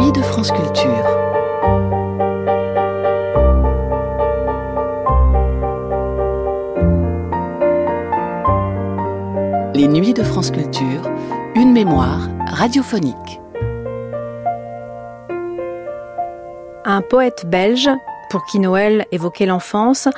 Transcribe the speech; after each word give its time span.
nuits 0.00 0.12
de 0.12 0.22
France 0.22 0.50
Culture. 0.50 1.06
Les 9.74 9.88
nuits 9.88 10.14
de 10.14 10.22
France 10.22 10.50
Culture, 10.50 11.02
une 11.54 11.72
mémoire 11.72 12.28
radiophonique. 12.46 13.40
Un 16.86 17.02
poète 17.02 17.44
belge, 17.46 17.90
pour 18.30 18.46
qui 18.46 18.58
Noël 18.58 19.04
évoquait 19.12 19.44
l'enfance, 19.44 20.08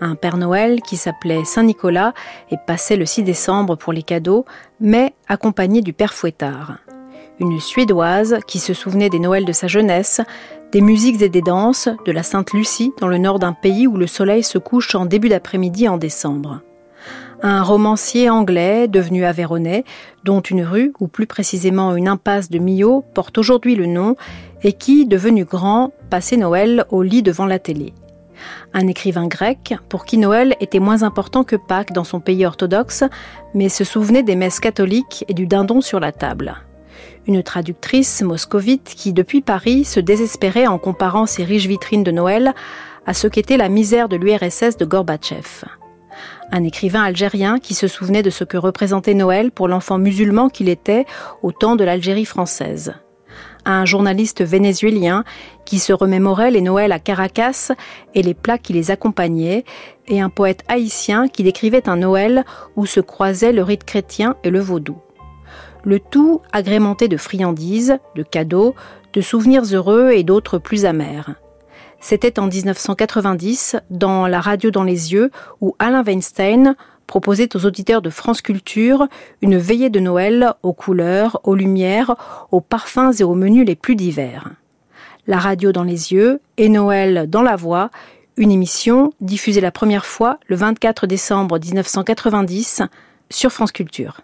un 0.00 0.14
Père 0.14 0.36
Noël 0.36 0.82
qui 0.82 0.98
s'appelait 0.98 1.44
Saint 1.46 1.62
Nicolas 1.62 2.12
et 2.50 2.56
passait 2.66 2.96
le 2.96 3.06
6 3.06 3.22
décembre 3.22 3.76
pour 3.76 3.94
les 3.94 4.02
cadeaux, 4.02 4.44
mais 4.78 5.14
accompagné 5.26 5.80
du 5.80 5.94
Père 5.94 6.12
Fouettard. 6.12 6.76
Une 7.40 7.60
Suédoise 7.60 8.38
qui 8.46 8.58
se 8.58 8.74
souvenait 8.74 9.10
des 9.10 9.18
Noëls 9.18 9.44
de 9.44 9.52
sa 9.52 9.66
jeunesse, 9.66 10.20
des 10.70 10.80
musiques 10.80 11.20
et 11.22 11.28
des 11.28 11.42
danses, 11.42 11.88
de 12.04 12.12
la 12.12 12.22
Sainte 12.22 12.52
Lucie 12.52 12.92
dans 13.00 13.08
le 13.08 13.18
nord 13.18 13.38
d'un 13.38 13.52
pays 13.52 13.86
où 13.86 13.96
le 13.96 14.06
soleil 14.06 14.42
se 14.42 14.58
couche 14.58 14.94
en 14.94 15.06
début 15.06 15.28
d'après-midi 15.28 15.88
en 15.88 15.96
décembre 15.96 16.62
un 17.42 17.62
romancier 17.62 18.30
anglais 18.30 18.86
devenu 18.88 19.24
Aveyronais, 19.24 19.84
dont 20.24 20.40
une 20.40 20.62
rue, 20.62 20.92
ou 21.00 21.08
plus 21.08 21.26
précisément 21.26 21.94
une 21.96 22.08
impasse 22.08 22.50
de 22.50 22.58
Millau, 22.58 23.04
porte 23.14 23.36
aujourd'hui 23.36 23.74
le 23.74 23.86
nom, 23.86 24.16
et 24.62 24.72
qui, 24.72 25.06
devenu 25.06 25.44
grand, 25.44 25.92
passait 26.08 26.36
Noël 26.36 26.84
au 26.90 27.02
lit 27.02 27.22
devant 27.22 27.46
la 27.46 27.58
télé. 27.58 27.92
Un 28.72 28.86
écrivain 28.86 29.26
grec, 29.26 29.74
pour 29.88 30.04
qui 30.04 30.18
Noël 30.18 30.56
était 30.60 30.78
moins 30.78 31.02
important 31.02 31.42
que 31.42 31.56
Pâques 31.56 31.92
dans 31.92 32.04
son 32.04 32.20
pays 32.20 32.46
orthodoxe, 32.46 33.04
mais 33.54 33.68
se 33.68 33.84
souvenait 33.84 34.22
des 34.22 34.36
messes 34.36 34.60
catholiques 34.60 35.24
et 35.28 35.34
du 35.34 35.46
dindon 35.46 35.80
sur 35.80 36.00
la 36.00 36.12
table. 36.12 36.54
Une 37.26 37.42
traductrice 37.42 38.22
moscovite 38.22 38.94
qui, 38.96 39.12
depuis 39.12 39.42
Paris, 39.42 39.84
se 39.84 40.00
désespérait 40.00 40.66
en 40.66 40.78
comparant 40.78 41.26
ces 41.26 41.44
riches 41.44 41.66
vitrines 41.66 42.04
de 42.04 42.10
Noël 42.10 42.54
à 43.06 43.14
ce 43.14 43.26
qu'était 43.28 43.56
la 43.56 43.68
misère 43.68 44.08
de 44.08 44.16
l'URSS 44.16 44.76
de 44.76 44.84
Gorbatchev 44.84 45.64
un 46.52 46.64
écrivain 46.64 47.02
algérien 47.02 47.58
qui 47.58 47.74
se 47.74 47.88
souvenait 47.88 48.22
de 48.22 48.30
ce 48.30 48.44
que 48.44 48.58
représentait 48.58 49.14
Noël 49.14 49.50
pour 49.50 49.68
l'enfant 49.68 49.98
musulman 49.98 50.48
qu'il 50.50 50.68
était 50.68 51.06
au 51.42 51.50
temps 51.50 51.76
de 51.76 51.84
l'Algérie 51.84 52.26
française. 52.26 52.94
Un 53.64 53.84
journaliste 53.84 54.42
vénézuélien 54.42 55.24
qui 55.64 55.78
se 55.78 55.92
remémorait 55.92 56.50
les 56.50 56.60
Noëls 56.60 56.92
à 56.92 56.98
Caracas 56.98 57.72
et 58.14 58.22
les 58.22 58.34
plats 58.34 58.58
qui 58.58 58.72
les 58.72 58.90
accompagnaient, 58.90 59.64
et 60.08 60.20
un 60.20 60.28
poète 60.28 60.64
haïtien 60.68 61.28
qui 61.28 61.42
décrivait 61.42 61.88
un 61.88 61.96
Noël 61.96 62.44
où 62.76 62.86
se 62.86 63.00
croisaient 63.00 63.52
le 63.52 63.62
rite 63.62 63.84
chrétien 63.84 64.36
et 64.44 64.50
le 64.50 64.60
vaudou. 64.60 64.98
Le 65.84 65.98
tout 65.98 66.40
agrémenté 66.52 67.08
de 67.08 67.16
friandises, 67.16 67.98
de 68.14 68.22
cadeaux, 68.22 68.74
de 69.12 69.20
souvenirs 69.20 69.64
heureux 69.72 70.10
et 70.12 70.22
d'autres 70.22 70.58
plus 70.58 70.84
amers. 70.84 71.34
C'était 72.00 72.38
en 72.38 72.46
1990, 72.46 73.76
dans 73.90 74.26
La 74.26 74.40
radio 74.40 74.70
dans 74.70 74.82
les 74.82 75.12
yeux, 75.12 75.30
où 75.60 75.76
Alain 75.78 76.02
Weinstein 76.02 76.74
proposait 77.06 77.54
aux 77.56 77.66
auditeurs 77.66 78.02
de 78.02 78.10
France 78.10 78.42
Culture 78.42 79.06
une 79.40 79.56
veillée 79.56 79.90
de 79.90 80.00
Noël 80.00 80.54
aux 80.62 80.72
couleurs, 80.72 81.40
aux 81.44 81.54
lumières, 81.54 82.16
aux 82.50 82.60
parfums 82.60 83.12
et 83.20 83.24
aux 83.24 83.34
menus 83.34 83.66
les 83.66 83.76
plus 83.76 83.96
divers. 83.96 84.50
La 85.26 85.38
radio 85.38 85.72
dans 85.72 85.84
les 85.84 86.12
yeux 86.12 86.40
et 86.56 86.68
Noël 86.68 87.26
dans 87.28 87.42
la 87.42 87.54
voix, 87.54 87.90
une 88.36 88.50
émission 88.50 89.12
diffusée 89.20 89.60
la 89.60 89.70
première 89.70 90.06
fois 90.06 90.38
le 90.48 90.56
24 90.56 91.06
décembre 91.06 91.58
1990 91.58 92.82
sur 93.30 93.52
France 93.52 93.72
Culture. 93.72 94.22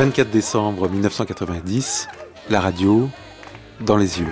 24 0.00 0.30
décembre 0.30 0.88
1990, 0.88 2.08
la 2.48 2.62
radio 2.62 3.10
dans 3.82 3.98
les 3.98 4.18
yeux.« 4.18 4.24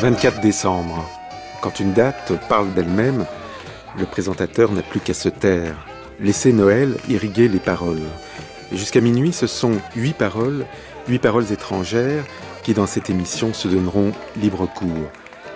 24 0.00 0.40
décembre. 0.40 1.08
Quand 1.60 1.78
une 1.78 1.92
date 1.92 2.32
parle 2.48 2.74
d'elle-même, 2.74 3.24
le 3.96 4.06
présentateur 4.06 4.72
n'a 4.72 4.82
plus 4.82 4.98
qu'à 4.98 5.14
se 5.14 5.28
taire, 5.28 5.86
laisser 6.18 6.52
Noël 6.52 6.96
irriguer 7.08 7.46
les 7.46 7.60
paroles. 7.60 8.02
Jusqu'à 8.72 9.00
minuit, 9.00 9.32
ce 9.32 9.46
sont 9.46 9.74
huit 9.94 10.14
paroles 10.14 10.66
huit 11.08 11.18
paroles 11.18 11.52
étrangères 11.52 12.24
qui 12.62 12.74
dans 12.74 12.86
cette 12.86 13.10
émission 13.10 13.52
se 13.52 13.68
donneront 13.68 14.12
libre 14.36 14.66
cours. 14.66 15.10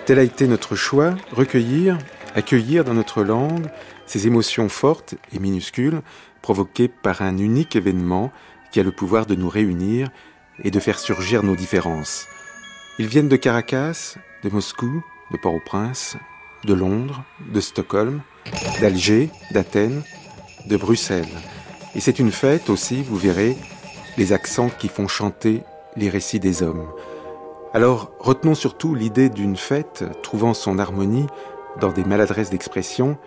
Tel 0.07 0.19
a 0.19 0.23
été 0.23 0.47
notre 0.47 0.77
choix, 0.77 1.15
recueillir, 1.33 1.99
accueillir 2.35 2.85
dans 2.85 2.95
notre 2.95 3.23
langue 3.23 3.67
ces 4.07 4.27
émotions 4.27 4.69
fortes 4.69 5.15
et 5.33 5.39
minuscules 5.39 6.01
provoquées 6.43 6.89
par 6.89 7.23
un 7.23 7.39
unique 7.39 7.77
événement 7.77 8.33
qui 8.71 8.81
a 8.81 8.83
le 8.83 8.93
pouvoir 8.93 9.27
de 9.27 9.35
nous 9.35 9.49
réunir 9.49 10.09
et 10.63 10.71
de 10.71 10.81
faire 10.81 10.99
surgir 10.99 11.43
nos 11.43 11.57
différences. 11.57 12.27
Ils 12.99 13.09
viennent 13.09 13.29
de 13.29 13.37
Caracas, 13.37 14.17
de 14.43 14.49
Moscou, 14.49 15.05
de 15.33 15.37
Port-au-Prince, 15.37 16.17
de 16.65 16.75
Londres, 16.75 17.25
de 17.53 17.61
Stockholm, 17.61 18.23
d'Alger, 18.81 19.31
d'Athènes, 19.51 20.03
de 20.67 20.77
Bruxelles. 20.77 21.27
Et 21.95 22.01
c'est 22.01 22.19
une 22.19 22.33
fête 22.33 22.71
aussi, 22.71 23.03
vous 23.03 23.17
verrez, 23.17 23.57
les 24.17 24.33
accents 24.33 24.71
qui 24.71 24.89
font 24.89 25.09
chanter 25.09 25.63
les 25.97 26.09
récits 26.09 26.41
des 26.41 26.63
hommes. 26.63 26.87
Alors 27.73 28.11
retenons 28.19 28.55
surtout 28.55 28.95
l'idée 28.95 29.29
d'une 29.29 29.57
fête 29.57 30.05
trouvant 30.23 30.55
son 30.55 30.79
harmonie 30.79 31.27
dans 31.81 31.93
des 31.93 32.05
maladresses 32.05 32.51
d'expression 32.51 33.19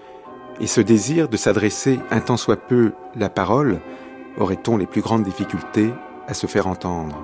et 0.59 0.67
ce 0.67 0.81
désir 0.81 1.29
de 1.29 1.37
s'adresser 1.37 1.99
un 2.11 2.19
tant 2.19 2.37
soit 2.37 2.57
peu 2.57 2.93
la 3.15 3.29
parole, 3.29 3.79
aurait-on 4.37 4.77
les 4.77 4.87
plus 4.87 5.01
grandes 5.01 5.23
difficultés 5.23 5.91
à 6.27 6.33
se 6.33 6.47
faire 6.47 6.67
entendre. 6.67 7.23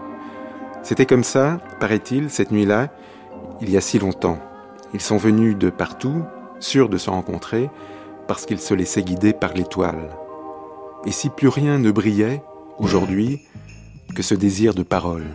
C'était 0.83 1.05
comme 1.05 1.23
ça, 1.23 1.59
paraît-il, 1.79 2.29
cette 2.29 2.51
nuit-là, 2.51 2.89
il 3.61 3.69
y 3.69 3.77
a 3.77 3.81
si 3.81 3.99
longtemps. 3.99 4.39
Ils 4.93 5.01
sont 5.01 5.17
venus 5.17 5.57
de 5.57 5.69
partout, 5.69 6.23
sûrs 6.59 6.89
de 6.89 6.97
se 6.97 7.09
rencontrer, 7.09 7.69
parce 8.27 8.45
qu'ils 8.45 8.59
se 8.59 8.73
laissaient 8.73 9.03
guider 9.03 9.33
par 9.33 9.53
l'étoile. 9.53 10.09
Et 11.05 11.11
si 11.11 11.29
plus 11.29 11.47
rien 11.47 11.79
ne 11.79 11.91
brillait, 11.91 12.43
aujourd'hui, 12.79 13.39
que 14.15 14.23
ce 14.23 14.35
désir 14.35 14.73
de 14.73 14.83
parole. 14.83 15.25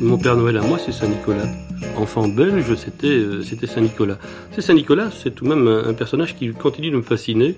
Mon 0.00 0.16
Père 0.16 0.36
Noël 0.36 0.56
à 0.56 0.62
moi, 0.62 0.78
c'est 0.84 0.92
Saint-Nicolas 0.92 1.46
enfant 1.98 2.28
belge, 2.28 2.74
c'était 2.76 3.06
euh, 3.08 3.42
c'était 3.42 3.66
Saint 3.66 3.80
Nicolas. 3.80 4.18
C'est 4.52 4.60
Saint 4.60 4.74
Nicolas, 4.74 5.10
c'est 5.10 5.34
tout 5.34 5.44
de 5.44 5.50
même 5.50 5.66
un, 5.66 5.94
personnage 5.94 6.36
qui 6.36 6.50
continue 6.52 6.90
de 6.90 6.96
me 6.96 7.02
fasciner. 7.02 7.56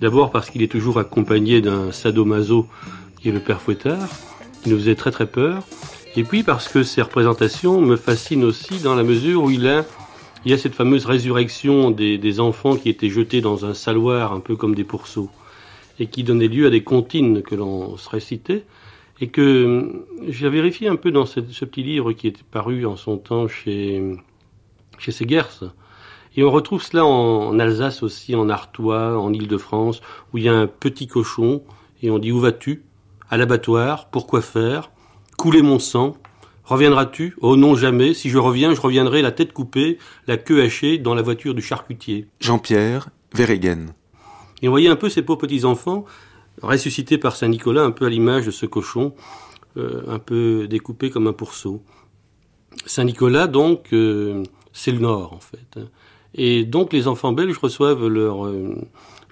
D'abord 0.00 0.30
parce 0.30 0.50
qu'il 0.50 0.62
est 0.62 0.70
toujours 0.70 0.98
accompagné 0.98 1.60
d'un 1.60 1.92
sadomaso 1.92 2.66
qui 3.20 3.28
est 3.28 3.32
le 3.32 3.40
père 3.40 3.60
Fouettard, 3.60 4.08
qui 4.62 4.70
nous 4.70 4.78
faisait 4.78 4.94
très 4.94 5.10
très 5.10 5.26
peur. 5.26 5.62
Et 6.16 6.24
puis 6.24 6.42
parce 6.42 6.68
que 6.68 6.82
ses 6.82 7.02
représentations 7.02 7.80
me 7.80 7.96
fascinent 7.96 8.44
aussi 8.44 8.78
dans 8.78 8.94
la 8.94 9.02
mesure 9.02 9.44
où 9.44 9.50
il 9.50 9.66
a 9.68 9.84
il 10.44 10.50
y 10.50 10.54
a 10.54 10.58
cette 10.58 10.74
fameuse 10.74 11.04
résurrection 11.04 11.90
des, 11.90 12.16
des 12.16 12.40
enfants 12.40 12.76
qui 12.76 12.88
étaient 12.88 13.10
jetés 13.10 13.42
dans 13.42 13.66
un 13.66 13.74
saloir 13.74 14.32
un 14.32 14.40
peu 14.40 14.56
comme 14.56 14.74
des 14.74 14.84
pourceaux 14.84 15.28
et 15.98 16.06
qui 16.06 16.24
donnait 16.24 16.48
lieu 16.48 16.66
à 16.66 16.70
des 16.70 16.82
comptines 16.82 17.42
que 17.42 17.54
l'on 17.54 17.98
se 17.98 18.08
récitait 18.08 18.64
et 19.20 19.28
que 19.28 19.40
euh, 19.40 20.06
j'ai 20.28 20.48
vérifié 20.48 20.88
un 20.88 20.96
peu 20.96 21.10
dans 21.10 21.26
ce, 21.26 21.40
petit 21.40 21.82
livre 21.82 22.12
qui 22.12 22.26
est 22.28 22.42
paru 22.42 22.86
en 22.86 22.96
son 22.96 23.18
temps 23.18 23.48
chez, 23.48 24.16
chez 24.98 25.12
Segers. 25.12 25.72
Et 26.36 26.44
on 26.44 26.50
retrouve 26.50 26.82
cela 26.82 27.04
en, 27.04 27.58
Alsace 27.58 28.02
aussi, 28.02 28.34
en 28.34 28.48
Artois, 28.48 29.18
en 29.18 29.32
Île-de-France, 29.32 30.00
où 30.32 30.38
il 30.38 30.44
y 30.44 30.48
a 30.48 30.54
un 30.54 30.66
petit 30.66 31.06
cochon, 31.06 31.62
et 32.02 32.10
on 32.10 32.18
dit 32.18 32.32
Où 32.32 32.40
vas-tu? 32.40 32.84
À 33.28 33.36
l'abattoir, 33.36 34.08
pourquoi 34.10 34.42
faire? 34.42 34.90
Couler 35.36 35.62
mon 35.62 35.78
sang 35.78 36.16
Reviendras-tu 36.64 37.36
Oh 37.40 37.56
non, 37.56 37.74
jamais. 37.74 38.14
Si 38.14 38.30
je 38.30 38.38
reviens, 38.38 38.74
je 38.74 38.80
reviendrai 38.80 39.22
la 39.22 39.32
tête 39.32 39.52
coupée, 39.52 39.98
la 40.28 40.36
queue 40.36 40.62
hachée 40.62 40.98
dans 40.98 41.14
la 41.14 41.22
voiture 41.22 41.52
du 41.52 41.62
charcutier. 41.62 42.28
Jean-Pierre, 42.40 43.08
Verregen. 43.34 43.92
Et 44.62 44.68
on 44.68 44.70
voyait 44.70 44.88
un 44.88 44.96
peu 44.96 45.08
ces 45.08 45.22
pauvres 45.22 45.40
petits-enfants 45.40 46.04
ressuscités 46.62 47.18
par 47.18 47.36
Saint-Nicolas, 47.36 47.82
un 47.82 47.90
peu 47.90 48.06
à 48.06 48.10
l'image 48.10 48.46
de 48.46 48.50
ce 48.50 48.66
cochon, 48.66 49.14
euh, 49.76 50.02
un 50.08 50.18
peu 50.18 50.66
découpé 50.68 51.10
comme 51.10 51.26
un 51.26 51.32
pourceau. 51.32 51.82
Saint-Nicolas, 52.86 53.46
donc, 53.46 53.92
euh, 53.92 54.42
c'est 54.72 54.92
le 54.92 54.98
Nord, 54.98 55.32
en 55.32 55.40
fait. 55.40 55.78
Et 56.34 56.64
donc, 56.64 56.92
les 56.92 57.08
enfants 57.08 57.32
belges 57.32 57.58
reçoivent 57.58 58.06
leurs 58.06 58.46
euh, 58.46 58.74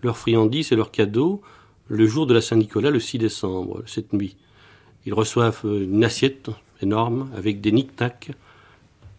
leur 0.03 0.17
friandises 0.17 0.73
et 0.73 0.77
leurs 0.77 0.91
cadeaux 0.91 1.41
le 1.89 2.07
jour 2.07 2.27
de 2.27 2.35
la 2.35 2.41
Saint-Nicolas, 2.41 2.91
le 2.91 3.01
6 3.01 3.19
décembre, 3.19 3.83
cette 3.87 4.13
nuit. 4.13 4.37
Ils 5.07 5.15
reçoivent 5.15 5.63
une 5.65 6.05
assiette 6.05 6.51
énorme 6.83 7.31
avec 7.35 7.61
des 7.61 7.73
knick-knacks, 7.73 8.31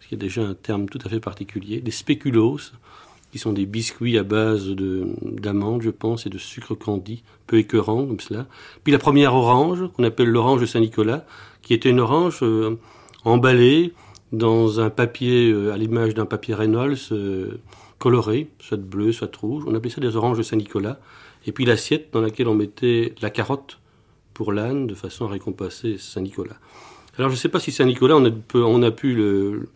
ce 0.00 0.08
qui 0.08 0.14
est 0.14 0.18
déjà 0.18 0.42
un 0.42 0.54
terme 0.54 0.88
tout 0.88 1.00
à 1.04 1.08
fait 1.08 1.20
particulier, 1.20 1.80
des 1.80 1.90
spéculoos, 1.90 2.60
qui 3.30 3.38
sont 3.38 3.52
des 3.52 3.66
biscuits 3.66 4.18
à 4.18 4.22
base 4.22 4.68
d'amandes, 4.68 5.82
je 5.82 5.90
pense, 5.90 6.26
et 6.26 6.30
de 6.30 6.38
sucre 6.38 6.74
candi, 6.74 7.22
peu 7.46 7.58
écœurant 7.58 8.06
comme 8.06 8.20
cela. 8.20 8.46
Puis 8.82 8.92
la 8.92 8.98
première 8.98 9.34
orange, 9.34 9.84
qu'on 9.96 10.04
appelle 10.04 10.28
l'orange 10.28 10.60
de 10.60 10.66
Saint-Nicolas, 10.66 11.24
qui 11.62 11.74
était 11.74 11.90
une 11.90 12.00
orange 12.00 12.40
euh, 12.42 12.76
emballée 13.24 13.92
dans 14.32 14.80
un 14.80 14.90
papier, 14.90 15.50
euh, 15.50 15.72
à 15.72 15.76
l'image 15.76 16.14
d'un 16.14 16.26
papier 16.26 16.54
Reynolds, 16.54 17.12
euh, 17.12 17.60
coloré, 17.98 18.48
soit 18.58 18.80
bleu, 18.80 19.12
soit 19.12 19.34
rouge. 19.36 19.64
On 19.66 19.74
appelait 19.74 19.90
ça 19.90 20.00
des 20.00 20.16
oranges 20.16 20.38
de 20.38 20.42
Saint-Nicolas. 20.42 20.98
Et 21.46 21.52
puis 21.52 21.64
l'assiette 21.64 22.08
dans 22.12 22.20
laquelle 22.20 22.48
on 22.48 22.54
mettait 22.54 23.14
la 23.20 23.30
carotte 23.30 23.78
pour 24.34 24.52
l'âne, 24.52 24.86
de 24.86 24.94
façon 24.94 25.26
à 25.26 25.28
récompenser 25.28 25.96
Saint-Nicolas. 25.98 26.56
Alors 27.18 27.30
je 27.30 27.34
ne 27.34 27.38
sais 27.38 27.48
pas 27.48 27.60
si 27.60 27.72
Saint-Nicolas, 27.72 28.16
on 28.16 28.82
a 28.82 28.90
pu 28.90 29.14
le, 29.14 29.68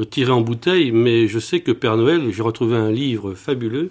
le 0.00 0.06
tirer 0.06 0.32
en 0.32 0.40
bouteille, 0.40 0.92
mais 0.92 1.28
je 1.28 1.38
sais 1.38 1.60
que 1.60 1.72
Père 1.72 1.98
Noël, 1.98 2.32
j'ai 2.32 2.40
retrouvé 2.40 2.74
un 2.74 2.90
livre 2.90 3.34
fabuleux 3.34 3.90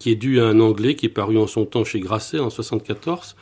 qui 0.00 0.10
est 0.10 0.16
dû 0.16 0.40
à 0.40 0.46
un 0.46 0.58
Anglais 0.58 0.96
qui 0.96 1.06
est 1.06 1.08
paru 1.08 1.38
en 1.38 1.46
son 1.46 1.66
temps 1.66 1.84
chez 1.84 2.00
Grasset 2.00 2.40
en 2.40 2.50
74 2.50 3.36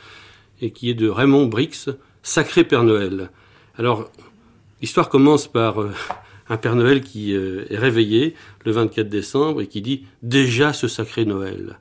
et 0.61 0.69
qui 0.69 0.91
est 0.91 0.93
de 0.93 1.09
Raymond 1.09 1.47
Brix, 1.47 1.89
Sacré 2.21 2.63
Père 2.63 2.83
Noël. 2.83 3.31
Alors, 3.75 4.11
l'histoire 4.83 5.09
commence 5.09 5.47
par 5.47 5.81
euh, 5.81 5.89
un 6.47 6.57
Père 6.57 6.75
Noël 6.75 7.01
qui 7.01 7.33
euh, 7.33 7.65
est 7.71 7.77
réveillé 7.79 8.35
le 8.65 8.71
24 8.71 9.09
décembre 9.09 9.61
et 9.63 9.65
qui 9.65 9.81
dit 9.81 10.05
déjà 10.21 10.73
ce 10.73 10.87
sacré 10.87 11.25
Noël. 11.25 11.79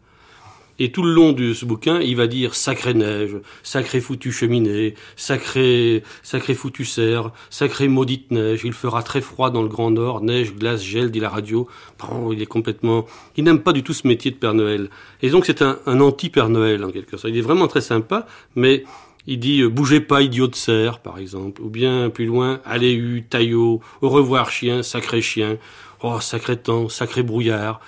Et 0.78 0.90
tout 0.90 1.02
le 1.02 1.12
long 1.12 1.32
de 1.32 1.52
ce 1.52 1.64
bouquin, 1.64 2.00
il 2.00 2.16
va 2.16 2.26
dire 2.26 2.54
sacré 2.54 2.94
neige, 2.94 3.36
sacré 3.62 4.00
foutu 4.00 4.32
cheminée, 4.32 4.94
sacré, 5.16 6.02
sacré 6.22 6.54
foutu 6.54 6.84
cerf, 6.84 7.30
sacré 7.50 7.88
maudite 7.88 8.30
neige. 8.30 8.62
Il 8.64 8.72
fera 8.72 9.02
très 9.02 9.20
froid 9.20 9.50
dans 9.50 9.62
le 9.62 9.68
Grand 9.68 9.90
Nord, 9.90 10.22
neige, 10.22 10.54
glace, 10.54 10.82
gel, 10.82 11.10
dit 11.10 11.20
la 11.20 11.28
radio. 11.28 11.68
il 12.32 12.40
est 12.40 12.46
complètement, 12.46 13.06
il 13.36 13.44
n'aime 13.44 13.60
pas 13.60 13.72
du 13.72 13.82
tout 13.82 13.92
ce 13.92 14.06
métier 14.08 14.30
de 14.30 14.36
Père 14.36 14.54
Noël. 14.54 14.88
Et 15.20 15.30
donc 15.30 15.44
c'est 15.46 15.62
un, 15.62 15.78
anti-Père 15.86 16.48
Noël 16.48 16.84
en 16.84 16.90
quelque 16.90 17.16
sorte. 17.16 17.32
Il 17.32 17.38
est 17.38 17.42
vraiment 17.42 17.68
très 17.68 17.82
sympa, 17.82 18.26
mais 18.56 18.84
il 19.26 19.38
dit 19.38 19.60
euh, 19.60 19.68
bougez 19.68 20.00
pas, 20.00 20.22
idiot 20.22 20.48
de 20.48 20.54
cerf, 20.54 21.00
par 21.00 21.18
exemple. 21.18 21.62
Ou 21.62 21.68
bien 21.68 22.10
plus 22.10 22.26
loin, 22.26 22.60
allez 22.64 22.92
u, 22.92 23.24
taillot, 23.28 23.80
au 24.00 24.08
revoir 24.08 24.50
chien, 24.50 24.82
sacré 24.82 25.20
chien. 25.20 25.58
Oh, 26.02 26.18
sacré 26.18 26.56
temps, 26.56 26.88
sacré 26.88 27.22
brouillard 27.22 27.80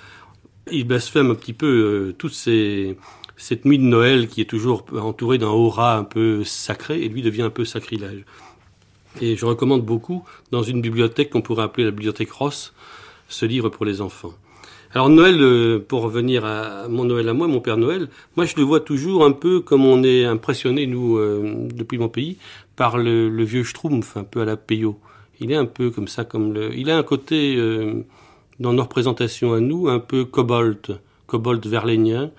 il 0.71 0.85
blasphème 0.85 1.31
un 1.31 1.35
petit 1.35 1.53
peu 1.53 1.67
euh, 1.67 2.15
toute 2.17 2.33
cette 2.33 3.65
nuit 3.65 3.77
de 3.77 3.83
Noël 3.83 4.27
qui 4.27 4.41
est 4.41 4.49
toujours 4.49 4.85
entourée 4.99 5.37
d'un 5.37 5.47
aura 5.47 5.97
un 5.97 6.03
peu 6.03 6.43
sacré, 6.43 7.01
et 7.01 7.09
lui 7.09 7.21
devient 7.21 7.43
un 7.43 7.49
peu 7.49 7.65
sacrilège. 7.65 8.23
Et 9.21 9.35
je 9.35 9.45
recommande 9.45 9.85
beaucoup, 9.85 10.23
dans 10.51 10.63
une 10.63 10.81
bibliothèque 10.81 11.29
qu'on 11.29 11.41
pourrait 11.41 11.63
appeler 11.63 11.85
la 11.85 11.91
bibliothèque 11.91 12.31
Ross, 12.31 12.73
ce 13.29 13.45
livre 13.45 13.69
pour 13.69 13.85
les 13.85 14.01
enfants. 14.01 14.33
Alors 14.93 15.09
Noël, 15.09 15.41
euh, 15.41 15.79
pour 15.79 16.01
revenir 16.01 16.45
à 16.45 16.87
mon 16.87 17.03
Noël 17.05 17.27
à 17.27 17.33
moi, 17.33 17.47
mon 17.47 17.59
Père 17.59 17.77
Noël, 17.77 18.07
moi 18.37 18.45
je 18.45 18.55
le 18.55 18.63
vois 18.63 18.79
toujours 18.79 19.25
un 19.25 19.31
peu 19.31 19.59
comme 19.59 19.85
on 19.85 20.03
est 20.03 20.25
impressionné, 20.25 20.87
nous, 20.87 21.17
euh, 21.17 21.67
depuis 21.73 21.97
mon 21.97 22.09
pays, 22.09 22.37
par 22.75 22.97
le, 22.97 23.43
vieux 23.43 23.63
Schtroumpf, 23.63 24.17
un 24.17 24.23
peu 24.23 24.41
à 24.41 24.45
la 24.45 24.57
Peyo. 24.57 24.99
Il 25.39 25.51
est 25.51 25.55
un 25.55 25.65
peu 25.65 25.91
comme 25.91 26.07
ça, 26.07 26.23
comme 26.23 26.53
le... 26.53 26.73
Il 26.73 26.89
a 26.89 26.97
un 26.97 27.03
côté 27.03 27.57
dans 28.59 28.73
nos 28.73 28.83
représentations 28.83 29.53
à 29.53 29.59
nous, 29.59 29.87
un 29.87 29.99
peu 29.99 30.25
cobalt, 30.25 30.91
cobalt 31.27 31.65
verlénien, 31.65 32.31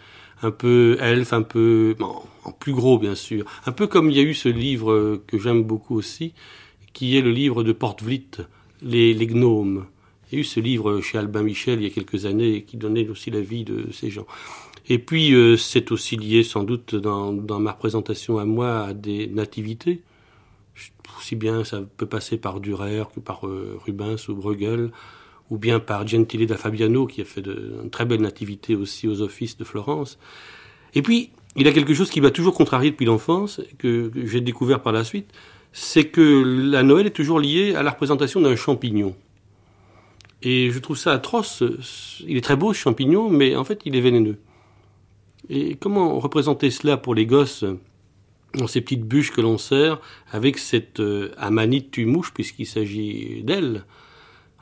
un 0.42 0.50
peu 0.50 0.96
elfe, 1.00 1.32
un 1.32 1.42
peu 1.42 1.96
en 2.44 2.52
plus 2.52 2.72
gros 2.72 2.98
bien 2.98 3.14
sûr, 3.14 3.44
un 3.66 3.72
peu 3.72 3.86
comme 3.86 4.10
il 4.10 4.16
y 4.16 4.20
a 4.20 4.22
eu 4.22 4.34
ce 4.34 4.48
livre 4.48 5.20
que 5.26 5.38
j'aime 5.38 5.62
beaucoup 5.62 5.96
aussi, 5.96 6.32
qui 6.92 7.16
est 7.16 7.22
le 7.22 7.30
livre 7.30 7.62
de 7.62 7.72
Portvlit, 7.72 8.26
les, 8.82 9.12
les 9.12 9.26
gnomes. 9.26 9.86
Il 10.30 10.34
y 10.34 10.38
a 10.38 10.40
eu 10.40 10.44
ce 10.44 10.60
livre 10.60 11.00
chez 11.00 11.18
Albin 11.18 11.42
Michel 11.42 11.80
il 11.80 11.84
y 11.84 11.86
a 11.86 11.90
quelques 11.90 12.26
années 12.26 12.62
qui 12.62 12.76
donnait 12.76 13.08
aussi 13.08 13.30
la 13.30 13.40
vie 13.40 13.64
de 13.64 13.90
ces 13.92 14.10
gens. 14.10 14.26
Et 14.88 14.98
puis 14.98 15.34
euh, 15.34 15.56
c'est 15.56 15.90
aussi 15.92 16.16
lié 16.16 16.42
sans 16.42 16.64
doute 16.64 16.94
dans, 16.94 17.32
dans, 17.32 17.58
ma 17.58 17.72
représentation 17.72 18.38
à 18.38 18.44
moi 18.44 18.86
à 18.86 18.92
des 18.92 19.26
nativités. 19.26 20.02
Aussi 21.18 21.36
bien 21.36 21.64
ça 21.64 21.82
peut 21.96 22.06
passer 22.06 22.36
par 22.38 22.60
Durer 22.60 23.02
que 23.14 23.20
par 23.20 23.46
euh, 23.46 23.78
Rubens 23.84 24.28
ou 24.28 24.34
Bruegel 24.34 24.90
ou 25.50 25.58
bien 25.58 25.78
par 25.80 26.06
Gentile 26.06 26.46
da 26.46 26.56
Fabiano, 26.56 27.06
qui 27.06 27.20
a 27.20 27.24
fait 27.24 27.42
de, 27.42 27.74
une 27.82 27.90
très 27.90 28.04
belle 28.04 28.20
nativité 28.20 28.74
aussi 28.74 29.08
aux 29.08 29.20
offices 29.20 29.56
de 29.56 29.64
Florence. 29.64 30.18
Et 30.94 31.02
puis, 31.02 31.30
il 31.56 31.68
a 31.68 31.72
quelque 31.72 31.94
chose 31.94 32.10
qui 32.10 32.20
m'a 32.20 32.30
toujours 32.30 32.54
contrarié 32.54 32.90
depuis 32.90 33.06
l'enfance, 33.06 33.60
que, 33.78 34.10
j'ai 34.24 34.40
découvert 34.40 34.82
par 34.82 34.92
la 34.92 35.04
suite, 35.04 35.32
c'est 35.72 36.06
que 36.08 36.42
la 36.70 36.82
Noël 36.82 37.06
est 37.06 37.10
toujours 37.10 37.38
liée 37.38 37.74
à 37.74 37.82
la 37.82 37.90
représentation 37.90 38.40
d'un 38.40 38.56
champignon. 38.56 39.14
Et 40.42 40.70
je 40.70 40.78
trouve 40.78 40.96
ça 40.96 41.12
atroce. 41.12 41.62
Il 42.26 42.36
est 42.36 42.42
très 42.42 42.56
beau 42.56 42.72
ce 42.72 42.78
champignon, 42.78 43.30
mais 43.30 43.56
en 43.56 43.64
fait, 43.64 43.82
il 43.84 43.96
est 43.96 44.00
vénéneux. 44.00 44.38
Et 45.48 45.76
comment 45.76 46.18
représenter 46.18 46.70
cela 46.70 46.96
pour 46.96 47.14
les 47.14 47.26
gosses 47.26 47.64
dans 48.54 48.66
ces 48.66 48.80
petites 48.80 49.04
bûches 49.04 49.32
que 49.32 49.40
l'on 49.40 49.58
sert 49.58 50.00
avec 50.30 50.58
cette 50.58 51.00
euh, 51.00 51.30
amanite 51.36 51.90
tue 51.90 52.06
mouche, 52.06 52.32
puisqu'il 52.32 52.66
s'agit 52.66 53.42
d'elle 53.42 53.84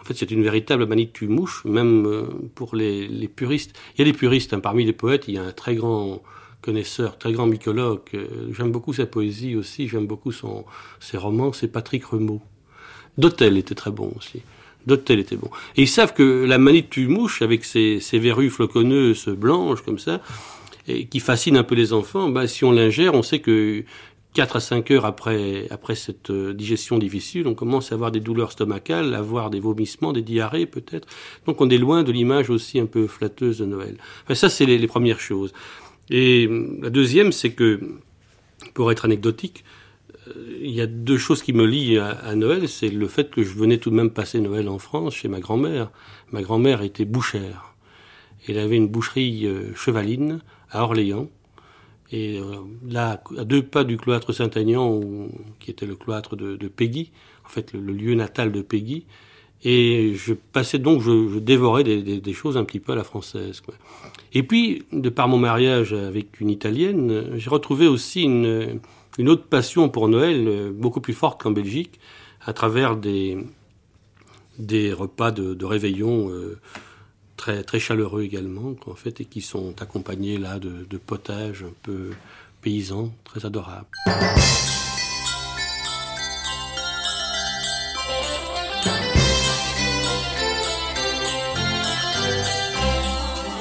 en 0.04 0.06
fait, 0.06 0.14
c'est 0.18 0.30
une 0.30 0.42
véritable 0.42 0.84
manie 0.84 1.10
de 1.18 1.26
mouche, 1.26 1.64
même 1.64 2.04
euh, 2.06 2.26
pour 2.54 2.76
les, 2.76 3.26
puristes. 3.34 3.74
Il 3.94 4.00
y 4.00 4.02
a 4.02 4.12
des 4.12 4.16
puristes, 4.16 4.52
hein. 4.52 4.60
parmi 4.60 4.84
les 4.84 4.92
poètes, 4.92 5.24
il 5.28 5.34
y 5.34 5.38
a 5.38 5.44
un 5.44 5.52
très 5.52 5.76
grand 5.76 6.22
connaisseur, 6.60 7.16
très 7.16 7.32
grand 7.32 7.46
mycologue. 7.46 8.02
Euh, 8.12 8.26
j'aime 8.52 8.70
beaucoup 8.70 8.92
sa 8.92 9.06
poésie 9.06 9.56
aussi, 9.56 9.88
j'aime 9.88 10.06
beaucoup 10.06 10.30
son, 10.30 10.66
ses 11.00 11.16
romans, 11.16 11.54
c'est 11.54 11.68
Patrick 11.68 12.04
Remeau. 12.04 12.42
D'Hôtel 13.16 13.56
était 13.56 13.74
très 13.74 13.90
bon 13.90 14.12
aussi. 14.18 14.42
D'Hôtel 14.86 15.20
était 15.20 15.36
bon. 15.36 15.48
Et 15.74 15.82
ils 15.82 15.88
savent 15.88 16.12
que 16.12 16.44
la 16.44 16.58
manie 16.58 16.82
de 16.82 17.06
mouche, 17.06 17.40
avec 17.40 17.64
ses, 17.64 17.98
ses 17.98 18.18
verrues 18.18 18.50
floconneuses 18.50 19.28
blanches 19.28 19.80
comme 19.80 19.98
ça, 19.98 20.20
et 20.86 21.06
qui 21.06 21.18
fascine 21.18 21.56
un 21.56 21.64
peu 21.64 21.76
les 21.76 21.94
enfants, 21.94 22.28
bah, 22.28 22.46
si 22.46 22.62
on 22.64 22.72
l'ingère, 22.72 23.14
on 23.14 23.22
sait 23.22 23.38
que 23.38 23.84
4 24.34 24.56
à 24.56 24.60
5 24.60 24.90
heures 24.90 25.06
après, 25.06 25.68
après 25.70 25.94
cette 25.94 26.30
euh, 26.30 26.52
digestion 26.52 26.98
difficile, 26.98 27.46
on 27.46 27.54
commence 27.54 27.92
à 27.92 27.94
avoir 27.94 28.10
des 28.10 28.18
douleurs 28.18 28.50
stomacales, 28.50 29.14
à 29.14 29.18
avoir 29.18 29.48
des 29.48 29.60
vomissements, 29.60 30.12
des 30.12 30.22
diarrhées 30.22 30.66
peut-être. 30.66 31.06
Donc 31.46 31.60
on 31.60 31.70
est 31.70 31.78
loin 31.78 32.02
de 32.02 32.10
l'image 32.10 32.50
aussi 32.50 32.80
un 32.80 32.86
peu 32.86 33.06
flatteuse 33.06 33.58
de 33.58 33.64
Noël. 33.64 33.96
Ça, 34.34 34.48
c'est 34.48 34.66
les, 34.66 34.86
premières 34.88 35.20
choses. 35.20 35.52
Et 36.10 36.46
euh, 36.46 36.78
la 36.82 36.90
deuxième, 36.90 37.30
c'est 37.30 37.52
que, 37.52 37.80
pour 38.74 38.90
être 38.90 39.04
anecdotique, 39.04 39.64
euh, 40.26 40.58
il 40.60 40.72
y 40.72 40.80
a 40.80 40.86
deux 40.86 41.18
choses 41.18 41.40
qui 41.40 41.52
me 41.52 41.64
lient 41.64 41.98
à, 41.98 42.34
Noël. 42.34 42.68
C'est 42.68 42.88
le 42.88 43.06
fait 43.06 43.30
que 43.30 43.44
je 43.44 43.54
venais 43.54 43.78
tout 43.78 43.90
de 43.90 43.94
même 43.94 44.10
passer 44.10 44.40
Noël 44.40 44.68
en 44.68 44.80
France 44.80 45.14
chez 45.14 45.28
ma 45.28 45.38
grand-mère. 45.38 45.92
Ma 46.32 46.42
grand-mère 46.42 46.82
était 46.82 47.04
bouchère. 47.04 47.76
Elle 48.48 48.58
avait 48.58 48.76
une 48.76 48.88
boucherie 48.88 49.48
chevaline 49.76 50.40
à 50.70 50.82
Orléans. 50.82 51.28
Et 52.12 52.38
euh, 52.38 52.56
là, 52.86 53.22
à 53.36 53.44
deux 53.44 53.62
pas 53.62 53.84
du 53.84 53.96
cloître 53.96 54.32
Saint-Aignan, 54.32 55.00
qui 55.58 55.70
était 55.70 55.86
le 55.86 55.96
cloître 55.96 56.36
de, 56.36 56.56
de 56.56 56.68
Peggy, 56.68 57.10
en 57.44 57.48
fait 57.48 57.72
le, 57.72 57.80
lieu 57.80 58.14
natal 58.14 58.52
de 58.52 58.62
Peggy, 58.62 59.04
et 59.64 60.12
je 60.14 60.34
passais 60.34 60.78
donc, 60.78 61.00
je, 61.00 61.38
dévorais 61.38 61.84
des, 61.84 62.32
choses 62.34 62.58
un 62.58 62.64
petit 62.64 62.80
peu 62.80 62.92
à 62.92 62.96
la 62.96 63.04
française. 63.04 63.62
Et 64.34 64.42
puis, 64.42 64.84
de 64.92 65.08
par 65.08 65.26
mon 65.26 65.38
mariage 65.38 65.94
avec 65.94 66.38
une 66.40 66.50
Italienne, 66.50 67.30
j'ai 67.36 67.48
retrouvé 67.48 67.86
aussi 67.86 68.24
une, 68.24 68.80
autre 69.26 69.44
passion 69.44 69.88
pour 69.88 70.08
Noël, 70.08 70.44
euh, 70.46 70.70
beaucoup 70.70 71.00
plus 71.00 71.14
forte 71.14 71.40
qu'en 71.42 71.50
Belgique, 71.50 71.98
à 72.44 72.52
travers 72.52 72.96
des, 72.96 73.38
des 74.58 74.92
repas 74.92 75.30
de, 75.30 75.54
de 75.54 75.64
réveillon. 75.64 76.28
Euh, 76.28 76.60
très, 77.36 77.62
très 77.62 77.80
chaleureux 77.80 78.22
également, 78.22 78.74
en 78.86 78.94
fait, 78.94 79.20
et 79.20 79.24
qui 79.24 79.40
sont 79.40 79.80
accompagnés 79.82 80.38
là 80.38 80.58
de, 80.58 80.86
de 80.88 80.96
potages 80.96 81.62
un 81.62 81.72
peu 81.82 82.10
paysans, 82.62 83.12
très 83.24 83.44
adorables. 83.44 83.86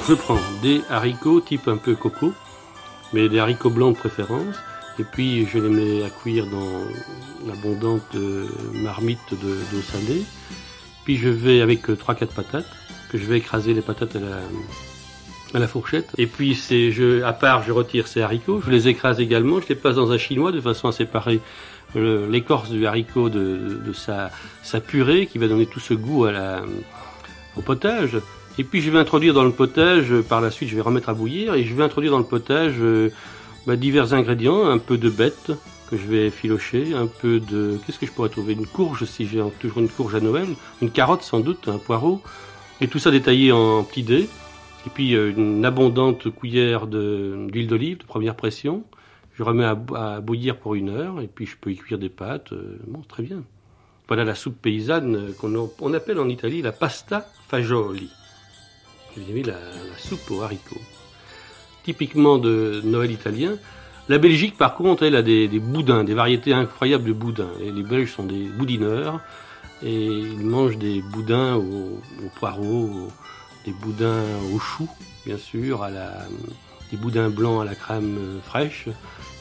Je 0.06 0.12
prends 0.12 0.38
des 0.62 0.82
haricots 0.90 1.40
type 1.40 1.66
un 1.66 1.78
peu 1.78 1.94
coco, 1.94 2.34
mais 3.14 3.30
des 3.30 3.38
haricots 3.38 3.70
blancs 3.70 3.94
de 3.94 3.98
préférence, 3.98 4.56
et 4.98 5.04
puis 5.04 5.46
je 5.46 5.58
les 5.58 5.70
mets 5.70 6.04
à 6.04 6.10
cuire 6.10 6.46
dans 6.46 6.82
l'abondante 7.46 8.14
marmite 8.74 9.32
d'eau 9.32 9.80
salée. 9.80 10.22
Puis 11.04 11.16
je 11.16 11.30
vais 11.30 11.62
avec 11.62 11.88
3-4 11.88 12.26
patates, 12.34 12.66
je 13.18 13.24
vais 13.24 13.38
écraser 13.38 13.74
les 13.74 13.80
patates 13.80 14.16
à 14.16 15.58
la, 15.58 15.68
fourchette. 15.68 16.10
Et 16.18 16.26
puis, 16.26 16.54
c'est, 16.54 16.92
à 17.22 17.32
part, 17.32 17.62
je 17.62 17.72
retire 17.72 18.08
ces 18.08 18.20
haricots, 18.20 18.60
je 18.64 18.70
les 18.70 18.88
écrase 18.88 19.20
également, 19.20 19.60
je 19.60 19.68
les 19.68 19.74
passe 19.74 19.96
dans 19.96 20.10
un 20.10 20.18
chinois 20.18 20.52
de 20.52 20.60
façon 20.60 20.88
à 20.88 20.92
séparer 20.92 21.40
l'écorce 21.94 22.70
du 22.70 22.86
haricot 22.86 23.28
de, 23.28 23.92
sa, 23.92 24.30
purée 24.80 25.26
qui 25.26 25.38
va 25.38 25.46
donner 25.46 25.66
tout 25.66 25.80
ce 25.80 25.94
goût 25.94 26.26
au 27.56 27.62
potage. 27.62 28.18
Et 28.58 28.64
puis 28.64 28.80
je 28.80 28.90
vais 28.90 28.98
introduire 28.98 29.34
dans 29.34 29.44
le 29.44 29.50
potage, 29.50 30.14
par 30.28 30.40
la 30.40 30.50
suite 30.50 30.68
je 30.68 30.76
vais 30.76 30.80
remettre 30.80 31.08
à 31.08 31.14
bouillir, 31.14 31.54
et 31.54 31.64
je 31.64 31.74
vais 31.74 31.82
introduire 31.82 32.12
dans 32.12 32.18
le 32.18 32.24
potage 32.24 32.74
euh, 32.78 33.10
bah, 33.66 33.74
divers 33.74 34.14
ingrédients, 34.14 34.66
un 34.66 34.78
peu 34.78 34.96
de 34.96 35.10
bête 35.10 35.50
que 35.90 35.96
je 35.96 36.06
vais 36.06 36.30
filocher, 36.30 36.94
un 36.94 37.06
peu 37.06 37.40
de... 37.40 37.78
Qu'est-ce 37.84 37.98
que 37.98 38.06
je 38.06 38.12
pourrais 38.12 38.28
trouver? 38.28 38.52
Une 38.52 38.66
courge 38.66 39.04
si 39.06 39.26
j'ai 39.26 39.42
toujours 39.58 39.78
une 39.78 39.88
courge 39.88 40.14
à 40.14 40.20
Noël, 40.20 40.46
une 40.80 40.90
carotte 40.90 41.22
sans 41.22 41.40
doute, 41.40 41.68
un 41.68 41.78
poireau, 41.78 42.22
et 42.80 42.88
tout 42.88 42.98
ça 42.98 43.10
détaillé 43.10 43.52
en 43.52 43.82
petits 43.84 44.02
dés. 44.02 44.28
Et 44.86 44.90
puis 44.90 45.14
euh, 45.14 45.32
une 45.36 45.64
abondante 45.64 46.32
cuillère 46.34 46.86
d'huile 46.86 47.66
d'olive 47.66 47.98
de 47.98 48.04
première 48.04 48.36
pression. 48.36 48.84
Je 49.36 49.42
remets 49.42 49.64
à, 49.64 50.20
bouillir 50.20 50.56
pour 50.56 50.74
une 50.74 50.90
heure 50.90 51.20
et 51.20 51.26
puis 51.26 51.46
je 51.46 51.56
peux 51.56 51.72
y 51.72 51.76
cuire 51.76 51.98
des 51.98 52.08
pâtes. 52.08 52.52
Euh, 52.52 52.78
bon, 52.86 53.00
très 53.00 53.22
bien. 53.22 53.42
Voilà 54.06 54.24
la 54.24 54.34
soupe 54.34 54.60
paysanne 54.60 55.32
qu'on 55.40 55.70
on 55.80 55.94
appelle 55.94 56.18
en 56.18 56.28
Italie 56.28 56.62
la 56.62 56.72
pasta 56.72 57.26
fagioli. 57.48 58.10
Vous 59.16 59.22
la, 59.44 59.52
la 59.52 59.98
soupe 59.98 60.30
aux 60.30 60.42
haricots. 60.42 60.80
Typiquement 61.84 62.38
de 62.38 62.80
Noël 62.84 63.10
italien. 63.10 63.56
La 64.08 64.18
Belgique, 64.18 64.58
par 64.58 64.74
contre, 64.74 65.04
elle 65.04 65.16
a 65.16 65.22
des, 65.22 65.48
boudins, 65.48 66.04
des 66.04 66.12
variétés 66.12 66.52
incroyables 66.52 67.04
de 67.04 67.12
boudins. 67.12 67.52
Et 67.62 67.70
les 67.70 67.82
Belges 67.82 68.12
sont 68.12 68.24
des 68.24 68.44
boudineurs 68.48 69.20
et 69.82 70.06
ils 70.06 70.44
mangent 70.44 70.78
des 70.78 71.02
boudins 71.02 71.56
aux, 71.56 72.00
poireaux, 72.36 73.08
des 73.64 73.72
boudins 73.72 74.22
aux 74.54 74.58
choux, 74.58 74.88
bien 75.26 75.38
sûr, 75.38 75.86
des 76.90 76.96
boudins 76.96 77.28
blancs 77.28 77.62
à 77.62 77.64
la 77.64 77.74
crème 77.74 78.18
fraîche. 78.44 78.88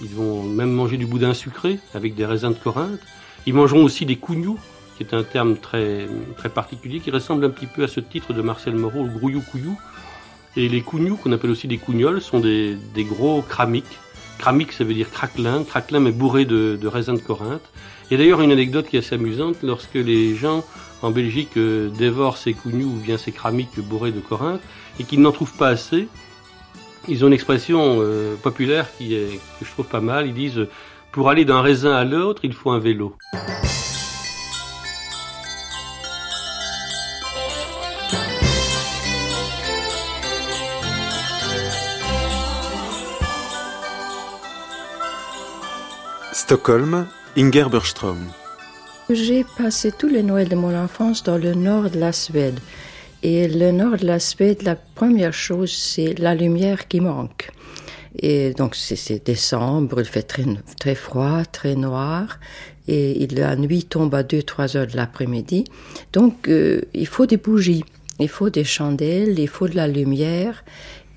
Ils 0.02 0.10
vont 0.10 0.44
même 0.44 0.72
manger 0.72 0.98
du 0.98 1.06
boudin 1.06 1.34
sucré 1.34 1.80
avec 1.94 2.16
des 2.16 2.26
raisins 2.26 2.50
de 2.50 2.58
Corinthe. 2.58 3.00
Ils 3.46 3.54
mangeront 3.54 3.84
aussi 3.84 4.06
des 4.06 4.16
cougnous, 4.16 4.60
qui 4.98 5.04
est 5.04 5.14
un 5.14 5.24
terme 5.24 5.58
très, 5.58 6.08
très 6.38 6.50
particulier, 6.50 7.00
qui 7.00 7.12
ressemble 7.12 7.46
un 7.46 7.50
petit 7.50 7.68
peu 7.68 7.84
à 7.84 7.88
ce 7.88 8.00
titre 8.00 8.34
de 8.34 8.42
Marcel 8.42 8.76
Moreau, 8.76 9.04
le 9.04 9.10
grouillou-couillou. 9.10 9.78
Et 10.56 10.70
les 10.70 10.82
cougnous, 10.82 11.18
qu'on 11.18 11.32
appelle 11.32 11.50
aussi 11.50 11.68
des 11.68 11.78
cougnols, 11.78 12.22
sont 12.22 12.40
des, 12.40 12.78
gros 12.98 13.42
cramiques. 13.42 14.00
Cramique, 14.38 14.72
ça 14.72 14.84
veut 14.84 14.94
dire 14.94 15.10
craquelin. 15.10 15.64
Craquelin, 15.64 16.00
mais 16.00 16.12
bourré 16.12 16.46
de 16.46 16.88
raisins 16.88 17.16
de 17.16 17.22
Corinthe. 17.22 17.70
Il 18.14 18.18
y 18.18 18.20
a 18.22 18.26
d'ailleurs 18.26 18.42
une 18.42 18.52
anecdote 18.52 18.86
qui 18.88 18.96
est 18.96 19.00
assez 19.00 19.16
amusante. 19.16 19.56
Lorsque 19.64 19.96
les 19.96 20.36
gens 20.36 20.64
en 21.02 21.10
Belgique 21.10 21.58
euh, 21.58 21.90
dévorent 21.90 22.38
ces 22.38 22.54
cougnous 22.54 22.90
ou 22.90 23.00
bien 23.00 23.18
ces 23.18 23.32
cramiques 23.32 23.80
bourrées 23.80 24.12
de 24.12 24.20
Corinthe 24.20 24.62
et 25.00 25.04
qu'ils 25.04 25.20
n'en 25.20 25.32
trouvent 25.32 25.58
pas 25.58 25.70
assez, 25.70 26.08
ils 27.08 27.24
ont 27.24 27.28
une 27.28 27.34
expression 27.34 27.98
euh, 28.02 28.36
populaire 28.36 28.86
qui 28.96 29.16
est, 29.16 29.40
que 29.60 29.66
je 29.66 29.72
trouve 29.72 29.88
pas 29.88 30.00
mal. 30.00 30.28
Ils 30.28 30.36
disent 30.36 30.68
pour 31.12 31.28
aller 31.28 31.44
d'un 31.44 31.62
raisin 31.62 31.96
à 31.96 32.04
l'autre, 32.04 32.42
il 32.46 32.54
faut 32.54 32.70
un 32.70 32.78
vélo. 32.78 33.16
Stockholm, 46.32 47.08
Inger. 47.36 47.66
J'ai 49.10 49.44
passé 49.58 49.92
tous 49.92 50.08
les 50.08 50.22
Noëls 50.22 50.50
de 50.50 50.56
mon 50.56 50.76
enfance 50.78 51.24
dans 51.24 51.38
le 51.38 51.56
nord 51.56 51.90
de 51.90 52.00
la 52.00 52.12
Suède. 52.12 52.60
Et 53.24 53.48
le 53.48 53.72
nord 53.72 53.98
de 53.98 54.06
la 54.06 54.20
Suède, 54.20 54.62
la 54.62 54.76
première 54.76 55.34
chose, 55.34 55.72
c'est 55.72 56.14
la 56.20 56.36
lumière 56.36 56.88
qui 56.88 57.00
manque. 57.00 57.50
Et 58.20 58.54
donc 58.54 58.76
c'est 58.76 59.26
décembre, 59.26 60.02
il 60.02 60.06
fait 60.06 60.22
très, 60.22 60.44
très 60.80 60.94
froid, 60.94 61.44
très 61.46 61.74
noir, 61.74 62.40
et 62.88 63.28
la 63.32 63.56
nuit 63.56 63.86
tombe 63.86 64.14
à 64.14 64.22
2-3 64.22 64.78
heures 64.78 64.88
de 64.88 64.96
l'après-midi. 64.96 65.64
Donc 66.12 66.48
euh, 66.48 66.82
il 66.94 67.08
faut 67.08 67.26
des 67.26 67.38
bougies, 67.38 67.84
il 68.20 68.30
faut 68.30 68.52
des 68.52 68.64
chandelles, 68.64 69.40
il 69.40 69.48
faut 69.48 69.68
de 69.68 69.76
la 69.76 69.88
lumière. 69.88 70.64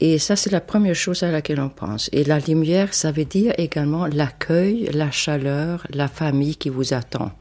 Et 0.01 0.19
ça, 0.19 0.37
c'est 0.37 0.51
la 0.51 0.61
première 0.61 0.95
chose 0.95 1.23
à 1.23 1.31
laquelle 1.31 1.61
on 1.61 1.71
pense. 1.71 2.11
Et 2.13 2.25
la 2.25 2.39
lumière, 2.39 2.93
ça 2.93 3.13
veut 3.13 3.25
dire 3.25 3.55
également 3.57 4.07
l'accueil, 4.07 4.91
la 4.93 5.11
chaleur, 5.11 5.87
la 5.91 6.09
famille 6.09 6.57
qui 6.57 6.69
vous 6.69 6.93
attend. 6.93 7.33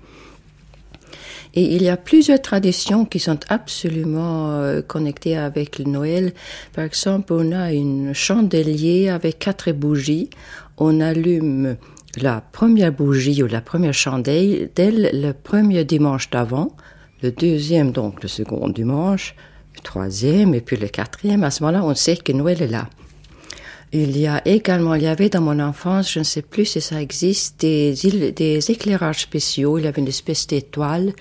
Et 1.54 1.76
il 1.76 1.84
y 1.84 1.90
a 1.90 1.96
plusieurs 1.96 2.42
traditions 2.42 3.06
qui 3.06 3.20
sont 3.20 3.40
absolument 3.48 4.52
euh, 4.52 4.82
connectées 4.82 5.38
avec 5.38 5.80
le 5.80 5.86
Noël. 5.86 6.34
Par 6.74 6.84
exemple, 6.84 7.32
on 7.32 7.52
a 7.54 7.72
une 7.72 8.14
chandelier 8.14 9.08
avec 9.10 9.40
quatre 9.40 9.72
bougies. 9.72 10.30
On 10.78 11.00
allume 11.00 11.78
la 12.18 12.42
première 12.42 12.92
bougie 12.92 13.42
ou 13.44 13.48
la 13.48 13.62
première 13.62 13.94
chandelle 13.94 14.70
dès 14.76 14.92
le 14.92 15.32
premier 15.32 15.86
dimanche 15.86 16.30
d'avant, 16.30 16.76
le 17.22 17.32
deuxième 17.32 17.92
donc 17.92 18.22
le 18.24 18.30
second 18.30 18.70
dimanche, 18.70 19.36
troisième 19.86 20.54
et 20.54 20.62
puis 20.62 20.76
le 20.76 20.90
quatrième. 20.90 21.44
À 21.44 21.52
ce 21.52 21.64
moment-là, 21.64 21.86
on 21.86 21.96
sait 21.96 22.18
que 22.18 22.34
Noël 22.34 22.62
est 22.62 22.68
là. 22.68 22.90
Il 23.94 24.18
y 24.18 24.28
a 24.28 24.46
également, 24.46 24.96
il 24.96 25.04
y 25.04 25.08
avait 25.08 25.30
dans 25.30 25.42
mon 25.42 25.60
enfance, 25.60 26.12
je 26.12 26.20
ne 26.20 26.26
sais 26.26 26.42
plus 26.42 26.66
si 26.66 26.82
ça 26.82 27.02
existe, 27.02 27.62
des, 27.62 27.94
des 28.36 28.72
éclairages 28.72 29.22
spéciaux. 29.22 29.78
Il 29.78 29.86
y 29.86 29.88
avait 29.88 30.02
une 30.02 30.10
espèce 30.10 30.48
d'étoile 30.48 31.14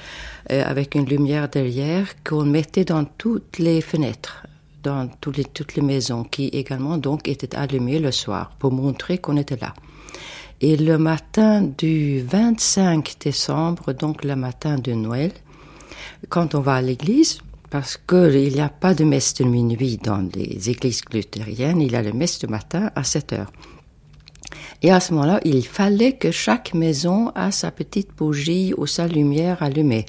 euh, 0.51 0.65
avec 0.67 0.97
une 0.97 1.05
lumière 1.05 1.49
derrière 1.49 2.07
qu'on 2.25 2.45
mettait 2.45 2.85
dans 2.85 3.05
toutes 3.05 3.59
les 3.59 3.81
fenêtres, 3.81 4.47
dans 4.83 5.09
toutes 5.21 5.37
les, 5.37 5.45
toutes 5.45 5.77
les 5.77 5.83
maisons, 5.83 6.25
qui 6.25 6.49
également 6.49 6.99
donc 6.99 7.29
étaient 7.29 7.55
allumées 7.55 8.01
le 8.01 8.11
soir 8.11 8.51
pour 8.59 8.73
montrer 8.73 9.19
qu'on 9.19 9.37
était 9.37 9.61
là. 9.61 9.75
Et 10.61 10.77
le 10.77 10.99
matin 10.99 11.61
du 11.63 12.23
25 12.23 13.17
décembre, 13.21 13.93
donc 13.93 14.25
le 14.25 14.35
matin 14.35 14.79
de 14.79 14.93
Noël, 14.93 15.33
quand 16.29 16.55
on 16.55 16.61
va 16.61 16.75
à 16.77 16.83
l'église, 16.83 17.39
parce 17.75 17.97
qu'il 17.97 18.53
n'y 18.55 18.61
a 18.61 18.69
pas 18.69 18.95
de 18.95 19.03
messe 19.03 19.35
de 19.35 19.43
minuit 19.43 19.97
dans 19.97 20.25
les 20.33 20.71
églises 20.71 21.03
luthériennes, 21.13 21.81
il 21.81 21.91
y 21.91 21.97
a 21.97 22.03
la 22.03 22.13
messe 22.13 22.39
du 22.39 22.47
matin 22.47 22.93
à 22.95 23.03
7 23.03 23.33
heures. 23.33 23.53
Et 24.81 24.93
à 24.93 25.01
ce 25.01 25.13
moment-là, 25.13 25.41
il 25.45 25.67
fallait 25.67 26.13
que 26.13 26.31
chaque 26.31 26.73
maison 26.73 27.31
a 27.35 27.51
sa 27.51 27.73
petite 27.73 28.15
bougie 28.17 28.73
ou 28.77 28.87
sa 28.87 29.09
lumière 29.09 29.61
allumée. 29.61 30.07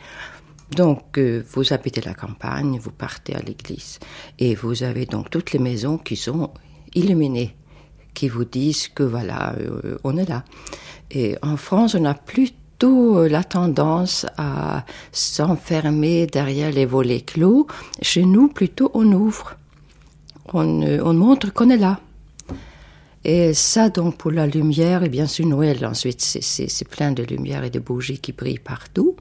Donc, 0.76 1.18
euh, 1.18 1.44
vous 1.54 1.74
habitez 1.74 2.02
la 2.02 2.14
campagne, 2.14 2.78
vous 2.78 2.92
partez 2.92 3.34
à 3.34 3.40
l'église, 3.40 3.98
et 4.38 4.54
vous 4.54 4.84
avez 4.84 5.08
donc 5.08 5.32
toutes 5.32 5.52
les 5.52 5.60
maisons 5.60 5.98
qui 5.98 6.18
sont 6.18 6.52
illuminées, 6.94 7.56
qui 8.14 8.30
vous 8.30 8.46
disent 8.46 8.90
que 8.90 9.02
voilà, 9.02 9.56
euh, 9.56 9.98
on 10.04 10.18
est 10.18 10.30
là. 10.30 10.46
Et 11.10 11.36
en 11.42 11.58
France, 11.58 11.96
on 11.96 12.06
a 12.06 12.14
plus 12.14 12.52
euh, 12.88 13.30
la 13.30 13.44
tendance 13.44 14.26
à 14.38 14.86
s'enfermer 15.12 16.28
derrière 16.28 16.72
les 16.72 16.86
volets 16.86 17.22
clos. 17.22 17.68
Chez 18.02 18.26
nous, 18.26 18.48
plutôt, 18.48 18.92
on 18.94 19.12
ouvre. 19.12 19.56
On, 20.54 20.82
euh, 20.82 21.02
on 21.04 21.14
montre 21.14 21.54
qu'on 21.54 21.70
est 21.70 21.78
là. 21.78 22.00
Et 23.24 23.54
ça, 23.56 23.90
donc, 23.90 24.18
pour 24.18 24.32
la 24.32 24.46
lumière, 24.46 25.04
et 25.04 25.10
bien 25.10 25.26
sûr, 25.26 25.48
Noël, 25.48 25.86
ensuite, 25.86 26.22
c'est 26.22 26.88
plein 26.88 27.12
de 27.12 27.24
lumière 27.24 27.64
et 27.64 27.72
de 27.72 27.80
bougies 27.80 28.20
qui 28.20 28.34
brillent 28.34 28.60
partout. 28.60 29.16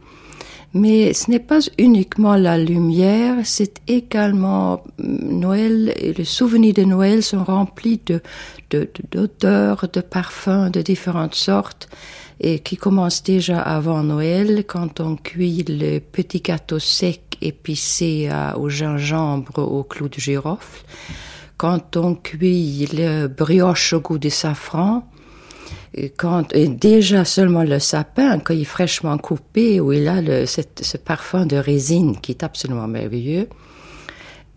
Mais 0.75 1.15
ce 1.15 1.31
n'est 1.31 1.39
pas 1.39 1.61
uniquement 1.79 2.35
la 2.35 2.59
lumière, 2.59 3.37
c'est 3.45 3.81
également 3.87 4.83
mm, 4.99 5.39
Noël, 5.39 5.93
et 5.97 6.13
les 6.13 6.25
souvenirs 6.25 6.75
de 6.75 6.83
Noël 6.83 7.23
sont 7.23 7.45
remplis 7.45 8.01
de, 8.05 8.21
d'odeurs, 9.13 9.83
de, 9.83 9.89
de 9.93 10.01
parfums 10.01 10.71
de 10.71 10.83
différentes 10.83 11.37
sortes 11.37 11.89
et 12.41 12.59
qui 12.59 12.77
commence 12.77 13.23
déjà 13.23 13.61
avant 13.61 14.03
Noël 14.03 14.65
quand 14.67 15.01
on 15.01 15.17
cuit 15.17 15.65
le 15.69 15.99
petit 16.01 16.41
gâteau 16.41 16.79
sec 16.79 17.21
épicé 17.41 18.31
au 18.57 18.69
gingembre 18.69 19.59
au 19.59 19.83
clou 19.83 20.09
de 20.09 20.19
girofle, 20.19 20.85
quand 21.57 21.97
on 21.97 22.15
cuit 22.15 22.89
le 22.93 23.27
brioche 23.29 23.93
au 23.93 24.01
goût 24.01 24.19
de 24.19 24.29
safran, 24.29 25.09
et 25.95 26.11
quand 26.11 26.53
et 26.53 26.69
déjà 26.69 27.25
seulement 27.25 27.63
le 27.63 27.79
sapin, 27.79 28.41
quand 28.41 28.53
il 28.53 28.63
est 28.63 28.65
fraîchement 28.65 29.17
coupé, 29.17 29.81
où 29.81 29.93
il 29.93 30.09
a 30.09 30.47
ce 30.47 30.97
parfum 30.97 31.47
de 31.47 31.57
résine 31.57 32.21
qui 32.21 32.33
est 32.33 32.43
absolument 32.43 32.89
merveilleux. 32.89 33.49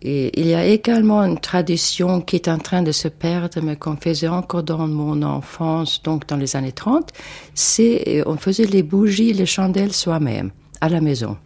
Et 0.02 0.38
il 0.40 0.46
y 0.46 0.54
a 0.54 0.64
également 0.64 1.22
une 1.22 1.40
tradition 1.40 2.20
qui 2.20 2.36
est 2.36 2.48
en 2.48 2.58
train 2.58 2.82
de 2.82 2.92
se 2.92 3.08
perdre, 3.08 3.60
mais 3.62 3.74
qu'on 3.76 3.96
faisait 3.96 4.28
encore 4.28 4.62
dans 4.62 4.86
mon 4.86 5.22
enfance, 5.22 6.02
donc 6.02 6.26
dans 6.28 6.36
les 6.36 6.54
années 6.54 6.72
30, 6.72 7.10
c'est 7.54 8.04
euh, 8.06 8.22
on 8.26 8.36
faisait 8.36 8.66
les 8.66 8.84
bougies, 8.84 9.32
les 9.32 9.46
chandelles 9.46 9.92
soi-même, 9.92 10.50
à 10.80 10.88
la 10.88 11.00
maison. 11.00 11.36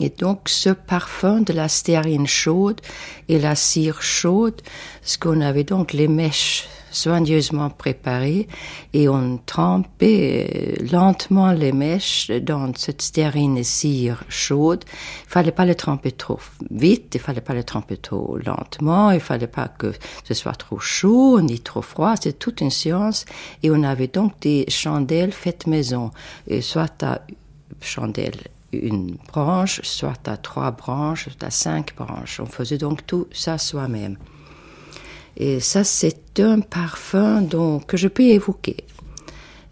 Et 0.00 0.10
donc 0.10 0.48
ce 0.48 0.70
parfum 0.70 1.40
de 1.40 1.52
la 1.52 1.68
stérine 1.68 2.26
chaude 2.26 2.80
et 3.28 3.38
la 3.38 3.54
cire 3.54 4.02
chaude, 4.02 4.60
ce 5.02 5.16
qu'on 5.16 5.40
avait 5.40 5.64
donc 5.64 5.92
les 5.92 6.08
mèches 6.08 6.68
soigneusement 6.90 7.70
préparées 7.70 8.48
et 8.92 9.08
on 9.08 9.38
trempait 9.38 10.76
euh, 10.80 10.86
lentement 10.90 11.52
les 11.52 11.72
mèches 11.72 12.30
dans 12.30 12.72
cette 12.74 13.02
stérine 13.02 13.62
cire 13.62 14.24
chaude. 14.28 14.84
Il 15.26 15.30
fallait 15.30 15.52
pas 15.52 15.64
les 15.64 15.74
tremper 15.74 16.12
trop 16.12 16.40
vite, 16.70 17.14
il 17.14 17.20
fallait 17.20 17.40
pas 17.40 17.54
les 17.54 17.64
tremper 17.64 17.96
trop 17.96 18.38
lentement, 18.38 19.10
il 19.10 19.20
fallait 19.20 19.46
pas 19.46 19.68
que 19.68 19.92
ce 20.24 20.34
soit 20.34 20.52
trop 20.52 20.78
chaud 20.78 21.40
ni 21.40 21.60
trop 21.60 21.82
froid. 21.82 22.14
C'est 22.20 22.38
toute 22.38 22.60
une 22.60 22.70
science 22.70 23.24
et 23.62 23.70
on 23.70 23.82
avait 23.82 24.08
donc 24.08 24.40
des 24.40 24.64
chandelles 24.68 25.32
faites 25.32 25.66
maison, 25.66 26.10
soit 26.60 27.02
à 27.02 27.22
chandelle 27.80 28.36
une 28.72 29.16
branche, 29.28 29.80
soit 29.82 30.28
à 30.28 30.36
trois 30.36 30.70
branches, 30.70 31.28
soit 31.28 31.44
à 31.44 31.50
cinq 31.50 31.94
branches. 31.96 32.40
On 32.40 32.46
faisait 32.46 32.78
donc 32.78 33.06
tout 33.06 33.26
ça 33.32 33.58
soi-même. 33.58 34.16
Et 35.36 35.60
ça, 35.60 35.84
c'est 35.84 36.40
un 36.40 36.60
parfum 36.60 37.46
que 37.86 37.96
je 37.96 38.08
peux 38.08 38.22
évoquer. 38.22 38.78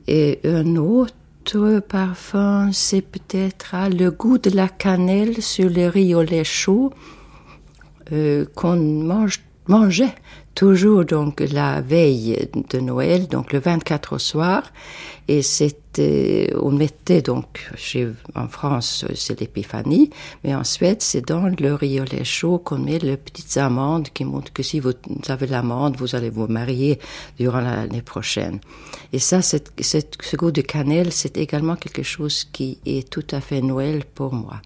Et 0.07 0.41
un 0.45 0.77
autre 0.77 1.81
parfum, 1.81 2.71
c'est 2.73 3.03
peut-être 3.03 3.71
ah, 3.73 3.89
le 3.89 4.11
goût 4.11 4.39
de 4.39 4.51
la 4.51 4.69
cannelle 4.69 5.43
sur 5.43 5.71
les 5.71 5.89
riz 5.89 6.15
au 6.15 6.23
lait 6.23 6.45
chaud 6.45 6.93
euh, 8.13 8.45
qu'on 8.55 8.77
mange, 8.77 9.41
mangeait 9.67 10.15
toujours 10.55 11.05
donc 11.05 11.41
la 11.41 11.81
veille 11.81 12.49
de 12.71 12.79
Noël, 12.79 13.29
donc 13.29 13.53
le 13.53 13.59
24 13.59 14.15
au 14.15 14.19
soir, 14.19 14.63
et 15.27 15.43
c'était, 15.43 16.53
on 16.61 16.71
mettait 16.71 17.23
donc 17.23 17.71
chez, 17.77 18.09
en 18.35 18.49
France 18.49 19.05
c'est 19.15 19.41
l'épiphanie, 19.41 20.11
mais 20.43 20.55
en 20.55 20.65
Suède 20.65 21.01
c'est 21.01 21.27
dans 21.27 21.49
le 21.49 21.75
riolet 21.75 22.25
chaud 22.25 22.59
qu'on 22.59 22.79
met 22.79 22.99
les 22.99 23.17
petites 23.17 23.57
amandes 23.57 24.09
qui 24.11 24.25
montrent 24.25 24.53
que 24.53 24.63
si 24.63 24.81
vous 24.81 24.93
avez 25.29 25.47
l'amande, 25.47 25.97
vous 25.97 26.15
allez 26.15 26.31
vous 26.31 26.47
marier 26.47 26.99
durant 27.39 27.61
l'année 27.61 28.03
prochaine. 28.03 28.61
Et 29.13 29.19
ça, 29.19 29.43
cette, 29.43 29.73
cette, 29.81 30.19
ce 30.23 30.37
goût 30.37 30.51
de 30.51 30.61
cannelle, 30.61 31.13
c'est 31.13 31.37
également 31.37 31.77
quelque 31.77 32.03
chose 32.03 32.45
qui 32.45 32.79
est 32.85 33.09
tout 33.09 33.27
à 33.31 33.41
fait 33.41 33.61
Noël 33.61 34.05
pour 34.15 34.35
moi. 34.35 34.61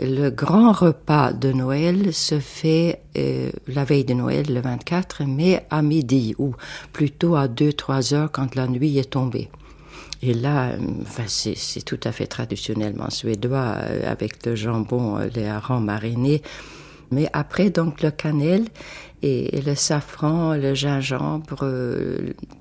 Le 0.00 0.30
grand 0.30 0.70
repas 0.70 1.32
de 1.32 1.50
Noël 1.50 2.14
se 2.14 2.38
fait 2.38 3.00
euh, 3.16 3.50
la 3.66 3.82
veille 3.82 4.04
de 4.04 4.14
Noël, 4.14 4.46
le 4.48 4.60
24, 4.60 5.24
mais 5.26 5.66
à 5.70 5.82
midi, 5.82 6.36
ou 6.38 6.54
plutôt 6.92 7.34
à 7.34 7.48
2-3 7.48 8.14
heures 8.14 8.30
quand 8.30 8.54
la 8.54 8.68
nuit 8.68 8.96
est 8.98 9.10
tombée. 9.10 9.48
Et 10.22 10.34
là, 10.34 10.68
euh, 10.68 10.78
enfin, 11.02 11.24
c'est 11.26 11.82
tout 11.84 11.98
à 12.04 12.12
fait 12.12 12.28
traditionnellement 12.28 13.10
suédois, 13.10 13.74
euh, 13.76 14.08
avec 14.08 14.46
le 14.46 14.54
jambon, 14.54 15.18
les 15.34 15.46
harengs 15.46 15.84
marinés. 15.84 16.42
Mais 17.10 17.28
après, 17.32 17.70
donc, 17.70 18.00
le 18.00 18.12
cannelle 18.12 18.66
et, 19.22 19.60
le 19.62 19.74
safran, 19.74 20.54
le 20.54 20.74
gingembre, 20.74 21.68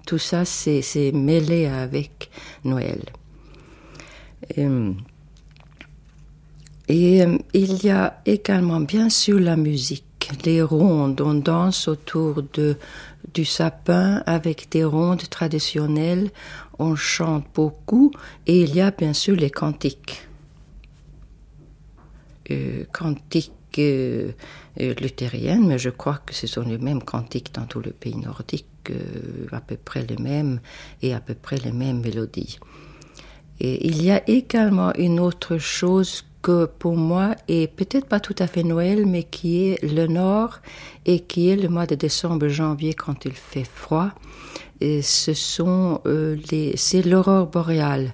tout 0.07 0.17
ça, 0.17 0.43
c'est 0.43 1.11
mêlé 1.13 1.67
avec 1.67 2.31
Noël. 2.63 3.01
Euh, 6.89 7.37
il 7.53 7.83
y 7.83 7.89
a 7.89 8.21
également 8.25 8.79
bien 8.79 9.09
sûr 9.09 9.39
la 9.39 9.57
musique, 9.57 10.31
les 10.45 10.61
rondes, 10.61 11.19
on 11.21 11.33
danse 11.33 11.87
autour 11.87 12.43
de, 12.53 12.77
du 13.33 13.43
sapin 13.43 14.23
avec 14.25 14.69
des 14.71 14.85
rondes 14.85 15.27
traditionnelles, 15.29 16.31
on 16.79 16.95
chante 16.95 17.45
beaucoup 17.53 18.11
et 18.45 18.61
il 18.61 18.75
y 18.75 18.81
a 18.81 18.91
bien 18.91 19.13
sûr 19.13 19.35
les 19.35 19.49
cantiques. 19.49 20.27
Euh, 22.51 22.85
cantiques 22.93 23.51
euh, 23.79 24.31
euh 24.79 24.93
luthériennes, 25.01 25.67
mais 25.67 25.77
je 25.77 25.89
crois 25.89 26.19
que 26.25 26.33
ce 26.33 26.47
sont 26.47 26.61
les 26.61 26.77
mêmes 26.77 27.03
cantiques 27.03 27.53
dans 27.53 27.65
tout 27.65 27.81
le 27.81 27.91
pays 27.91 28.15
nordique, 28.15 28.65
à 29.51 29.59
peu 29.59 29.75
près 29.75 30.05
les 30.05 30.15
mêmes 30.15 30.61
et 31.01 31.13
à 31.13 31.19
peu 31.19 31.33
près 31.33 31.57
les 31.57 31.73
mêmes 31.73 31.99
mélodies. 31.99 32.57
Et 33.59 33.87
il 33.87 34.01
y 34.03 34.11
a 34.11 34.21
également 34.29 34.93
une 34.95 35.19
autre 35.19 35.57
chose 35.57 36.23
que 36.41 36.65
pour 36.65 36.95
moi 36.95 37.35
est 37.47 37.67
peut-être 37.67 38.07
pas 38.07 38.19
tout 38.19 38.35
à 38.39 38.47
fait 38.47 38.63
Noël, 38.63 39.05
mais 39.05 39.23
qui 39.23 39.69
est 39.69 39.83
le 39.83 40.07
Nord 40.07 40.59
et 41.05 41.19
qui 41.19 41.49
est 41.49 41.55
le 41.55 41.69
mois 41.69 41.85
de 41.85 41.95
décembre, 41.95 42.47
janvier 42.47 42.93
quand 42.93 43.25
il 43.25 43.33
fait 43.33 43.63
froid. 43.63 44.11
Et 44.79 45.01
ce 45.01 45.33
sont 45.33 46.01
euh, 46.05 46.37
les, 46.51 46.77
c'est 46.77 47.01
l'aurore 47.01 47.47
boréale 47.47 48.13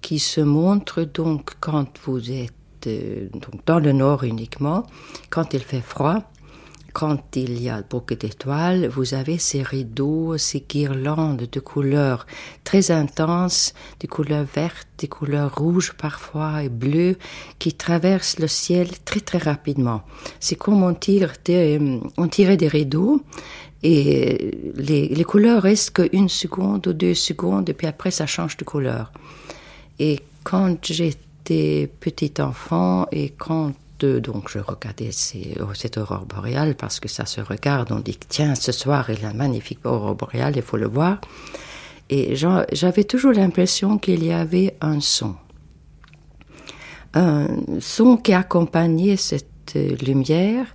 qui 0.00 0.18
se 0.18 0.40
montre 0.40 1.02
donc 1.02 1.52
quand 1.60 1.86
vous 2.04 2.30
êtes 2.30 2.52
euh, 2.86 3.28
donc 3.32 3.64
dans 3.66 3.78
le 3.78 3.92
Nord 3.92 4.24
uniquement, 4.24 4.86
quand 5.30 5.54
il 5.54 5.60
fait 5.60 5.80
froid 5.80 6.22
quand 6.94 7.36
il 7.36 7.60
y 7.60 7.68
a 7.68 7.82
beaucoup 7.82 8.14
d'étoiles, 8.14 8.86
vous 8.86 9.14
avez 9.14 9.36
ces 9.36 9.62
rideaux, 9.62 10.38
ces 10.38 10.60
guirlandes 10.60 11.48
de 11.50 11.60
couleurs 11.60 12.24
très 12.62 12.92
intenses, 12.92 13.74
des 13.98 14.06
couleurs 14.06 14.44
vertes, 14.44 14.86
des 14.98 15.08
couleurs 15.08 15.56
rouges 15.56 15.92
parfois 15.94 16.62
et 16.62 16.68
bleues, 16.68 17.16
qui 17.58 17.72
traversent 17.74 18.38
le 18.38 18.46
ciel 18.46 18.88
très 19.04 19.18
très 19.18 19.38
rapidement. 19.38 20.02
C'est 20.38 20.54
comme 20.54 20.84
on, 20.84 20.94
tire 20.94 21.32
des, 21.44 22.00
on 22.16 22.28
tirait 22.28 22.56
des 22.56 22.68
rideaux 22.68 23.20
et 23.82 24.72
les, 24.76 25.08
les 25.08 25.24
couleurs 25.24 25.62
restent 25.62 25.94
qu'une 25.94 26.28
seconde 26.28 26.86
ou 26.86 26.92
deux 26.92 27.14
secondes 27.14 27.68
et 27.68 27.74
puis 27.74 27.88
après 27.88 28.12
ça 28.12 28.26
change 28.26 28.56
de 28.56 28.64
couleur. 28.64 29.12
Et 29.98 30.20
quand 30.44 30.78
j'étais 30.84 31.90
petit 31.98 32.34
enfant 32.40 33.08
et 33.10 33.30
quand 33.30 33.72
donc 34.20 34.50
je 34.50 34.58
regardais 34.58 35.10
oh, 35.60 35.74
cette 35.74 35.98
aurore 35.98 36.26
boréale 36.26 36.74
parce 36.74 37.00
que 37.00 37.08
ça 37.08 37.26
se 37.26 37.40
regarde, 37.40 37.92
on 37.92 38.00
dit 38.00 38.18
tiens 38.28 38.54
ce 38.54 38.72
soir 38.72 39.10
il 39.10 39.22
y 39.22 39.24
a 39.24 39.32
magnifique 39.32 39.80
aurore 39.84 40.14
boréale, 40.14 40.54
il 40.56 40.62
faut 40.62 40.76
le 40.76 40.88
voir. 40.88 41.20
Et 42.10 42.36
j'avais 42.36 43.04
toujours 43.04 43.32
l'impression 43.32 43.98
qu'il 43.98 44.24
y 44.24 44.32
avait 44.32 44.76
un 44.80 45.00
son. 45.00 45.36
Un 47.14 47.46
son 47.80 48.16
qui 48.16 48.32
accompagnait 48.34 49.16
cette 49.16 49.76
euh, 49.76 49.96
lumière. 50.04 50.66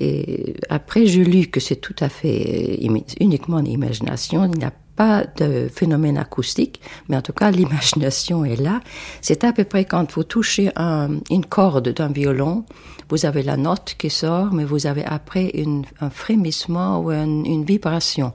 Et 0.00 0.54
après, 0.68 1.06
je 1.06 1.20
lu 1.20 1.46
que 1.48 1.58
c'est 1.58 1.76
tout 1.76 1.96
à 1.98 2.08
fait 2.08 2.78
uniquement 3.20 3.58
une 3.58 3.66
imagination. 3.66 4.44
Il 4.44 4.58
n'y 4.58 4.64
a 4.64 4.72
pas 4.98 5.24
de 5.36 5.68
phénomène 5.72 6.18
acoustique, 6.18 6.80
mais 7.08 7.16
en 7.16 7.22
tout 7.22 7.32
cas 7.32 7.52
l'imagination 7.52 8.44
est 8.44 8.60
là. 8.60 8.80
C'est 9.22 9.44
à 9.44 9.52
peu 9.52 9.62
près 9.62 9.84
quand 9.84 10.12
vous 10.12 10.24
touchez 10.24 10.72
une 10.76 11.46
corde 11.48 11.90
d'un 11.90 12.08
violon, 12.08 12.64
vous 13.08 13.24
avez 13.24 13.44
la 13.44 13.56
note 13.56 13.94
qui 13.96 14.10
sort, 14.10 14.52
mais 14.52 14.64
vous 14.64 14.88
avez 14.88 15.04
après 15.04 15.52
un 16.00 16.10
frémissement 16.10 17.00
ou 17.00 17.12
une 17.12 17.64
vibration. 17.64 18.32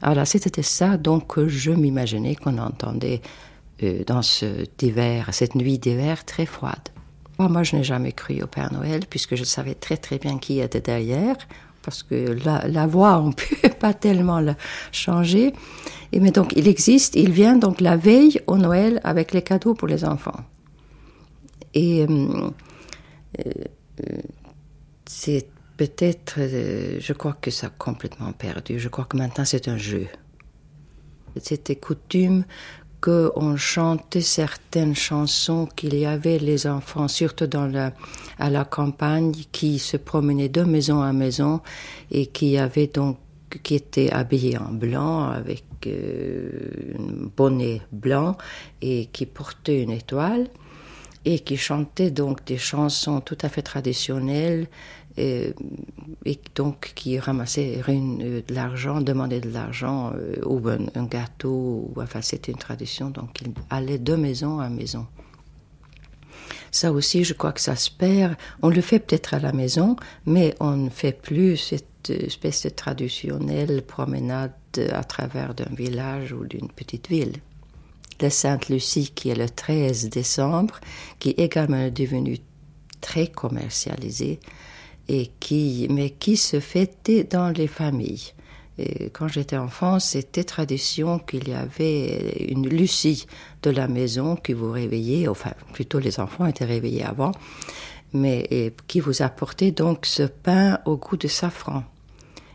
Alors 0.00 0.28
c'était 0.28 0.62
ça 0.62 0.96
donc 0.96 1.44
je 1.46 1.72
m'imaginais 1.72 2.36
qu'on 2.36 2.58
entendait 2.58 3.20
euh, 3.82 4.04
dans 4.06 4.22
ce 4.22 4.66
hiver, 4.80 5.28
cette 5.32 5.56
nuit 5.56 5.78
d'hiver 5.80 6.24
très 6.24 6.46
froide. 6.46 6.88
Moi, 7.40 7.62
je 7.62 7.76
n'ai 7.76 7.84
jamais 7.84 8.10
cru 8.10 8.42
au 8.42 8.48
Père 8.48 8.72
Noël 8.72 9.02
puisque 9.08 9.36
je 9.36 9.44
savais 9.44 9.74
très 9.74 9.96
très 9.96 10.18
bien 10.18 10.38
qui 10.38 10.58
était 10.58 10.80
derrière 10.80 11.36
parce 11.82 12.02
que 12.02 12.36
la, 12.44 12.86
voix, 12.86 13.20
on 13.20 13.32
peut 13.60 13.68
pas 13.78 13.94
tellement 13.94 14.40
la 14.40 14.56
changer. 14.92 15.52
Et 16.12 16.20
mais 16.20 16.30
donc, 16.30 16.52
il 16.56 16.68
existe, 16.68 17.16
il 17.16 17.32
vient 17.32 17.56
donc 17.56 17.80
la 17.80 17.96
veille 17.96 18.40
au 18.46 18.56
Noël 18.56 19.00
avec 19.04 19.32
les 19.32 19.42
cadeaux 19.42 19.74
pour 19.74 19.88
les 19.88 20.04
enfants. 20.04 20.40
Et 21.74 22.04
euh, 22.04 22.50
euh, 23.46 23.52
c'est 25.06 25.46
peut-être, 25.76 26.34
euh, 26.38 26.98
je 27.00 27.12
crois 27.12 27.36
que 27.40 27.50
ça 27.50 27.68
a 27.68 27.70
complètement 27.70 28.32
perdu. 28.32 28.78
Je 28.78 28.88
crois 28.88 29.04
que 29.04 29.16
maintenant 29.16 29.44
c'est 29.44 29.68
un 29.68 29.78
jeu. 29.78 30.06
C'était 31.40 31.76
coutume 31.76 32.44
qu'on 33.00 33.56
chantait 33.56 34.20
certaines 34.20 34.94
chansons 34.94 35.68
qu'il 35.76 35.94
y 35.94 36.06
avait 36.06 36.38
les 36.38 36.66
enfants, 36.66 37.08
surtout 37.08 37.46
dans 37.46 37.66
la, 37.66 37.92
à 38.38 38.50
la 38.50 38.64
campagne, 38.64 39.32
qui 39.52 39.78
se 39.78 39.96
promenaient 39.96 40.48
de 40.48 40.62
maison 40.62 41.00
à 41.00 41.12
maison 41.12 41.60
et 42.10 42.26
qui 42.26 42.58
avaient 42.58 42.88
donc 42.88 43.18
qui 43.62 43.76
étaient 43.76 44.10
habillés 44.10 44.58
en 44.58 44.72
blanc 44.72 45.30
avec 45.30 45.64
euh, 45.86 46.50
un 46.98 47.28
bonnet 47.34 47.80
blanc 47.92 48.36
et 48.82 49.06
qui 49.06 49.24
portaient 49.24 49.82
une 49.82 49.90
étoile 49.90 50.48
et 51.24 51.40
qui 51.40 51.56
chantaient 51.56 52.10
donc 52.10 52.44
des 52.44 52.58
chansons 52.58 53.20
tout 53.20 53.38
à 53.42 53.48
fait 53.48 53.62
traditionnelles 53.62 54.66
et, 55.18 55.54
donc 56.54 56.92
qui 56.94 57.18
ramassait 57.18 57.80
euh, 57.88 58.42
de 58.46 58.54
l'argent, 58.54 59.00
demandait 59.00 59.40
de 59.40 59.50
l'argent 59.50 60.12
euh, 60.14 60.36
ou 60.44 60.60
un, 60.68 61.04
gâteau, 61.04 61.92
enfin 61.96 62.22
c'était 62.22 62.52
une 62.52 62.58
tradition, 62.58 63.10
donc 63.10 63.40
il 63.42 63.52
allait 63.70 63.98
de 63.98 64.14
maison 64.14 64.60
à 64.60 64.68
maison. 64.68 65.06
Ça 66.70 66.92
aussi, 66.92 67.24
je 67.24 67.32
crois 67.32 67.52
que 67.52 67.62
ça 67.62 67.76
se 67.76 67.90
perd. 67.90 68.36
On 68.60 68.68
le 68.68 68.82
fait 68.82 68.98
peut-être 68.98 69.32
à 69.32 69.38
la 69.38 69.52
maison, 69.52 69.96
mais 70.26 70.54
on 70.60 70.76
ne 70.76 70.90
fait 70.90 71.18
plus 71.18 71.56
cette 71.56 72.10
espèce 72.10 72.62
de 72.64 72.68
traditionnelle 72.68 73.82
promenade 73.82 74.52
à 74.92 75.02
travers 75.02 75.54
d'un 75.54 75.74
village 75.74 76.32
ou 76.32 76.44
d'une 76.44 76.68
petite 76.68 77.08
ville. 77.08 77.36
La 78.20 78.30
Sainte-Lucie, 78.30 79.12
qui 79.14 79.30
est 79.30 79.34
le 79.34 79.48
13 79.48 80.10
décembre, 80.10 80.78
qui 81.18 81.30
est 81.30 81.38
également 81.38 81.88
devenue 81.88 82.38
très 83.00 83.28
commercialisée, 83.28 84.40
et 85.08 85.30
qui, 85.40 85.86
mais 85.90 86.10
qui 86.10 86.36
se 86.36 86.60
fêtait 86.60 87.24
dans 87.24 87.50
les 87.50 87.66
familles. 87.66 88.32
Quand 89.12 89.26
j'étais 89.26 89.56
enfant, 89.56 89.98
c'était 89.98 90.44
tradition 90.44 91.18
qu'il 91.18 91.48
y 91.48 91.52
avait 91.52 92.46
une 92.48 92.68
Lucie 92.68 93.26
de 93.62 93.70
la 93.70 93.88
maison 93.88 94.36
qui 94.36 94.52
vous 94.52 94.70
réveillait, 94.70 95.26
enfin 95.26 95.52
plutôt 95.72 95.98
les 95.98 96.20
enfants 96.20 96.46
étaient 96.46 96.64
réveillés 96.64 97.02
avant, 97.02 97.32
mais 98.12 98.72
qui 98.86 99.00
vous 99.00 99.22
apportait 99.22 99.72
donc 99.72 100.06
ce 100.06 100.22
pain 100.22 100.78
au 100.84 100.96
goût 100.96 101.16
de 101.16 101.26
safran 101.26 101.82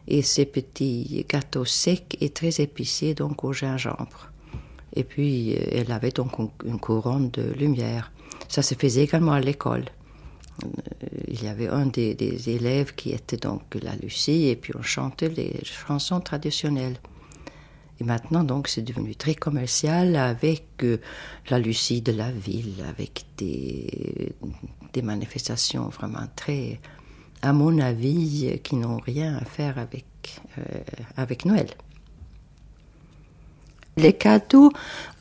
et 0.07 0.21
ces 0.21 0.45
petits 0.45 1.25
gâteaux 1.27 1.65
secs 1.65 2.17
et 2.21 2.29
très 2.29 2.61
épicés 2.61 3.13
donc 3.13 3.43
au 3.43 3.51
gingembre. 3.51 4.31
Et 4.95 5.03
puis 5.03 5.51
elle 5.51 5.91
avait 5.91 6.11
donc 6.11 6.31
une 6.63 6.79
couronne 6.79 7.31
de 7.31 7.51
lumière. 7.51 8.13
Ça 8.47 8.61
se 8.61 8.75
faisait 8.75 9.03
également 9.03 9.33
à 9.33 9.41
l'école. 9.41 9.85
Euh, 10.61 11.07
il 11.27 11.43
y 11.43 11.47
avait 11.47 11.67
un 11.67 11.85
des, 11.87 12.49
élèves 12.49 12.93
qui 12.95 13.11
était 13.11 13.37
donc 13.37 13.61
la 13.81 13.95
Lucie 13.95 14.47
et 14.47 14.55
puis 14.55 14.73
on 14.77 14.81
chantait 14.81 15.29
les 15.29 15.59
chansons 15.63 16.19
traditionnelles. 16.19 16.97
Et 17.99 18.03
maintenant, 18.03 18.43
donc, 18.43 18.67
c'est 18.67 18.81
devenu 18.81 19.15
très 19.15 19.35
commercial 19.35 20.15
avec 20.15 20.65
euh, 20.83 20.97
la 21.49 21.59
Lucie 21.59 22.01
de 22.01 22.11
la 22.11 22.31
ville, 22.31 22.83
avec 22.87 23.25
des, 23.37 24.33
manifestations 25.01 25.89
vraiment 25.89 26.27
très, 26.35 26.79
à 27.41 27.53
mon 27.53 27.79
avis, 27.79 28.59
qui 28.63 28.75
n'ont 28.75 28.99
rien 28.99 29.37
à 29.37 29.45
faire 29.45 29.77
avec, 29.77 30.05
euh, 30.57 30.61
avec 31.17 31.45
Noël. 31.45 31.67
Les 33.95 34.13
cadeaux, 34.13 34.71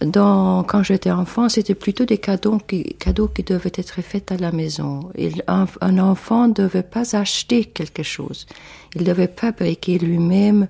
quand 0.01 0.83
j'étais 0.83 1.11
enfant, 1.11 1.51
c'était 1.51 1.75
plutôt 1.75 2.07
des 2.07 2.17
cadeaux 2.17 2.59
qui, 2.59 2.95
cadeaux 2.95 3.29
qui 3.29 3.43
devaient 3.43 3.73
être 3.75 4.01
faits 4.01 4.33
à 4.33 4.39
la 4.39 4.51
maison. 4.51 5.11
un, 5.47 5.99
enfant 5.99 6.49
ne 6.49 6.55
devait 6.55 6.83
pas 6.83 7.15
acheter 7.15 7.67
quelque 7.67 8.03
chose. 8.03 8.47
Il 8.95 9.05
devait 9.05 9.33
fabriquer 9.35 9.99
lui-même 9.99 10.69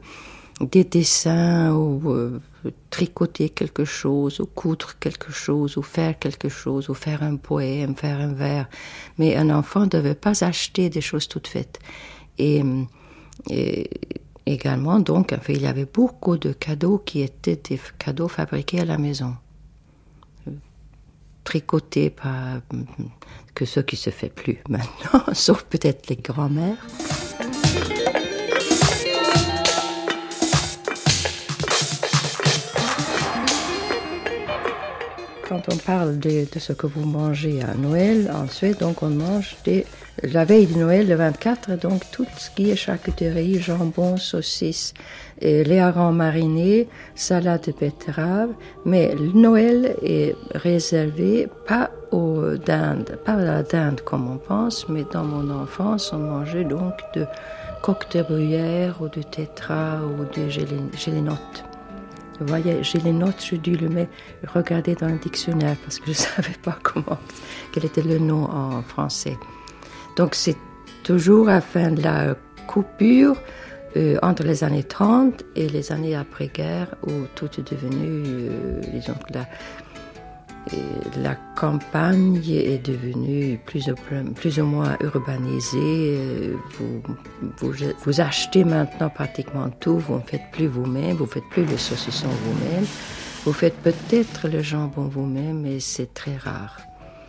des 0.60 0.82
dessins 0.82 1.72
ou 1.72 2.10
euh, 2.10 2.40
tricoter 2.90 3.48
quelque 3.50 3.84
chose, 3.84 4.40
ou 4.40 4.46
coudre 4.46 4.94
quelque 4.98 5.30
chose, 5.32 5.76
ou 5.76 5.82
faire 5.82 6.18
quelque 6.18 6.48
chose, 6.48 6.88
ou 6.88 6.94
faire 6.94 7.22
un 7.22 7.36
poème, 7.36 7.94
faire 7.94 8.20
un 8.20 8.32
vers. 8.32 8.68
Mais 9.18 9.36
un 9.36 9.50
enfant 9.50 9.82
ne 9.82 9.86
devait 9.86 10.16
pas 10.16 10.44
acheter 10.44 10.90
des 10.90 11.00
choses 11.00 11.28
toutes 11.28 11.46
faites. 11.46 11.78
et 12.38 12.64
également, 14.46 14.98
donc, 14.98 15.34
il 15.48 15.62
y 15.62 15.66
avait 15.66 15.86
beaucoup 15.86 16.36
de 16.36 16.52
cadeaux 16.52 16.98
qui 16.98 17.22
étaient 17.22 17.56
des 17.56 17.80
cadeaux 17.98 18.28
fabriqués 18.28 18.80
à 18.80 18.84
la 18.84 18.98
maison, 18.98 19.36
tricotés 21.44 22.10
par 22.10 22.60
que 23.54 23.64
ce 23.64 23.80
qui 23.80 23.96
se 23.96 24.10
fait 24.10 24.30
plus 24.30 24.58
maintenant, 24.68 25.24
sauf 25.32 25.64
peut-être 25.64 26.08
les 26.08 26.16
grands-mères. 26.16 26.86
Quand 35.52 35.70
on 35.70 35.76
parle 35.76 36.18
de, 36.18 36.46
ce 36.58 36.72
que 36.72 36.86
vous 36.86 37.04
mangez 37.04 37.60
à 37.62 37.74
Noël, 37.74 38.32
ensuite, 38.34 38.80
donc 38.80 39.02
on 39.02 39.10
mange 39.10 39.54
la 40.22 40.46
veille 40.46 40.64
de 40.66 40.78
Noël, 40.78 41.06
le 41.06 41.14
24, 41.14 41.78
donc 41.78 42.10
tout 42.10 42.24
ce 42.38 42.48
qui 42.48 42.70
est 42.70 42.74
charcuterie, 42.74 43.60
jambon, 43.60 44.16
saucisses, 44.16 44.94
et 45.42 45.62
les 45.62 45.78
harengs 45.78 46.14
marinés, 46.14 46.88
salade 47.14 47.66
de 47.66 47.72
betterave. 47.72 48.48
Mais 48.86 49.14
Noël 49.34 49.94
est 50.02 50.34
réservé 50.54 51.48
pas 51.68 51.90
aux 52.12 52.56
dindes, 52.56 53.18
pas 53.22 53.34
à 53.34 53.44
la 53.44 53.62
dinde 53.62 54.00
comme 54.00 54.30
on 54.30 54.38
pense, 54.38 54.88
mais 54.88 55.04
dans 55.12 55.24
mon 55.24 55.50
enfance, 55.50 56.14
on 56.14 56.18
mangeait 56.18 56.64
donc 56.64 56.94
de 57.14 57.26
coque 57.82 58.10
de 58.16 58.22
bruyère 58.22 59.02
ou 59.02 59.08
de 59.08 59.20
tétra 59.20 60.00
ou 60.02 60.24
de 60.34 60.48
gélénotes. 62.42 62.48
Vous 62.48 62.48
voyez, 62.48 62.82
gélénotes, 62.82 63.44
j'ai 63.48 63.58
dû 63.58 63.76
le 63.76 63.88
mettre, 63.88 64.12
regarder 64.46 64.94
dans 64.94 65.08
le 65.08 65.18
dictionnaire 65.18 65.76
parce 65.84 65.98
que 65.98 66.06
je 66.06 66.10
ne 66.10 66.14
savais 66.14 66.56
pas 66.62 66.78
comment, 66.82 67.18
quel 67.72 67.84
était 67.84 68.02
le 68.02 68.18
nom 68.18 68.44
en 68.44 68.82
français. 68.82 69.36
Donc 70.16 70.34
c'est 70.34 70.56
toujours 71.02 71.48
à 71.48 71.60
fin 71.60 71.90
de 71.90 72.02
la 72.02 72.34
coupure 72.66 73.36
euh, 73.96 74.16
entre 74.22 74.44
les 74.44 74.64
années 74.64 74.84
30 74.84 75.42
et 75.54 75.68
les 75.68 75.92
années 75.92 76.14
après-guerre 76.14 76.94
où 77.06 77.26
tout 77.34 77.48
est 77.58 77.72
devenu, 77.72 78.22
euh, 78.26 78.80
disons 78.92 79.14
que 79.14 79.32
la, 81.16 81.36
campagne 81.56 82.40
est 82.48 82.84
devenue 82.86 83.58
plus 83.64 83.88
ou, 84.58 84.64
moins 84.64 84.96
urbanisée. 85.00 86.54
Vous, 87.58 88.20
achetez 88.20 88.64
maintenant 88.64 89.10
pratiquement 89.10 89.70
tout, 89.80 89.98
vous 89.98 90.16
ne 90.16 90.20
faites 90.20 90.50
plus 90.52 90.66
vous-même, 90.66 91.16
vous 91.16 91.24
ne 91.24 91.30
faites 91.30 91.48
plus 91.50 91.64
le 91.64 91.76
saucisson 91.76 92.28
vous-même. 92.28 92.84
Vous 93.44 93.52
faites 93.52 93.76
peut-être 93.78 94.48
le 94.48 94.62
jambon 94.62 95.08
vous-même, 95.08 95.62
mais 95.62 95.80
c'est 95.80 96.14
très 96.14 96.36
rare. 96.36 96.78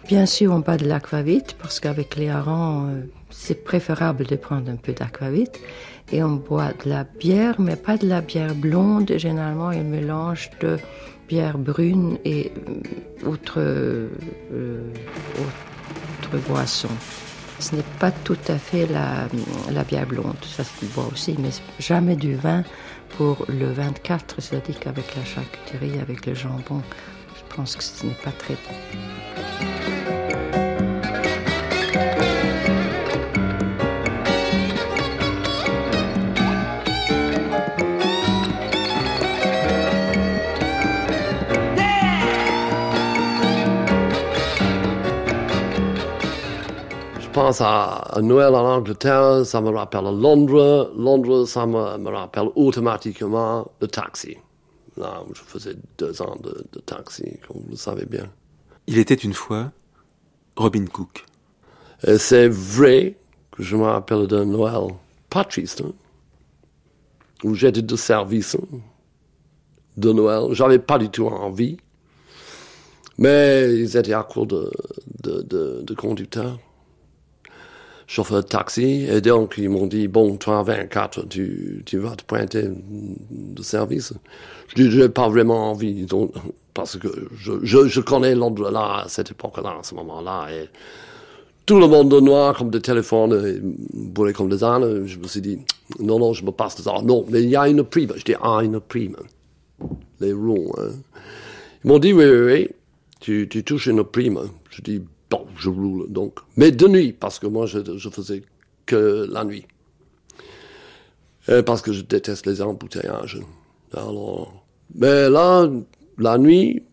Bien 0.08 0.26
sûr, 0.26 0.52
on 0.52 0.60
boit 0.60 0.78
de 0.78 0.86
l'aquavite 0.86 1.56
parce 1.62 1.80
qu'avec 1.80 2.18
les 2.18 2.30
harengs, 2.30 2.90
euh, 2.90 3.02
c'est 3.30 3.64
préférable 3.64 4.26
de 4.26 4.36
prendre 4.36 4.70
un 4.70 4.76
peu 4.76 4.92
d'aquavite. 4.92 5.60
Et 6.12 6.22
on 6.22 6.36
boit 6.36 6.74
de 6.84 6.90
la 6.90 7.06
bière, 7.06 7.60
mais 7.60 7.78
pas 7.78 7.98
de 7.98 8.08
la 8.08 8.20
bière 8.20 8.54
blonde. 8.54 9.14
Généralement, 9.16 9.72
il 9.72 9.84
mélange 9.84 10.50
de 10.60 10.78
bière 11.28 11.58
brune 11.58 12.18
et 12.26 12.52
euh, 12.68 13.28
autre, 13.28 13.56
euh, 13.58 14.10
autre 16.20 16.38
boisson. 16.48 16.90
Ce 17.60 17.76
n'est 17.76 17.84
pas 18.00 18.12
tout 18.12 18.38
à 18.48 18.58
fait 18.58 18.88
la, 18.88 19.28
la 19.72 19.84
bière 19.84 20.08
blonde, 20.08 20.36
ça 20.44 20.64
se 20.64 20.86
boit 20.94 21.08
aussi, 21.12 21.36
mais 21.40 21.50
jamais 21.80 22.16
du 22.16 22.36
vin 22.36 22.64
pour 23.18 23.46
le 23.48 23.72
24, 23.72 24.42
c'est-à-dire 24.42 24.80
qu'avec 24.80 25.16
la 25.16 25.24
charcuterie, 25.24 26.00
avec 26.00 26.26
le 26.26 26.34
jambon, 26.34 26.82
je 27.36 27.56
pense 27.56 27.76
que 27.76 27.84
ce 27.84 28.06
n'est 28.06 28.18
pas 28.24 28.32
très 28.32 28.56
bon. 28.56 29.93
Pense 47.34 47.62
à, 47.62 48.20
Noël 48.22 48.54
en 48.54 48.78
Angleterre, 48.78 49.46
ça 49.46 49.60
me 49.60 49.70
rappelle 49.70 50.04
Londres. 50.04 50.94
Londres, 50.96 51.46
ça 51.46 51.66
me, 51.66 52.08
rappelle 52.10 52.50
automatiquement 52.56 53.68
le 53.82 53.88
taxi. 53.88 54.38
Là 54.96 55.24
je 55.34 55.42
faisais 55.42 55.76
deux 55.98 56.22
ans 56.22 56.38
de, 56.42 56.80
taxi, 56.82 57.40
comme 57.48 57.64
vous 57.64 57.72
le 57.72 57.76
savez 57.76 58.06
bien. 58.06 58.30
Il 58.86 59.00
était 59.00 59.16
une 59.16 59.34
fois 59.34 59.72
Robin 60.56 60.86
Cook. 60.86 61.26
C'est 62.18 62.48
vrai 62.48 63.18
que 63.52 63.64
je 63.64 63.76
me 63.76 63.86
rappelle 63.86 64.28
d'un 64.28 64.46
Noël 64.46 64.94
pas 65.30 65.44
triste, 65.44 65.82
hein, 65.82 65.94
où 67.44 67.56
j'étais 67.56 67.82
de 67.82 67.96
service 67.96 68.56
hein, 68.56 68.78
de 69.98 70.14
Noël. 70.14 70.54
J'avais 70.54 70.80
pas 70.80 71.00
du 71.00 71.10
tout 71.10 71.26
envie, 71.26 71.78
mais 73.18 73.74
ils 73.74 73.98
étaient 73.98 74.14
à 74.14 74.22
court 74.22 74.46
de, 74.46 74.70
de, 75.24 75.82
de 75.82 75.94
conducteurs 75.96 76.60
chauffeur 78.08 78.44
de 78.44 78.48
taxi. 78.48 79.06
Et 79.10 79.22
donc, 79.22 79.56
ils 79.58 79.70
m'ont 79.70 79.88
dit, 79.88 80.08
bon, 80.08 80.38
toi, 80.38 80.64
24, 80.64 81.28
tu, 81.28 81.84
tu 81.86 81.98
vas 81.98 82.16
te 82.16 82.24
pointer 82.24 82.70
de 83.30 83.64
service. 83.64 84.14
Je 84.70 84.76
dis, 84.76 84.92
j'ai 84.92 85.10
pas 85.10 85.30
vraiment 85.30 85.72
envie, 85.72 86.06
donc, 86.06 86.32
parce 86.74 86.98
que 86.98 87.08
je, 87.38 87.54
je, 87.62 88.00
connais 88.02 88.36
Londres 88.36 88.72
là, 88.72 89.04
à 89.04 89.10
cette 89.10 89.32
époque-là, 89.32 89.78
à 89.80 89.84
ce 89.84 89.94
moment-là. 89.96 90.48
Et 90.52 90.70
tout 91.66 91.80
le 91.80 91.88
monde 91.88 92.10
de 92.10 92.20
noir, 92.20 92.58
comme 92.58 92.70
des 92.70 92.82
téléphones, 92.82 93.62
bourrés 93.94 94.34
comme 94.34 94.50
des 94.50 94.64
ânes. 94.64 95.06
Je 95.06 95.18
me 95.18 95.28
suis 95.28 95.42
dit, 95.42 95.60
non, 96.00 96.20
non, 96.20 96.34
je 96.34 96.44
me 96.44 96.52
passe 96.52 96.76
de 96.76 96.82
ça. 96.82 96.94
Non, 97.04 97.26
mais 97.30 97.44
il 97.44 97.50
y 97.50 97.56
a 97.56 97.68
une 97.68 97.84
prime. 97.84 98.12
Je 98.16 98.24
dis, 98.24 98.36
ah, 98.42 98.60
une 98.64 98.80
prime. 98.80 99.16
Les 100.20 100.34
ronds, 100.34 100.72
hein. 100.78 100.92
Ils 101.84 101.90
m'ont 101.90 102.00
dit, 102.00 102.14
oui, 102.14 102.24
oui, 102.26 102.46
oui, 102.46 102.70
tu, 103.20 103.48
tu 103.50 103.64
touches 103.64 103.88
une 103.88 104.04
prime. 104.04 104.40
Je 104.70 104.82
dis, 104.82 105.02
je 105.58 105.70
roule 105.70 106.12
donc. 106.12 106.40
Mais 106.58 106.72
de 106.72 106.88
nuit, 106.88 107.14
parce 107.14 107.40
que 107.40 107.48
moi, 107.48 107.66
je, 107.66 107.80
je 107.98 108.10
faisais 108.10 108.44
que 108.86 109.28
la 109.30 109.44
nuit. 109.44 109.66
parce 111.66 111.82
que 111.82 111.92
je 111.92 112.02
déteste 112.02 112.46
les 112.46 112.62
embouteillages. 112.62 113.40
Alors, 113.96 114.64
mais 114.96 115.30
là, 115.30 115.68
la 116.18 116.38
nuit, 116.38 116.84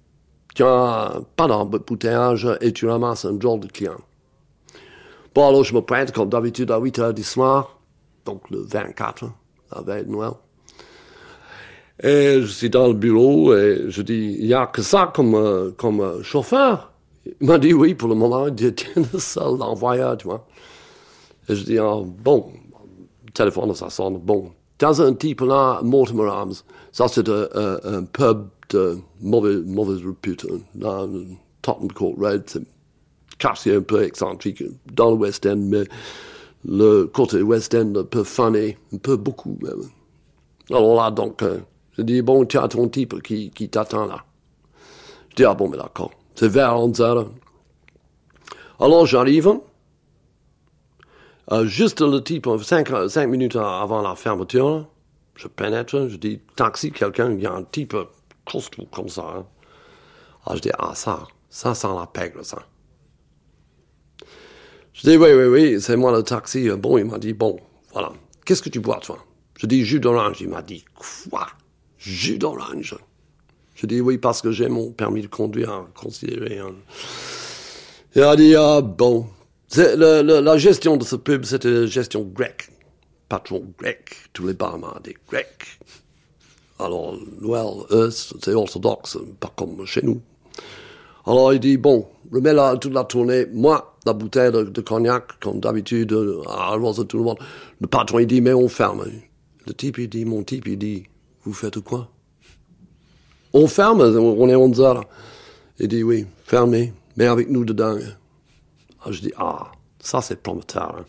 tu 0.54 0.62
n'as 0.62 1.20
pas 1.36 1.46
d'embouteillage 1.46 2.48
et 2.60 2.72
tu 2.72 2.86
ramasses 2.86 3.24
un 3.24 3.34
drôle 3.34 3.60
de 3.60 3.66
client. 3.68 4.00
Bon, 5.34 5.48
alors 5.48 5.64
je 5.64 5.74
me 5.74 5.80
pointe 5.80 6.12
comme 6.12 6.28
d'habitude 6.28 6.70
à 6.70 6.78
8 6.78 6.98
heures 6.98 7.14
du 7.14 7.22
soir, 7.22 7.78
donc 8.24 8.50
le 8.50 8.60
24, 8.62 9.26
la 9.74 9.82
veille 9.82 10.04
de 10.04 10.10
Noël. 10.10 10.32
Et 12.02 12.40
je 12.40 12.46
suis 12.46 12.70
dans 12.70 12.88
le 12.88 12.94
bureau 12.94 13.54
et 13.54 13.84
je 13.88 14.02
dis, 14.02 14.36
il 14.40 14.46
n'y 14.46 14.54
a 14.54 14.66
que 14.66 14.82
ça 14.82 15.12
comme, 15.14 15.34
euh, 15.34 15.70
comme 15.76 16.22
chauffeur. 16.22 16.89
Il 17.26 17.46
m'a 17.46 17.58
dit 17.58 17.72
oui, 17.74 17.94
pour 17.94 18.08
le 18.08 18.14
moment, 18.14 18.46
il 18.46 18.64
était 18.64 18.86
le 18.96 19.18
seul 19.18 19.60
envoyeur, 19.62 20.16
tu 20.16 20.26
vois. 20.26 20.46
Et 21.48 21.54
je 21.54 21.64
dis, 21.64 21.78
ah, 21.78 22.00
bon, 22.04 22.52
le 23.26 23.32
téléphone, 23.32 23.74
ça 23.74 23.90
sonne, 23.90 24.18
bon. 24.18 24.52
dans 24.78 25.02
un 25.02 25.14
type 25.14 25.40
là, 25.40 25.80
Mortimer 25.82 26.28
Arms, 26.28 26.54
ça 26.92 27.08
c'est 27.08 27.28
un, 27.28 27.48
un, 27.84 28.04
pub 28.04 28.48
de 28.70 28.98
mauvaise, 29.20 29.62
mauvaise 29.66 30.04
repute, 30.04 30.46
dans 30.74 31.08
Tottenham 31.62 31.92
Court 31.92 32.14
Road, 32.18 32.44
c'est 32.46 32.62
quartier 33.38 33.74
un 33.74 33.80
peu 33.80 34.02
excentrique 34.04 34.62
dans 34.92 35.10
le 35.10 35.16
West 35.16 35.46
End, 35.46 35.56
mais 35.56 35.84
le 36.64 37.06
côté 37.06 37.42
West 37.42 37.74
End 37.74 37.94
un 37.96 38.04
peu 38.04 38.22
funny, 38.22 38.76
un 38.92 38.98
peu 38.98 39.16
beaucoup 39.16 39.58
même. 39.62 39.88
Alors 40.70 40.94
là, 40.94 41.10
donc, 41.10 41.42
euh, 41.42 41.58
je 41.96 42.02
dis, 42.02 42.22
bon, 42.22 42.44
tu 42.44 42.58
as 42.58 42.68
ton 42.68 42.88
type 42.88 43.20
qui, 43.22 43.50
qui 43.50 43.68
t'attend 43.68 44.06
là. 44.06 44.24
Je 45.30 45.36
dis, 45.36 45.44
ah 45.44 45.54
bon, 45.54 45.68
mais 45.68 45.78
d'accord, 45.78 46.12
c'est 46.40 46.48
vers 46.48 46.74
11 46.74 47.02
heures. 47.02 47.30
Alors 48.78 49.04
j'arrive, 49.04 49.60
euh, 51.52 51.66
juste 51.66 52.00
le 52.00 52.24
type, 52.24 52.48
cinq, 52.62 52.88
cinq 53.10 53.26
minutes 53.26 53.56
avant 53.56 54.00
la 54.00 54.14
fermeture, 54.14 54.88
je 55.34 55.48
pénètre, 55.48 56.08
je 56.08 56.16
dis, 56.16 56.40
taxi, 56.56 56.92
quelqu'un, 56.92 57.32
il 57.32 57.42
y 57.42 57.46
a 57.46 57.52
un 57.52 57.62
type 57.62 57.94
costaud 58.50 58.86
comme 58.90 59.10
ça. 59.10 59.20
Hein. 59.20 59.44
Alors 60.46 60.56
je 60.56 60.62
dis, 60.62 60.70
ah 60.78 60.94
ça, 60.94 61.28
ça 61.50 61.74
sent 61.74 61.94
la 61.94 62.06
pègre, 62.06 62.42
ça. 62.42 62.62
Je 64.94 65.02
dis, 65.02 65.18
oui, 65.18 65.34
oui, 65.34 65.44
oui, 65.44 65.78
c'est 65.78 65.96
moi 65.96 66.10
le 66.10 66.22
taxi. 66.22 66.70
Bon, 66.70 66.96
il 66.96 67.04
m'a 67.04 67.18
dit, 67.18 67.34
bon, 67.34 67.58
voilà. 67.92 68.12
Qu'est-ce 68.46 68.62
que 68.62 68.70
tu 68.70 68.80
bois, 68.80 68.98
toi? 69.00 69.18
Je 69.58 69.66
dis, 69.66 69.84
jus 69.84 70.00
d'orange. 70.00 70.40
Il 70.40 70.48
m'a 70.48 70.62
dit, 70.62 70.86
quoi? 70.94 71.48
Jus 71.98 72.38
d'orange 72.38 72.96
Je 73.80 73.86
dis, 73.86 74.02
oui, 74.02 74.18
parce 74.18 74.42
que 74.42 74.52
j'ai 74.52 74.68
mon 74.68 74.90
permis 74.90 75.22
de 75.22 75.26
conduire 75.26 75.86
considéré. 75.94 76.58
Hein. 76.58 76.74
Il 78.14 78.22
a 78.22 78.36
dit, 78.36 78.54
ah, 78.54 78.82
bon. 78.82 79.26
la 79.74 80.58
gestion 80.58 80.98
de 80.98 81.04
ce 81.04 81.16
pub, 81.16 81.46
c'était 81.46 81.86
gestion 81.86 82.20
grecque. 82.22 82.70
Patron 83.30 83.64
grec. 83.78 84.10
Tous 84.34 84.46
les 84.46 84.52
barman 84.52 85.00
des 85.02 85.16
grecs. 85.26 85.80
Alors, 86.78 87.16
Noël, 87.40 87.86
eux, 87.90 88.10
c'est 88.10 88.52
orthodoxe, 88.52 89.16
pas 89.38 89.50
comme 89.56 89.86
chez 89.86 90.02
nous. 90.02 90.20
Alors, 91.24 91.54
il 91.54 91.60
dit, 91.60 91.78
bon, 91.78 92.06
remets 92.30 92.52
la, 92.52 92.76
toute 92.76 92.92
la 92.92 93.04
tournée. 93.04 93.46
Moi, 93.50 93.96
la 94.04 94.12
bouteille 94.12 94.52
de, 94.52 94.80
cognac, 94.82 95.40
comme 95.40 95.58
d'habitude, 95.58 96.08
de 96.08 97.02
tout 97.04 97.16
le 97.16 97.24
monde. 97.24 97.38
Le 97.80 97.86
patron, 97.86 98.18
il 98.18 98.26
dit, 98.26 98.42
mais 98.42 98.52
on 98.52 98.68
ferme. 98.68 99.06
Le 99.66 99.72
type, 99.72 99.96
il 99.96 100.08
dit, 100.10 100.26
mon 100.26 100.42
type, 100.42 100.66
il 100.66 100.76
dit, 100.76 101.04
vous 101.44 101.54
faites 101.54 101.80
quoi? 101.80 102.10
On 103.52 103.66
ferme, 103.66 104.00
on 104.00 104.48
est 104.48 104.54
11 104.54 104.80
heures. 104.80 105.04
Il 105.78 105.88
dit, 105.88 106.02
oui, 106.02 106.26
fermez, 106.44 106.92
mais 107.16 107.26
avec 107.26 107.48
nous 107.50 107.64
dedans. 107.64 107.96
Alors, 109.00 109.12
je 109.12 109.20
dis, 109.20 109.32
ah, 109.36 109.72
ça 109.98 110.20
c'est 110.20 110.42
prometteur. 110.42 110.96
Hein. 110.98 111.04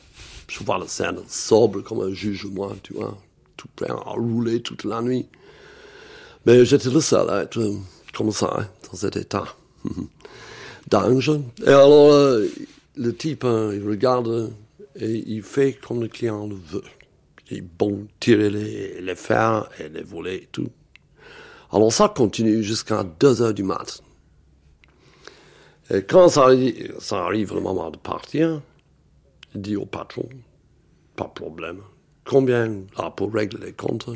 Je 0.48 0.64
vois 0.64 0.78
la 0.78 0.88
scène 0.88 1.20
sobre 1.28 1.82
comme 1.82 2.02
un 2.02 2.14
juge, 2.14 2.46
moi, 2.46 2.76
tu 2.84 2.94
vois, 2.94 3.18
tout 3.58 3.68
prêt 3.76 3.90
à 3.90 4.12
rouler 4.12 4.62
toute 4.62 4.84
la 4.84 5.02
nuit. 5.02 5.28
Mais 6.46 6.66
j'étais 6.66 6.90
le 6.90 7.00
seul 7.00 7.30
à 7.30 7.44
être 7.44 7.62
comme 8.14 8.32
ça, 8.32 8.54
hein, 8.58 8.68
dans 8.90 8.98
cet 8.98 9.16
état. 9.18 9.46
d'ange. 10.92 11.32
Et 11.64 11.70
alors, 11.70 12.12
euh, 12.12 12.48
le 12.96 13.16
type, 13.16 13.44
hein, 13.46 13.72
il 13.74 13.88
regarde 13.88 14.52
et 14.96 15.24
il 15.28 15.42
fait 15.42 15.74
comme 15.74 16.02
le 16.02 16.08
client 16.08 16.48
le 16.48 16.56
veut. 16.56 16.84
Il 17.50 17.64
bon 17.64 18.08
tirer 18.20 18.50
les, 18.50 19.02
les 19.02 19.16
fers 19.16 19.70
et 19.80 19.90
les 19.90 20.04
volets 20.04 20.38
et 20.38 20.50
tout. 20.52 20.70
Alors 21.72 21.94
ça 21.94 22.10
continue 22.10 22.64
jusqu'à 22.64 23.04
2 23.04 23.42
heures 23.42 23.54
du 23.54 23.64
matin. 23.64 24.04
Et 25.94 26.04
quand 26.04 26.30
ça, 26.30 26.44
arrive 26.46 27.54
le 27.54 27.60
moment 27.60 27.90
de 27.92 27.98
partir, 27.98 28.62
il 29.54 29.62
dit 29.62 29.76
au 29.76 29.86
patron, 29.86 30.28
pas 31.16 31.26
de 31.26 31.32
problème, 31.32 31.82
combien 32.26 32.68
là 32.98 33.12
pour 33.12 33.34
régler 33.34 33.66
les 33.66 33.74
comptes? 33.74 34.10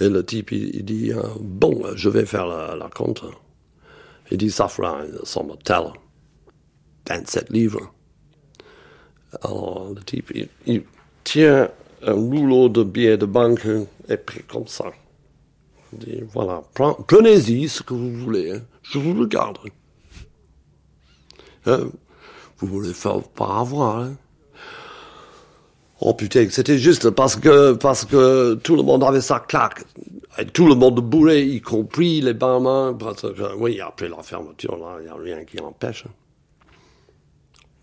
Et 0.00 0.08
le 0.08 0.24
type, 0.24 0.52
il, 0.52 0.84
dit, 0.84 1.12
euh, 1.12 1.22
bon, 1.40 1.84
je 1.94 2.08
vais 2.08 2.26
faire 2.26 2.46
la, 2.46 2.88
compte. 2.94 3.24
Il 4.30 4.38
dit, 4.38 4.50
ça 4.50 4.68
fera 4.68 5.04
une 5.04 5.24
somme 5.24 5.56
telle, 5.64 5.92
27 7.08 7.50
livres. 7.50 7.92
Alors, 9.42 9.92
le 9.94 10.02
type, 10.02 10.32
il, 10.66 10.82
tient 11.24 11.70
un 12.04 12.12
rouleau 12.14 12.68
de 12.68 12.82
billets 12.82 13.16
de 13.16 13.26
banque 13.26 13.66
et 14.08 14.16
pris 14.16 14.42
comme 14.44 14.66
ça. 14.66 14.86
Dit, 15.92 16.22
voilà, 16.32 16.62
prenez-y 16.74 17.68
ce 17.68 17.82
que 17.82 17.92
vous 17.92 18.12
voulez, 18.12 18.52
hein. 18.52 18.62
je 18.82 18.98
vous 18.98 19.12
le 19.12 19.26
garde. 19.26 19.58
Hein? 21.66 21.90
Vous 22.58 22.66
voulez 22.66 22.94
faire 22.94 23.22
pas 23.22 23.60
avoir, 23.60 23.98
hein? 23.98 24.16
Oh 26.00 26.14
putain, 26.14 26.48
c'était 26.50 26.78
juste 26.78 27.10
parce 27.10 27.36
que, 27.36 27.74
parce 27.74 28.04
que 28.04 28.54
tout 28.54 28.74
le 28.74 28.82
monde 28.82 29.04
avait 29.04 29.20
sa 29.20 29.38
claque. 29.38 29.84
Et 30.38 30.46
tout 30.46 30.66
le 30.66 30.74
monde 30.74 30.98
bourré, 31.00 31.42
y 31.42 31.60
compris 31.60 32.20
les 32.20 32.34
barman, 32.34 32.96
parce 32.98 33.22
que, 33.22 33.54
oui, 33.54 33.80
après 33.80 34.08
la 34.08 34.20
fermeture, 34.22 34.76
là, 34.78 34.96
il 34.98 35.04
n'y 35.04 35.10
a 35.10 35.14
rien 35.14 35.44
qui 35.44 35.60
empêche. 35.60 36.04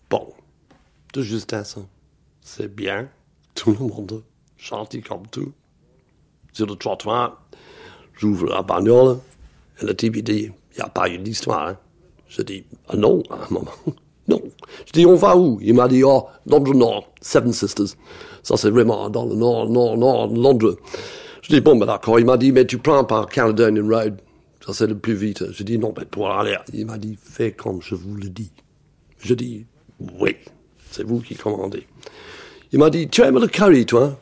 Bon, 0.09 0.33
de 1.13 1.21
justesse, 1.21 1.77
c'est 2.41 2.75
bien. 2.75 3.07
Tout 3.55 3.71
le 3.79 3.85
monde, 3.85 4.23
gentil 4.57 5.01
comme 5.01 5.27
tout. 5.27 5.53
Sur 6.51 6.65
le 6.65 6.75
trottoir, 6.75 7.41
j'ouvre 8.19 8.47
la 8.47 8.61
bagnole, 8.61 9.17
et 9.81 9.85
le 9.85 9.95
type, 9.95 10.17
il 10.17 10.23
dit, 10.23 10.51
il 10.73 10.75
n'y 10.77 10.81
a 10.81 10.89
pas 10.89 11.09
eu 11.09 11.17
d'histoire. 11.17 11.69
Hein. 11.69 11.77
Je 12.27 12.41
dis, 12.41 12.63
ah 12.89 12.95
non, 12.95 13.23
à 13.29 13.45
un 13.45 13.47
moment. 13.49 13.71
Non. 14.27 14.39
Je 14.85 14.91
dis, 14.91 15.07
on 15.07 15.15
va 15.15 15.35
où? 15.35 15.57
Il 15.59 15.73
m'a 15.73 15.87
dit, 15.87 16.03
oh, 16.03 16.27
dans 16.45 16.59
le 16.59 16.73
nord, 16.73 17.11
Seven 17.19 17.51
Sisters. 17.51 17.95
Ça, 18.43 18.57
c'est 18.57 18.69
vraiment 18.69 19.09
dans 19.09 19.25
le 19.25 19.33
nord, 19.33 19.67
nord, 19.67 19.97
nord 19.97 20.27
Londres. 20.27 20.77
Je 21.41 21.49
dis, 21.49 21.61
bon, 21.61 21.77
ben 21.77 21.87
d'accord. 21.87 22.19
Il 22.19 22.27
m'a 22.27 22.37
dit, 22.37 22.51
mais 22.51 22.67
tu 22.67 22.77
prends 22.77 23.03
par 23.03 23.27
Caledonian 23.27 23.87
Road. 23.87 24.21
Ça, 24.63 24.73
c'est 24.73 24.85
le 24.85 24.95
plus 24.95 25.15
vite. 25.15 25.51
Je 25.51 25.63
dis, 25.63 25.79
non, 25.79 25.95
mais 25.97 26.05
pour 26.05 26.29
aller. 26.29 26.57
Il 26.73 26.85
m'a 26.85 26.99
dit, 26.99 27.17
fais 27.19 27.53
comme 27.53 27.81
je 27.81 27.95
vous 27.95 28.13
le 28.13 28.29
dis. 28.29 28.51
Je 29.19 29.33
dis, 29.33 29.65
oui, 30.19 30.35
c'est 30.91 31.03
vous 31.03 31.21
qui 31.21 31.33
commandez. 31.33 31.87
Il 32.71 32.77
m'a 32.77 32.91
dit, 32.91 33.09
tu 33.09 33.23
aimes 33.23 33.39
le 33.39 33.47
curry, 33.47 33.87
toi? 33.87 34.15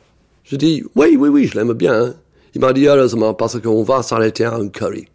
Je 0.45 0.55
dis, 0.55 0.85
oui, 0.95 1.17
oui, 1.19 1.27
oui, 1.27 1.47
je 1.47 1.59
l'aime 1.59 1.73
bien. 1.73 2.15
Il 2.57 2.61
m'a 2.61 2.73
dit, 2.73 2.87
heureusement, 2.87 3.35
parce 3.35 3.59
qu'on 3.59 3.83
va 3.83 4.01
s'arrêter 4.01 4.43
à 4.43 4.55
un 4.55 4.69
curry. 4.69 5.07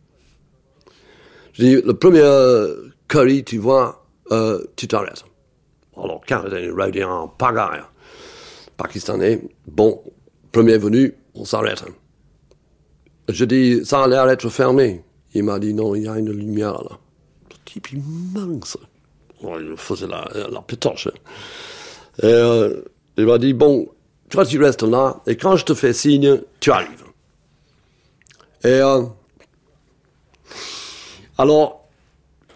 Je 1.55 1.65
dis, 1.65 1.83
le 1.83 1.93
premier 1.93 2.23
curry, 3.09 3.43
tu 3.43 3.59
vois, 3.59 4.07
euh, 4.31 4.63
tu 4.77 4.87
t'arrêtes. 4.87 5.25
Alors, 5.97 6.23
Road 6.31 6.95
est 6.95 7.03
en 7.03 7.27
pagaille. 7.27 7.83
Pakistanais, 8.77 9.43
bon, 9.67 10.01
premier 10.53 10.79
venu, 10.79 11.17
on 11.35 11.45
s'arrête. 11.45 11.83
Je 13.29 13.45
dis, 13.45 13.85
ça 13.85 14.05
a 14.05 14.07
l'air 14.07 14.29
d'être 14.29 14.49
fermé. 14.49 15.03
Il 15.35 15.43
m'a 15.43 15.59
dit, 15.59 15.75
non, 15.75 15.97
il 15.97 16.05
y 16.05 16.09
a 16.09 16.17
une 16.17 16.31
lumière 16.31 16.75
là. 16.75 16.97
Le 17.51 17.57
type, 17.65 17.91
il 17.91 18.03
mince. 18.33 18.79
il 19.43 19.75
faisait 19.77 20.07
la, 20.07 20.29
la 20.49 20.63
pétoche. 20.63 21.09
Et, 22.23 22.27
euh, 22.27 22.83
il 23.17 23.27
m'a 23.27 23.39
dit, 23.39 23.53
bon, 23.53 23.89
toi 24.31 24.47
tu 24.47 24.63
restes 24.63 24.85
là, 24.85 25.21
et 25.27 25.37
quand 25.37 25.57
je 25.57 25.65
te 25.65 25.75
fais 25.75 25.93
signe, 25.93 26.41
tu 26.61 26.71
arrives. 26.71 27.02
Et 28.65 28.69
euh, 28.69 29.03
alors, 31.39 31.89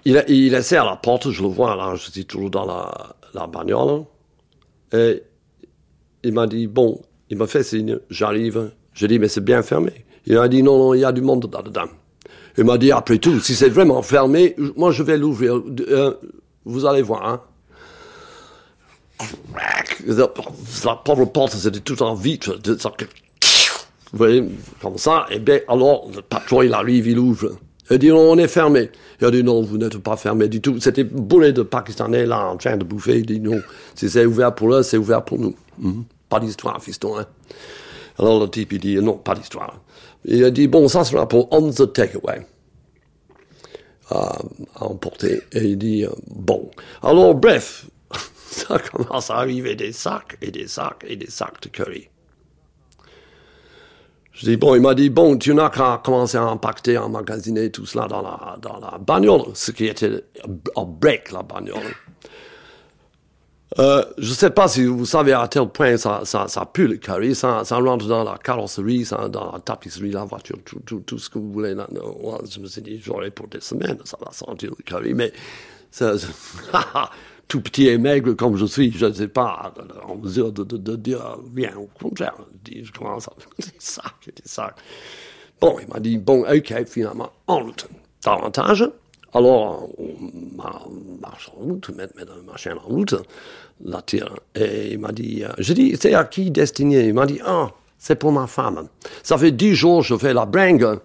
il, 0.05 0.25
il 0.29 0.55
essaie 0.55 0.77
à 0.77 0.85
la 0.85 0.97
porte, 0.97 1.31
je 1.31 1.43
le 1.43 1.49
vois 1.49 1.75
là, 1.75 1.95
je 1.97 2.11
suis 2.11 2.25
toujours 2.25 2.51
dans 2.51 2.65
la, 2.65 3.17
la 3.35 3.47
bagnole. 3.47 4.05
Et 4.93 5.23
il 6.23 6.33
m'a 6.33 6.47
dit, 6.47 6.67
bon, 6.67 7.01
il 7.29 7.37
m'a 7.39 7.47
fait 7.47 7.63
signe, 7.63 7.99
j'arrive. 8.11 8.71
J'ai 8.95 9.09
dit, 9.09 9.19
mais 9.19 9.29
c'est 9.29 9.43
bien 9.45 9.63
fermé. 9.63 10.07
Il 10.27 10.39
a 10.39 10.49
dit, 10.49 10.63
non, 10.63 10.79
non, 10.79 10.95
il 10.95 11.01
y 11.01 11.05
a 11.05 11.13
du 11.13 11.23
monde 11.23 11.51
là-dedans. 11.53 11.87
Il 12.57 12.65
m'a 12.65 12.79
dit, 12.79 12.93
après 12.93 13.19
tout, 13.19 13.41
si 13.41 13.55
c'est 13.55 13.69
vraiment 13.69 14.01
fermé, 14.03 14.55
moi 14.77 14.91
je 14.91 15.03
vais 15.03 15.19
l'ouvrir. 15.19 15.61
Euh, 15.89 16.15
vous 16.65 16.87
allez 16.87 17.03
voir, 17.03 17.27
hein. 17.29 17.43
La 20.09 20.97
pauvre 20.97 21.25
porte, 21.27 21.53
c'était 21.53 21.81
tout 21.81 22.03
en 22.03 22.15
vitre. 22.15 22.59
Vous 24.17 24.25
voyez, 24.25 24.49
comme 24.81 24.97
ça. 24.97 25.27
Et 25.29 25.39
bien, 25.39 25.61
alors, 25.69 26.09
le 26.15 26.23
patron, 26.23 26.63
il 26.63 26.73
arrive, 26.73 27.07
il 27.07 27.19
ouvre. 27.19 27.51
Il 27.91 27.99
dit, 27.99 28.09
non, 28.09 28.31
on 28.31 28.39
est 28.39 28.49
fermé. 28.49 28.91
Il 29.21 29.27
a 29.27 29.31
dit, 29.31 29.45
non, 29.45 29.61
vous 29.61 29.77
n'êtes 29.77 29.99
pas 29.99 30.17
fermé 30.17 30.49
du 30.49 30.63
tout. 30.63 30.81
C'était 30.81 31.05
bourré 31.05 31.53
de 31.53 31.61
Pakistanais, 31.61 32.25
là, 32.25 32.47
en 32.47 32.57
train 32.57 32.79
de 32.79 32.85
bouffer. 32.85 33.19
Il 33.19 33.27
dit, 33.27 33.41
non, 33.41 33.61
si 33.95 34.09
c'est 34.09 34.25
ouvert 34.25 34.55
pour 34.55 34.75
eux, 34.75 34.83
c'est 34.83 34.97
ouvert 34.97 35.23
pour 35.23 35.39
nous. 35.39 35.55
Mhm. 35.79 36.05
Pas 36.31 36.41
d'histoire, 36.41 36.83
fiston, 36.83 37.19
hein. 37.19 37.27
Alors 38.19 38.41
le 38.41 38.49
type, 38.49 38.73
il 38.73 38.81
dit, 38.81 38.97
non, 38.97 39.19
pas 39.19 39.35
d'histoire. 39.35 39.83
Il 40.25 40.43
a 40.43 40.51
dit, 40.51 40.67
bon, 40.67 40.89
ça 40.89 41.05
sera 41.05 41.29
pour 41.29 41.53
on 41.53 41.71
the 41.71 41.93
takeaway. 41.93 42.47
à 44.09 44.39
emporter. 44.81 45.43
Et 45.53 45.61
il 45.61 45.77
dit, 45.77 46.07
euh, 46.07 46.11
bon. 46.29 46.71
Alors, 47.03 47.35
bref, 47.35 47.85
ça 48.51 48.79
commence 48.79 49.31
à 49.31 49.37
arriver 49.37 49.77
des 49.77 49.93
sacs 49.93 50.39
et 50.41 50.51
des 50.51 50.69
sacs 50.69 51.05
et 51.07 51.17
des 51.17 51.29
sacs 51.29 51.61
de 51.61 51.69
curry. 51.69 52.09
Je 54.37 54.45
dis, 54.45 54.57
bon, 54.59 54.75
il 54.75 54.83
m'a 54.83 54.95
dit, 54.95 55.09
bon, 55.09 55.39
tu 55.39 55.55
n'as 55.55 55.71
qu'à 55.71 56.01
commencer 56.05 56.37
à 56.37 56.43
impacter, 56.43 56.97
à 56.97 57.07
emmagasiner 57.07 57.71
tout 57.71 57.87
cela 57.87 58.07
dans 58.07 58.21
la, 58.21 58.59
dans 58.61 58.79
la 58.79 58.99
bagnole, 58.99 59.47
ce 59.55 59.71
qui 59.71 59.87
était 59.87 60.25
un 60.77 60.85
break, 60.85 61.33
la 61.33 61.43
bagnole. 61.43 61.95
Euh, 63.79 64.05
je 64.19 64.29
ne 64.29 64.35
sais 64.35 64.51
pas 64.51 64.69
si 64.69 64.85
vous 64.85 65.07
savez 65.07 65.33
à 65.33 65.49
quel 65.51 65.69
point 65.69 65.97
ça, 65.97 66.21
ça, 66.25 66.47
pue 66.71 66.87
le 66.87 66.97
curry, 66.97 67.35
ça, 67.35 67.63
rentre 67.71 68.07
dans 68.07 68.25
la 68.25 68.37
carrosserie, 68.37 69.07
ça, 69.07 69.27
dans 69.29 69.53
la 69.53 69.59
tapisserie, 69.59 70.11
la 70.11 70.25
voiture, 70.25 70.59
tout, 70.67 70.81
tout, 70.81 71.01
tout 71.01 71.19
ce 71.19 71.31
que 71.31 71.39
vous 71.39 71.51
voulez. 71.51 71.75
Là, 71.75 71.87
je 72.49 72.61
me 72.61 72.67
suis 72.67 72.83
dit, 72.83 73.01
j'aurais 73.03 73.31
pour 73.31 73.49
des 73.49 73.61
semaines, 73.61 73.99
ça 74.05 74.19
va 74.21 74.33
sentir 74.33 74.71
le 74.77 74.85
curry, 74.85 75.15
mais 75.15 75.33
ça, 75.91 76.13
tout 77.49 77.61
petit 77.61 77.89
et 77.89 77.99
maigre 77.99 78.33
comme 78.35 78.57
je 78.57 78.67
suis, 78.67 78.93
je 78.93 79.07
ne 79.07 79.13
sais 79.13 79.29
pas 79.29 79.73
en 80.09 80.17
mesure 80.17 80.53
de, 80.53 80.65
de, 80.65 80.97
dire 80.97 81.39
bien 81.51 81.77
au 81.77 81.89
contraire. 82.01 82.35
Je 82.67 82.91
commence 82.93 83.29
à 83.29 83.33
ça, 83.79 84.03
ça. 84.45 84.75
Bon, 85.59 85.79
il 85.81 85.89
m'a 85.89 86.01
dit, 86.01 86.19
bon, 86.19 86.45
ok, 86.47 86.87
finalement, 86.87 87.31
en 87.47 87.61
route. 87.61 87.89
Davantage, 88.23 88.91
alors, 89.37 89.89
on 89.99 90.17
marche 91.21 91.51
en 91.55 91.61
route, 91.61 91.91
met, 91.91 92.09
met 92.17 92.25
la 92.25 92.51
machine 92.51 92.73
en 92.73 92.89
route, 92.89 93.15
la 93.85 94.01
tire. 94.01 94.35
Et 94.55 94.93
il 94.93 94.99
m'a 94.99 95.13
dit, 95.13 95.45
euh, 95.45 95.49
je 95.59 95.73
dis, 95.73 95.97
c'est 96.01 96.15
à 96.15 96.25
qui 96.25 96.51
destiné 96.51 97.09
Il 97.09 97.15
m'a 97.15 97.27
dit, 97.27 97.41
ah, 97.45 97.71
c'est 97.99 98.17
pour 98.17 98.33
ma 98.33 98.47
femme. 98.47 98.89
Ça 99.23 99.37
fait 99.37 99.53
dix 99.53 99.75
jours 99.75 100.01
que 100.01 100.07
je 100.07 100.17
fais 100.17 100.33
la 100.33 100.47
bringue. 100.47 100.99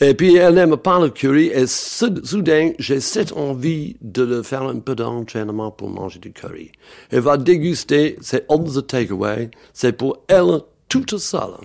Et 0.00 0.14
puis, 0.14 0.36
elle 0.36 0.54
n'aime 0.54 0.76
pas 0.76 1.00
le 1.00 1.10
curry. 1.10 1.46
Et 1.46 1.66
soudain, 1.66 2.72
j'ai 2.78 3.00
cette 3.00 3.32
envie 3.32 3.96
de 4.00 4.22
le 4.22 4.42
faire 4.42 4.62
un 4.62 4.78
peu 4.78 4.94
d'entraînement 4.94 5.72
pour 5.72 5.90
manger 5.90 6.20
du 6.20 6.32
curry. 6.32 6.70
Elle 7.10 7.20
va 7.20 7.36
déguster, 7.36 8.16
c'est 8.20 8.44
on 8.48 8.62
the 8.62 8.86
takeaway. 8.86 9.50
C'est 9.72 9.92
pour 9.92 10.22
elle 10.28 10.60
toute 10.88 11.18
seule. 11.18 11.56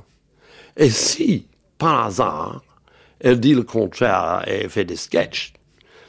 Et 0.78 0.90
si, 0.90 1.46
par 1.78 2.06
hasard, 2.06 2.64
elle 3.20 3.40
dit 3.40 3.54
le 3.54 3.64
contraire 3.64 4.44
et 4.48 4.68
fait 4.68 4.86
des 4.86 4.96
sketchs, 4.96 5.54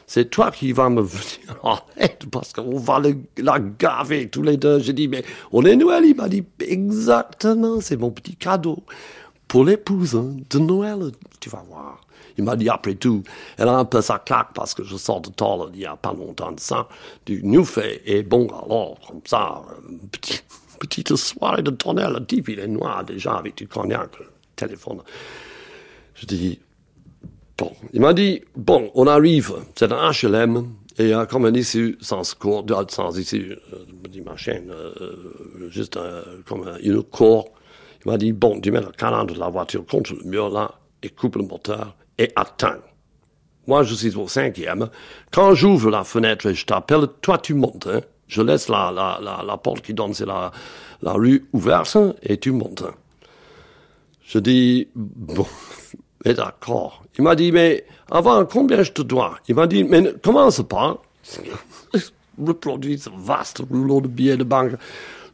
c'est 0.07 0.31
toi 0.31 0.51
qui 0.51 0.73
vas 0.73 0.89
me 0.89 1.03
venir 1.03 1.59
en 1.63 1.79
aide 1.99 2.25
parce 2.31 2.53
qu'on 2.53 2.79
va 2.79 3.03
la 3.37 3.59
gaver 3.59 4.29
tous 4.31 4.43
les 4.43 4.57
deux. 4.57 4.79
J'ai 4.79 4.95
dit, 4.95 5.09
mais 5.09 5.25
on 5.53 5.65
est 5.65 5.77
Noël. 5.77 6.05
Il 6.07 6.17
m'a 6.17 6.29
dit, 6.29 6.45
exactement, 6.61 7.83
c'est 7.83 7.97
mon 7.97 8.11
petit 8.11 8.37
cadeau 8.37 8.83
pour 9.47 9.65
l'épouse 9.65 10.19
de 10.51 10.59
Noël. 10.59 11.13
Tu 11.41 11.51
vas 11.51 11.65
voir. 11.69 12.04
Il 12.37 12.45
m'a 12.45 12.57
dit, 12.57 12.69
après 12.69 12.95
tout, 12.95 13.23
elle 13.57 13.69
a 13.69 13.77
un 13.77 13.85
peu 13.85 14.01
sa 14.01 14.19
claque 14.19 14.53
parce 14.55 14.75
que 14.75 14.83
je 14.83 14.97
sors 14.97 15.21
de 15.21 15.31
tort 15.31 15.71
il 15.73 15.79
n'y 15.79 15.87
a 15.87 15.97
pas 15.97 16.13
longtemps 16.13 16.53
de 16.53 16.61
ça, 16.61 16.89
du 17.27 17.43
Newfait. 17.45 18.03
Et 18.07 18.23
bon, 18.23 18.47
alors, 18.49 18.99
comme 19.07 19.21
ça, 19.25 19.63
petit, 20.11 20.41
petite 20.81 21.15
soirée 21.17 21.63
de 21.63 21.71
tonnerre, 21.71 22.11
le 22.11 22.25
type, 22.25 22.49
il 22.49 22.59
est 22.59 22.69
noir 22.69 23.05
déjà 23.05 23.35
avec 23.35 23.57
du 23.57 23.69
cognac, 23.69 24.19
le 24.19 24.27
téléphone. 24.57 25.01
Je 26.15 26.27
dis, 26.27 26.59
Bon, 27.57 27.71
il 27.93 28.01
m'a 28.01 28.13
dit, 28.13 28.43
bon, 28.57 28.91
on 28.95 29.07
arrive, 29.07 29.55
c'est 29.77 29.93
un 29.93 30.11
HLM, 30.11 30.67
et 30.99 31.13
a 31.13 31.25
comme 31.27 31.45
un 31.45 31.55
issue 31.55 31.97
sans 32.01 32.25
secours, 32.25 32.65
sans 32.89 33.17
issue, 33.17 33.57
euh, 33.73 33.85
dit 34.09 34.23
ma 34.23 34.37
chaîne, 34.37 34.71
euh, 34.73 35.69
juste 35.69 35.97
comme 36.47 36.69
une 36.83 37.03
cour. 37.05 37.51
Il 38.05 38.11
m'a 38.11 38.19
dit, 38.19 38.33
bon, 38.33 38.61
tu 38.61 38.73
mets 38.73 38.81
le 38.81 38.91
calandre 38.91 39.35
de 39.35 39.39
la 39.39 39.49
voiture 39.49 39.87
contre 39.87 40.15
le 40.15 40.25
mur 40.25 40.49
là, 40.49 40.73
et 41.03 41.11
coupe 41.11 41.37
le 41.37 41.45
moteur, 41.45 41.95
et 42.19 42.31
attends. 42.37 42.81
Moi, 43.67 43.83
je 43.83 43.95
suis 43.95 44.15
au 44.17 44.29
cinquième. 44.29 44.89
Quand 45.33 45.55
j'ouvre 45.55 45.91
la 45.91 46.05
fenêtre 46.05 46.47
et 46.47 46.55
je 46.55 46.67
t'appelle, 46.67 47.07
toi, 47.23 47.39
tu 47.39 47.55
montes. 47.55 47.87
Hein. 47.87 48.01
Je 48.29 48.43
laisse 48.43 48.69
la, 48.69 48.91
la, 48.95 49.19
la, 49.23 49.43
la, 49.47 49.57
porte 49.57 49.83
qui 49.83 49.95
donne 49.95 50.15
sur 50.15 50.27
la, 50.27 50.51
la 51.03 51.13
rue 51.13 51.47
ouverte 51.53 51.97
et 52.23 52.39
tu 52.39 52.53
montes. 52.53 52.85
Je 54.27 54.39
dis, 54.39 54.89
bon, 54.95 55.47
mais 56.25 56.35
d'accord. 56.35 57.03
Il 57.17 57.25
m'a 57.25 57.35
dit, 57.35 57.53
mais 57.53 57.87
avant, 58.11 58.45
combien 58.45 58.83
je 58.83 58.93
te 58.93 59.03
dois? 59.03 59.39
Il 59.49 59.55
m'a 59.55 59.67
dit, 59.67 59.85
mais 59.85 60.01
ne 60.01 60.11
commence 60.11 60.63
pas. 60.69 61.01
Reproduit 62.43 62.99
ce 62.99 63.11
vaste 63.17 63.63
rouleau 63.71 64.01
de 64.01 64.09
billets 64.09 64.37
de 64.37 64.45
banque. 64.45 64.73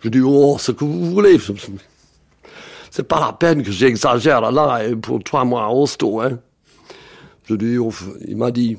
Je 0.03 0.09
dis, 0.09 0.21
oh, 0.21 0.57
ce 0.59 0.73
que 0.73 0.85
vous 0.85 1.11
voulez. 1.11 1.39
C'est 2.91 3.07
pas 3.07 3.21
la 3.21 3.33
peine 3.33 3.63
que 3.63 3.71
j'exagère 3.71 4.51
là 4.51 4.81
pour 5.01 5.23
trois 5.23 5.45
mois 5.45 5.65
à 5.65 5.71
hosto. 5.71 6.21
Hein. 6.21 6.41
Je 7.45 7.55
dis, 7.55 7.79
oh, 7.79 7.93
il 8.27 8.37
m'a 8.37 8.51
dit, 8.51 8.79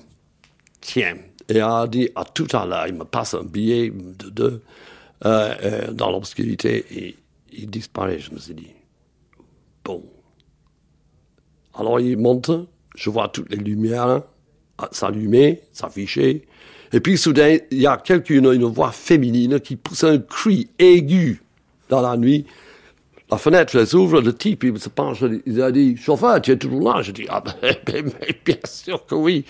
tiens. 0.79 1.17
Et 1.49 1.59
a 1.59 1.87
dit, 1.87 2.09
à 2.15 2.23
tout 2.23 2.47
à 2.53 2.65
l'heure, 2.65 2.87
il 2.87 2.95
me 2.95 3.03
passe 3.03 3.33
un 3.33 3.43
billet 3.43 3.91
de 3.91 4.29
deux 4.29 4.61
euh, 5.25 5.55
euh, 5.63 5.91
dans 5.91 6.11
l'obscurité 6.11 6.85
et 6.91 7.15
il 7.51 7.69
disparaît. 7.69 8.19
Je 8.19 8.31
me 8.31 8.39
suis 8.39 8.53
dit, 8.53 8.73
bon. 9.83 10.03
Alors 11.73 11.99
il 11.99 12.17
monte, 12.17 12.51
je 12.95 13.09
vois 13.09 13.29
toutes 13.29 13.49
les 13.49 13.57
lumières 13.57 14.21
s'allumer, 14.91 15.61
s'afficher. 15.73 16.47
Et 16.93 16.99
puis 16.99 17.17
soudain, 17.17 17.57
il 17.69 17.81
y 17.81 17.87
a 17.87 17.97
quelqu'une, 17.97 18.51
une 18.51 18.65
voix 18.65 18.91
féminine 18.91 19.59
qui 19.59 19.75
pousse 19.75 20.03
un 20.03 20.19
cri 20.19 20.69
aigu 20.79 21.41
dans 21.89 22.01
la 22.01 22.17
nuit. 22.17 22.45
La 23.31 23.37
fenêtre 23.37 23.85
s'ouvre, 23.85 24.19
le 24.19 24.33
type 24.33 24.65
il 24.65 24.77
se 24.77 24.89
penche, 24.89 25.23
il 25.45 25.61
a 25.61 25.71
dit, 25.71 25.95
chauffeur, 25.95 26.41
tu 26.41 26.51
es 26.51 26.57
toujours 26.57 26.93
là? 26.93 27.01
Je 27.01 27.13
dis, 27.13 27.25
ah 27.29 27.41
ben, 27.61 28.11
bien 28.45 28.57
sûr 28.65 29.05
que 29.05 29.15
oui. 29.15 29.45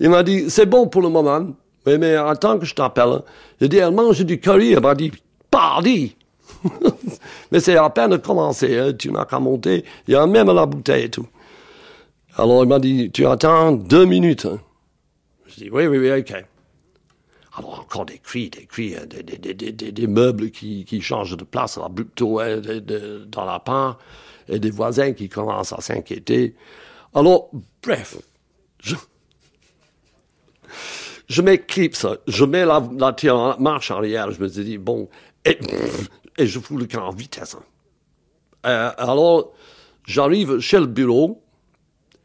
Il 0.00 0.10
m'a 0.10 0.22
dit, 0.22 0.50
c'est 0.50 0.66
bon 0.66 0.86
pour 0.86 1.00
le 1.00 1.08
moment, 1.08 1.46
mais, 1.86 1.96
mais 1.96 2.14
attends 2.14 2.58
que 2.58 2.66
je 2.66 2.74
t'appelle. 2.74 3.22
J'ai 3.58 3.68
dit, 3.68 3.78
elle 3.78 3.92
mange 3.92 4.22
du 4.22 4.38
curry. 4.38 4.72
Elle 4.72 4.82
m'a 4.82 4.94
dit, 4.94 5.10
pardi 5.50 6.14
Mais 7.52 7.60
c'est 7.60 7.76
à 7.76 7.88
peine 7.88 8.18
commencé, 8.18 8.78
hein. 8.78 8.92
tu 8.92 9.10
n'as 9.10 9.24
qu'à 9.24 9.40
monter. 9.40 9.84
Il 10.06 10.12
y 10.12 10.16
a 10.16 10.26
même 10.26 10.50
la 10.52 10.66
bouteille 10.66 11.04
et 11.04 11.10
tout. 11.10 11.26
Alors 12.36 12.62
il 12.62 12.68
m'a 12.68 12.78
dit, 12.78 13.10
tu 13.12 13.26
attends 13.26 13.72
deux 13.72 14.04
minutes. 14.04 14.46
Hein. 14.46 14.60
Je 15.46 15.64
dis, 15.64 15.70
oui, 15.70 15.86
oui, 15.86 15.98
oui, 15.98 16.12
ok. 16.12 16.44
Alors 17.54 17.80
encore 17.80 18.06
des 18.06 18.18
cris, 18.18 18.48
des 18.48 18.64
cris, 18.64 18.94
hein, 18.96 19.04
des, 19.06 20.06
meubles 20.06 20.50
qui, 20.50 21.00
changent 21.02 21.36
de 21.36 21.44
place 21.44 21.78
hein, 21.78 21.88
dans 23.26 23.44
la 23.44 23.58
part, 23.58 23.98
et 24.48 24.58
des 24.58 24.70
voisins 24.70 25.12
qui 25.12 25.28
commencent 25.28 25.74
à 25.74 25.80
s'inquiéter. 25.80 26.54
Alors, 27.14 27.50
bref, 27.82 28.16
je, 28.82 28.96
je 31.28 31.42
m'éclipse, 31.42 32.06
je 32.26 32.44
mets 32.44 32.64
la, 32.64 32.80
marche 33.58 33.90
arrière, 33.90 34.30
je 34.30 34.40
me 34.40 34.48
dit, 34.48 34.78
bon, 34.78 35.10
et, 35.44 35.58
et 36.38 36.46
je 36.46 36.58
fous 36.58 36.78
le 36.78 36.86
camp 36.86 37.06
en 37.06 37.12
vitesse. 37.12 37.56
Euh, 38.64 38.90
alors, 38.96 39.52
j'arrive 40.06 40.58
chez 40.60 40.78
le 40.78 40.86
bureau, 40.86 41.42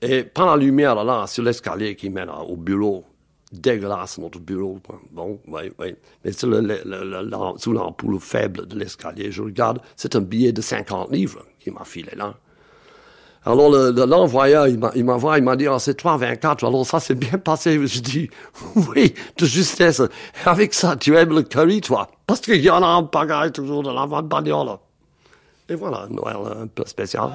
et 0.02 0.24
par 0.24 0.46
la 0.46 0.64
lumière, 0.64 1.04
là, 1.04 1.28
sur 1.28 1.44
l'escalier 1.44 1.98
qui 1.98 2.10
mène 2.10 2.30
au 2.30 2.56
bureau, 2.56 3.04
dégueulasse 3.52 4.18
notre 4.18 4.40
bureau. 4.40 4.80
Bon, 5.12 5.40
oui, 5.48 5.72
oui. 5.80 5.96
Mais 6.24 6.32
sous, 6.32 7.74
l'ampoule 7.74 8.20
faible 8.20 8.68
de 8.68 8.78
l'escalier, 8.78 9.32
je 9.32 9.42
regarde, 9.42 9.80
c'est 9.96 10.16
un 10.16 10.22
billet 10.22 10.52
de 10.52 10.62
50 10.62 11.12
livres 11.12 11.46
qui 11.60 11.72
m'a 11.72 11.86
filé 11.86 12.12
là. 12.16 12.36
Alors 13.46 13.70
l'envoyeur, 13.70 14.68
il 14.68 15.06
m'envoie, 15.06 15.38
il 15.38 15.44
m'a 15.44 15.56
dit, 15.56 15.70
oh, 15.70 15.80
c'est 15.80 15.98
3,24. 15.98 16.68
Alors 16.68 16.86
ça 16.86 17.00
s'est 17.00 17.16
bien 17.16 17.38
passé. 17.38 17.80
Je 17.88 18.02
dis, 18.02 18.30
oui, 18.76 19.14
de 19.38 19.46
justesse. 19.46 20.02
avec 20.46 20.74
ça, 20.74 20.98
tu 20.98 21.16
aimes 21.16 21.34
le 21.34 21.44
curry, 21.44 21.80
toi? 21.80 22.10
Parce 22.26 22.42
qu'il 22.42 22.62
y 22.62 22.70
en 22.70 22.84
a 22.84 22.88
un 22.88 23.04
pagaille 23.04 23.54
toujours 23.54 23.84
dans 23.84 23.94
la 23.94 24.06
vente 24.06 24.28
bagnole. 24.28 24.78
Et 25.70 25.76
voilà, 25.76 26.08
Noël 26.10 26.38
un 26.62 26.68
peu 26.68 26.84
spécial. 26.86 27.30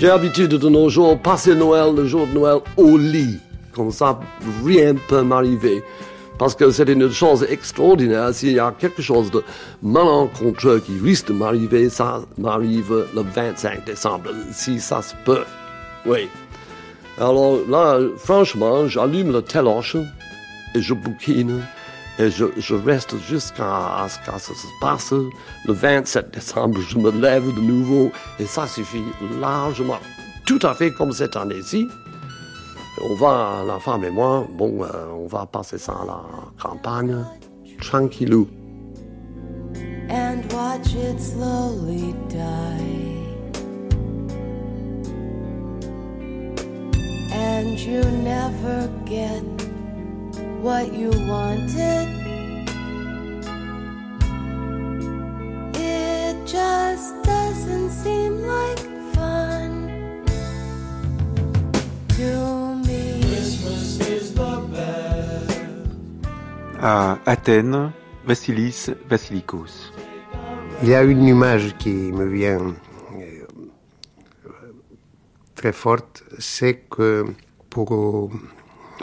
J'ai 0.00 0.06
l'habitude 0.06 0.48
de 0.48 0.68
nos 0.70 0.88
jours 0.88 1.18
passer 1.18 1.54
Noël, 1.54 1.94
le 1.94 2.06
jour 2.06 2.26
de 2.26 2.32
Noël, 2.32 2.60
au 2.78 2.96
lit. 2.96 3.38
Comme 3.74 3.90
ça, 3.90 4.18
rien 4.64 4.94
ne 4.94 4.98
peut 4.98 5.20
m'arriver 5.20 5.84
parce 6.38 6.54
que 6.54 6.70
c'est 6.70 6.88
une 6.88 7.10
chose 7.10 7.46
extraordinaire. 7.50 8.32
S'il 8.32 8.52
y 8.52 8.58
a 8.58 8.72
quelque 8.78 9.02
chose 9.02 9.30
de 9.30 9.44
malencontreux 9.82 10.80
qui 10.80 10.98
risque 10.98 11.26
de 11.26 11.34
m'arriver, 11.34 11.90
ça 11.90 12.22
m'arrive 12.38 13.08
le 13.14 13.20
25 13.20 13.84
décembre, 13.84 14.30
si 14.52 14.80
ça 14.80 15.02
se 15.02 15.14
peut. 15.26 15.44
Oui. 16.06 16.30
Alors 17.18 17.58
là, 17.68 17.98
franchement, 18.16 18.88
j'allume 18.88 19.32
le 19.32 19.42
téloche 19.42 19.96
et 20.74 20.80
je 20.80 20.94
bouquine 20.94 21.60
et 22.20 22.30
je, 22.30 22.74
reste 22.74 23.16
jusqu'à 23.18 24.06
ce 24.08 24.18
que 24.18 24.38
ça 24.38 24.54
se 24.54 24.66
passe. 24.80 25.12
Le 25.12 25.72
27 25.72 26.34
décembre, 26.34 26.78
je 26.80 26.98
me 26.98 27.10
lève 27.10 27.46
de 27.54 27.60
nouveau 27.60 28.12
et 28.38 28.44
ça 28.44 28.66
suffit 28.66 29.02
largement. 29.40 29.98
Tout 30.44 30.58
à 30.62 30.74
fait 30.74 30.90
comme 30.90 31.12
cette 31.12 31.36
année-ci. 31.36 31.88
On 33.02 33.14
va, 33.14 33.64
la 33.66 33.78
femme 33.78 34.04
et 34.04 34.10
moi, 34.10 34.46
bon, 34.52 34.84
euh, 34.84 34.88
on 35.14 35.26
va 35.26 35.46
passer 35.46 35.78
ça 35.78 35.92
à 36.02 36.04
la 36.04 36.20
campagne, 36.62 37.24
tranquillou. 37.80 38.46
And 40.10 40.42
watch 40.52 40.94
it 40.94 41.18
slowly 41.18 42.14
die. 42.28 43.06
And 47.32 47.78
you 47.78 48.02
never 48.22 48.90
get 49.06 49.59
à 66.82 67.18
Athènes, 67.24 67.92
Vassilis 68.26 68.90
Vassilikos. 69.08 69.92
Il 70.82 70.90
y 70.90 70.94
a 70.94 71.02
une 71.02 71.22
image 71.22 71.74
qui 71.78 71.88
me 71.90 72.26
vient 72.26 72.74
euh, 73.16 73.46
très 75.54 75.72
forte, 75.72 76.22
c'est 76.38 76.86
que 76.90 77.24
pour 77.70 78.30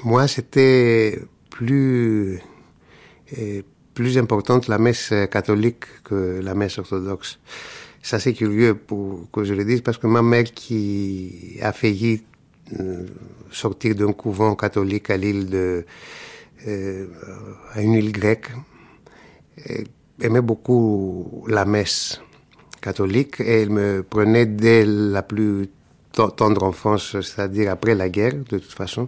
moi 0.03 0.27
c'était 0.27 1.19
plus, 1.57 2.39
euh, 3.39 3.61
plus 3.95 4.17
importante 4.19 4.67
la 4.67 4.77
messe 4.77 5.11
catholique 5.31 5.85
que 6.03 6.39
la 6.43 6.53
messe 6.53 6.77
orthodoxe. 6.77 7.39
C'est 8.03 8.15
assez 8.17 8.33
curieux 8.33 8.75
pour 8.75 9.29
que 9.31 9.43
je 9.43 9.55
le 9.55 9.65
dise 9.65 9.81
parce 9.81 9.97
que 9.97 10.05
ma 10.05 10.21
mère 10.21 10.43
qui 10.43 11.57
a 11.61 11.73
failli 11.73 12.23
euh, 12.79 13.07
sortir 13.51 13.95
d'un 13.95 14.13
couvent 14.13 14.55
catholique 14.55 15.09
à 15.09 15.17
l'île 15.17 15.49
de, 15.49 15.85
à 17.73 17.81
une 17.81 17.93
île 17.93 18.11
grecque, 18.11 18.51
aimait 20.21 20.41
beaucoup 20.41 21.43
la 21.47 21.65
messe 21.65 22.21
catholique 22.81 23.39
et 23.39 23.63
il 23.63 23.71
me 23.71 24.03
prenait 24.03 24.45
dès 24.45 24.85
la 24.85 25.23
plus 25.23 25.69
tendre 26.11 26.63
enfance, 26.63 27.19
c'est-à-dire 27.21 27.71
après 27.71 27.95
la 27.95 28.09
guerre, 28.09 28.33
de 28.35 28.57
toute 28.59 28.73
façon, 28.73 29.07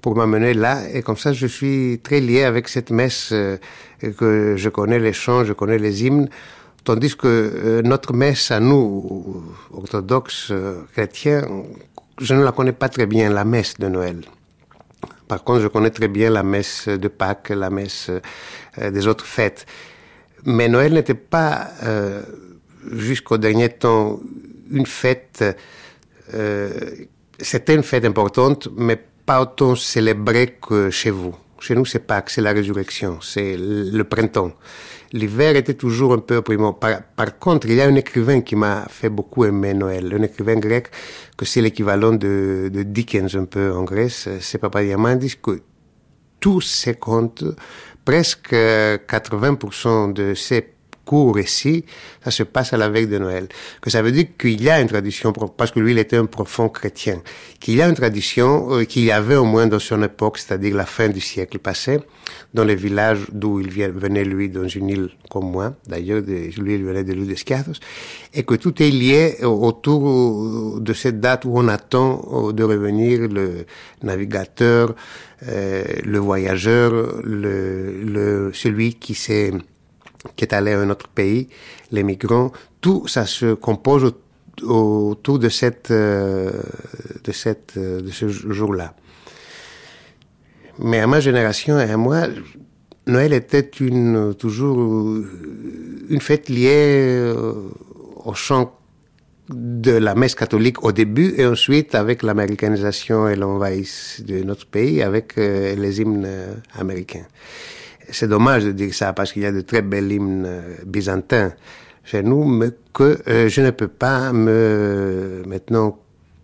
pour 0.00 0.16
m'amener 0.16 0.54
là. 0.54 0.82
Et 0.92 1.02
comme 1.02 1.16
ça, 1.16 1.32
je 1.32 1.46
suis 1.46 2.00
très 2.02 2.20
lié 2.20 2.44
avec 2.44 2.68
cette 2.68 2.90
messe 2.90 3.30
euh, 3.32 3.56
que 4.18 4.54
je 4.56 4.68
connais 4.68 4.98
les 4.98 5.12
chants, 5.12 5.44
je 5.44 5.52
connais 5.52 5.78
les 5.78 6.04
hymnes, 6.04 6.28
tandis 6.84 7.16
que 7.16 7.26
euh, 7.26 7.82
notre 7.82 8.12
messe 8.12 8.50
à 8.50 8.60
nous, 8.60 9.44
orthodoxes 9.72 10.48
euh, 10.50 10.82
chrétiens, 10.92 11.46
je 12.20 12.34
ne 12.34 12.42
la 12.42 12.52
connais 12.52 12.72
pas 12.72 12.88
très 12.88 13.06
bien, 13.06 13.30
la 13.30 13.44
messe 13.44 13.74
de 13.78 13.88
Noël. 13.88 14.20
Par 15.28 15.44
contre, 15.44 15.60
je 15.60 15.68
connais 15.68 15.90
très 15.90 16.08
bien 16.08 16.30
la 16.30 16.42
messe 16.42 16.88
de 16.88 17.08
Pâques, 17.08 17.50
la 17.50 17.70
messe 17.70 18.10
des 18.76 19.06
autres 19.06 19.24
fêtes. 19.24 19.64
Mais 20.44 20.68
Noël 20.68 20.92
n'était 20.92 21.14
pas, 21.14 21.68
jusqu'au 22.90 23.38
dernier 23.38 23.68
temps, 23.68 24.18
une 24.72 24.86
fête. 24.86 25.44
C'était 27.38 27.74
une 27.76 27.84
fête 27.84 28.04
importante, 28.04 28.68
mais 28.76 29.00
pas 29.26 29.40
autant 29.40 29.74
célébrée 29.74 30.58
que 30.60 30.90
chez 30.90 31.10
vous. 31.10 31.34
Chez 31.60 31.74
nous, 31.74 31.84
c'est 31.84 31.98
Pâques, 32.00 32.30
c'est 32.30 32.40
la 32.40 32.52
résurrection, 32.52 33.18
c'est 33.20 33.56
le 33.58 34.02
printemps. 34.04 34.52
L'hiver 35.12 35.56
était 35.56 35.74
toujours 35.74 36.14
un 36.14 36.18
peu 36.18 36.36
opprimant. 36.36 36.72
Par, 36.72 37.38
contre, 37.38 37.66
il 37.66 37.74
y 37.74 37.80
a 37.80 37.86
un 37.86 37.94
écrivain 37.96 38.40
qui 38.40 38.56
m'a 38.56 38.86
fait 38.88 39.08
beaucoup 39.08 39.44
aimer 39.44 39.74
Noël, 39.74 40.14
un 40.18 40.22
écrivain 40.22 40.56
grec 40.56 40.88
que 41.36 41.44
c'est 41.44 41.60
l'équivalent 41.60 42.12
de, 42.12 42.70
Dickens 42.72 43.34
un 43.36 43.44
peu 43.44 43.72
en 43.72 43.82
Grèce, 43.82 44.28
c'est 44.40 44.58
Papadiamandis, 44.58 45.36
que 45.42 45.60
tous 46.38 46.60
ses 46.62 46.94
contes 46.94 47.44
presque 48.04 48.52
80% 48.52 50.12
de 50.12 50.34
ces 50.34 50.62
courts 51.10 51.34
récits, 51.34 51.84
ça 52.24 52.30
se 52.30 52.44
passe 52.44 52.72
à 52.72 52.76
la 52.76 52.88
veille 52.88 53.08
de 53.08 53.18
Noël. 53.18 53.48
Que 53.82 53.90
ça 53.90 54.00
veut 54.00 54.12
dire 54.12 54.26
qu'il 54.38 54.62
y 54.62 54.70
a 54.70 54.80
une 54.80 54.86
tradition, 54.86 55.32
parce 55.32 55.72
que 55.72 55.80
lui, 55.80 55.90
il 55.90 55.98
était 55.98 56.16
un 56.24 56.26
profond 56.26 56.68
chrétien, 56.68 57.20
qu'il 57.58 57.74
y 57.74 57.82
a 57.82 57.88
une 57.88 57.96
tradition 57.96 58.48
euh, 58.72 58.84
qu'il 58.84 59.04
y 59.04 59.10
avait 59.10 59.34
au 59.34 59.44
moins 59.44 59.66
dans 59.66 59.80
son 59.80 60.00
époque, 60.04 60.38
c'est-à-dire 60.38 60.76
la 60.76 60.86
fin 60.86 61.08
du 61.08 61.20
siècle 61.20 61.58
passé, 61.58 61.98
dans 62.54 62.62
les 62.62 62.76
villages 62.76 63.22
d'où 63.32 63.58
il 63.58 63.70
venait, 63.70 64.22
lui, 64.22 64.48
dans 64.48 64.68
une 64.68 64.88
île 64.88 65.08
comme 65.32 65.50
moi, 65.50 65.74
d'ailleurs, 65.88 66.22
lui, 66.64 66.74
il 66.78 66.84
venait 66.84 67.02
de 67.02 67.12
l'île 67.12 67.26
d'Escardos, 67.26 67.80
et 68.32 68.44
que 68.44 68.54
tout 68.54 68.80
est 68.80 68.90
lié 68.90 69.38
autour 69.42 70.80
de 70.80 70.92
cette 70.92 71.18
date 71.18 71.44
où 71.44 71.52
on 71.56 71.66
attend 71.66 72.52
de 72.52 72.62
revenir 72.62 73.26
le 73.28 73.66
navigateur, 74.04 74.94
euh, 75.48 75.82
le 76.04 76.18
voyageur, 76.18 76.92
le, 77.24 78.04
le, 78.04 78.50
celui 78.52 78.94
qui 78.94 79.14
s'est 79.14 79.52
qui 80.36 80.44
est 80.44 80.52
allé 80.52 80.72
à 80.72 80.80
un 80.80 80.90
autre 80.90 81.08
pays, 81.08 81.48
les 81.92 82.02
migrants, 82.02 82.52
tout 82.80 83.06
ça 83.08 83.26
se 83.26 83.54
compose 83.54 84.12
autour 84.62 85.38
de 85.38 85.48
cette, 85.48 85.90
euh, 85.90 86.50
de 87.24 87.32
cette, 87.32 87.74
euh, 87.76 88.00
de 88.00 88.10
ce 88.10 88.28
jour-là. 88.28 88.94
Mais 90.78 91.00
à 91.00 91.06
ma 91.06 91.20
génération 91.20 91.78
et 91.78 91.90
à 91.90 91.96
moi, 91.96 92.26
Noël 93.06 93.32
était 93.32 93.70
une, 93.80 94.34
toujours 94.34 94.78
une 96.08 96.20
fête 96.20 96.48
liée 96.48 97.32
au 98.24 98.34
chant 98.34 98.74
de 99.48 99.92
la 99.92 100.14
messe 100.14 100.34
catholique 100.34 100.84
au 100.84 100.92
début 100.92 101.34
et 101.36 101.44
ensuite 101.44 101.94
avec 101.94 102.22
l'américanisation 102.22 103.28
et 103.28 103.36
l'envahissement 103.36 104.26
de 104.28 104.42
notre 104.44 104.66
pays 104.66 105.02
avec 105.02 105.36
euh, 105.38 105.74
les 105.74 106.00
hymnes 106.00 106.28
américains. 106.78 107.26
C'est 108.12 108.28
dommage 108.28 108.64
de 108.64 108.72
dire 108.72 108.94
ça 108.94 109.12
parce 109.12 109.32
qu'il 109.32 109.42
y 109.42 109.46
a 109.46 109.52
de 109.52 109.60
très 109.60 109.82
belles 109.82 110.10
hymnes 110.10 110.44
euh, 110.46 110.76
byzantins 110.86 111.52
chez 112.04 112.22
nous, 112.22 112.44
mais 112.44 112.70
que 112.92 113.18
euh, 113.28 113.48
je 113.48 113.60
ne 113.60 113.70
peux 113.70 113.88
pas 113.88 114.32
me 114.32 115.42
maintenant 115.46 115.98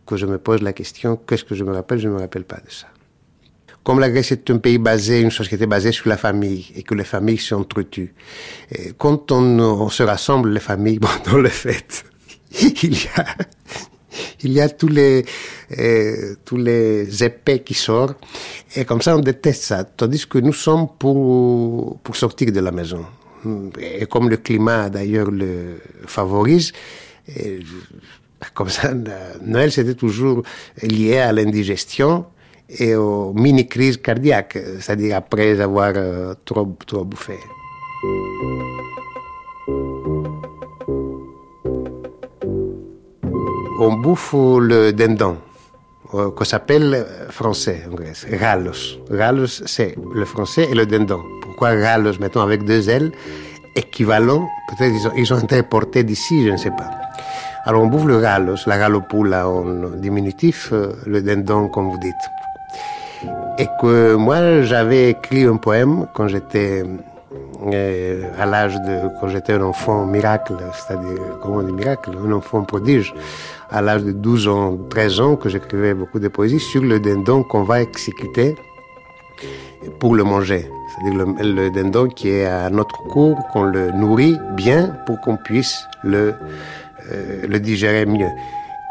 que 0.07 0.17
je 0.17 0.27
me 0.27 0.39
pose 0.39 0.63
la 0.63 0.73
question 0.73 1.17
qu'est-ce 1.17 1.45
que 1.45 1.55
je 1.55 1.65
me 1.65 1.73
rappelle, 1.73 1.99
je 1.99 2.09
ne 2.09 2.15
me 2.15 2.21
rappelle 2.21 2.45
pas 2.45 2.57
de 2.65 2.71
ça. 2.71 2.87
Comme 3.83 4.01
la 4.01 4.11
Grèce 4.11 4.33
est 4.33 4.51
un 4.51 4.59
pays 4.59 4.79
basé, 4.79 5.21
une 5.21 5.31
société 5.31 5.67
basée 5.67 5.93
sur 5.93 6.09
la 6.09 6.17
famille 6.17 6.73
et 6.75 6.83
que 6.83 6.95
les 6.95 7.05
familles 7.05 7.39
s'entretuent, 7.39 8.15
quand 8.99 9.31
on, 9.31 9.61
on, 9.61 9.89
se 9.89 10.03
rassemble 10.03 10.51
les 10.51 10.61
familles 10.61 10.99
pendant 11.25 11.39
les 11.39 11.51
fêtes, 11.51 12.05
il 12.83 12.95
y 12.95 13.09
a, 13.17 13.25
il 14.43 14.53
y 14.53 14.61
a 14.61 14.69
tous 14.69 14.89
les, 14.89 15.25
euh, 15.79 16.35
tous 16.45 16.57
les 16.57 17.25
épais 17.25 17.61
qui 17.61 17.75
sortent. 17.75 18.19
Et 18.75 18.85
comme 18.85 19.03
ça, 19.03 19.17
on 19.17 19.21
déteste 19.21 19.63
ça. 19.63 19.85
Tandis 19.85 20.27
que 20.27 20.39
nous 20.39 20.53
sommes 20.53 20.89
pour, 20.99 21.99
pour 22.01 22.17
sortir 22.17 22.53
de 22.53 22.61
la 22.61 22.71
maison. 22.73 23.05
Et 23.81 24.07
comme 24.07 24.29
le 24.29 24.39
climat, 24.39 24.89
d'ailleurs, 24.91 25.31
le 25.31 25.81
favorise, 26.07 26.73
comme 28.55 28.69
ça, 28.69 28.93
Noël, 29.43 29.73
c'était 29.73 29.95
toujours 29.95 30.43
lié 30.83 31.19
à 31.19 31.33
l'indigestion 31.33 32.27
et 32.69 32.95
aux 32.95 33.33
mini-crises 33.33 33.99
cardiaques, 33.99 34.59
c'est-à-dire 34.81 35.17
après 35.17 35.61
avoir 35.61 35.93
euh, 35.97 36.35
trop, 36.45 36.77
trop 36.87 37.05
bouffé. 37.05 37.35
On 43.79 43.95
bouffe 43.95 44.35
le 44.35 44.93
dindon, 44.93 45.37
euh, 46.15 46.31
qu'on 46.31 46.45
s'appelle 46.45 46.95
euh, 46.95 47.31
français 47.31 47.83
en 47.91 47.95
Grèce, 47.95 48.27
rallos. 48.41 48.99
Rallos, 49.11 49.63
c'est 49.67 49.97
le 50.15 50.25
français 50.25 50.69
et 50.71 50.75
le 50.75 50.87
dindon. 50.87 51.21
Pourquoi 51.43 51.71
rallos, 51.71 52.19
mettons 52.21 52.41
avec 52.41 52.65
deux 52.65 52.89
L, 52.89 53.13
équivalent, 53.75 54.49
peut-être 54.69 54.95
ils 55.17 55.33
ont, 55.33 55.39
été 55.39 55.59
importés 55.59 56.05
d'ici, 56.05 56.47
je 56.47 56.53
ne 56.53 56.57
sais 56.57 56.71
pas. 56.71 56.91
Alors 57.65 57.83
on 57.83 57.87
bouffe 57.87 58.07
le 58.07 58.19
rallos, 58.19 58.57
la 58.67 58.77
ralopula 58.77 59.49
en 59.49 59.91
diminutif, 59.97 60.71
euh, 60.73 60.93
le 61.07 61.21
dindon 61.21 61.69
comme 61.69 61.91
vous 61.91 61.99
dites. 61.99 62.15
Et 63.59 63.67
que 63.81 64.15
moi 64.15 64.63
j'avais 64.63 65.11
écrit 65.11 65.45
un 65.45 65.57
poème 65.57 66.07
quand 66.15 66.29
j'étais 66.29 66.85
à 68.39 68.47
l'âge 68.47 68.77
de 68.77 69.09
quand 69.19 69.29
j'étais 69.29 69.55
un 69.55 69.63
enfant 69.63 70.05
miracle, 70.05 70.55
c'est-à-dire 70.73 71.39
comment 71.43 71.57
on 71.57 71.63
dit 71.63 71.73
miracle, 71.73 72.11
un 72.25 72.33
enfant 72.33 72.63
prodige 72.63 73.15
à 73.70 73.82
l'âge 73.82 74.04
de 74.04 74.12
12 74.12 74.48
ans, 74.48 74.78
13 74.90 75.20
ans, 75.20 75.36
que 75.36 75.50
j'écrivais 75.50 75.94
beaucoup 75.94 76.20
de 76.20 76.28
poésie 76.28 76.60
sur 76.60 76.82
le 76.82 77.00
dindon 77.00 77.44
qu'on 77.44 77.64
va 77.64 77.82
exécuter 77.82 78.56
pour 80.00 80.16
le 80.16 80.24
manger. 80.24 80.70
C'est-à-dire 80.90 81.26
le, 81.26 81.70
dindon 81.70 82.08
qui 82.08 82.30
est 82.30 82.46
à 82.46 82.70
notre 82.70 82.98
cours, 83.04 83.38
qu'on 83.52 83.64
le 83.64 83.92
nourrit 83.92 84.38
bien 84.56 84.96
pour 85.06 85.20
qu'on 85.22 85.38
puisse 85.38 85.84
le, 86.04 86.34
euh, 87.12 87.48
le 87.48 87.60
digérer 87.60 88.06
mieux. 88.06 88.32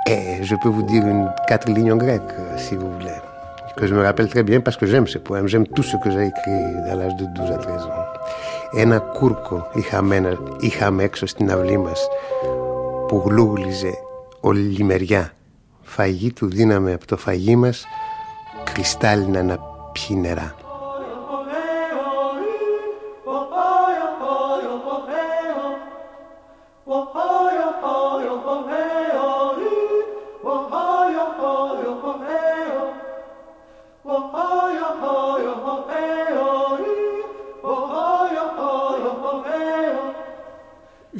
Et 0.08 0.42
je 0.42 0.56
peux 0.56 0.68
vous 0.68 0.82
dire 0.82 1.06
une 1.06 1.28
quatre 1.46 1.68
lignes 1.68 1.92
en 1.92 1.96
grec, 1.96 2.22
euh, 2.38 2.56
si 2.56 2.74
vous 2.74 2.90
voulez, 2.90 3.10
que 3.76 3.86
je 3.86 3.94
me 3.94 4.02
rappelle 4.02 4.28
très 4.28 4.42
bien 4.42 4.60
parce 4.60 4.76
que 4.76 4.86
j'aime 4.86 5.06
ce 5.06 5.18
poème, 5.18 5.46
j'aime 5.46 5.66
tout 5.66 5.82
ce 5.82 5.96
que 5.96 6.10
j'ai 6.10 6.26
écrit 6.26 6.90
à 6.90 6.94
l'âge 6.94 7.16
de 7.16 7.24
12 7.24 7.50
à 7.50 7.58
13 7.58 7.82
ans. 7.84 8.00
Ένα 8.72 8.98
κούρκο 8.98 9.66
είχαμε, 9.72 10.38
είχαμε 10.60 11.02
έξω 11.02 11.26
στην 11.26 11.50
αυλή 11.50 11.78
μας 11.78 12.08
που 13.08 13.22
γλούγλιζε 13.26 13.92
ολιμεριά. 14.45 15.33
Φαγή 15.81 16.33
του 16.33 16.47
δίναμε 16.49 16.93
από 16.93 17.05
το 17.05 17.17
φαγί 17.17 17.55
μας 17.55 17.85
κρυστάλλινα 18.63 19.43
να 19.43 19.59
πιει 19.91 20.17
νερά. 20.21 20.55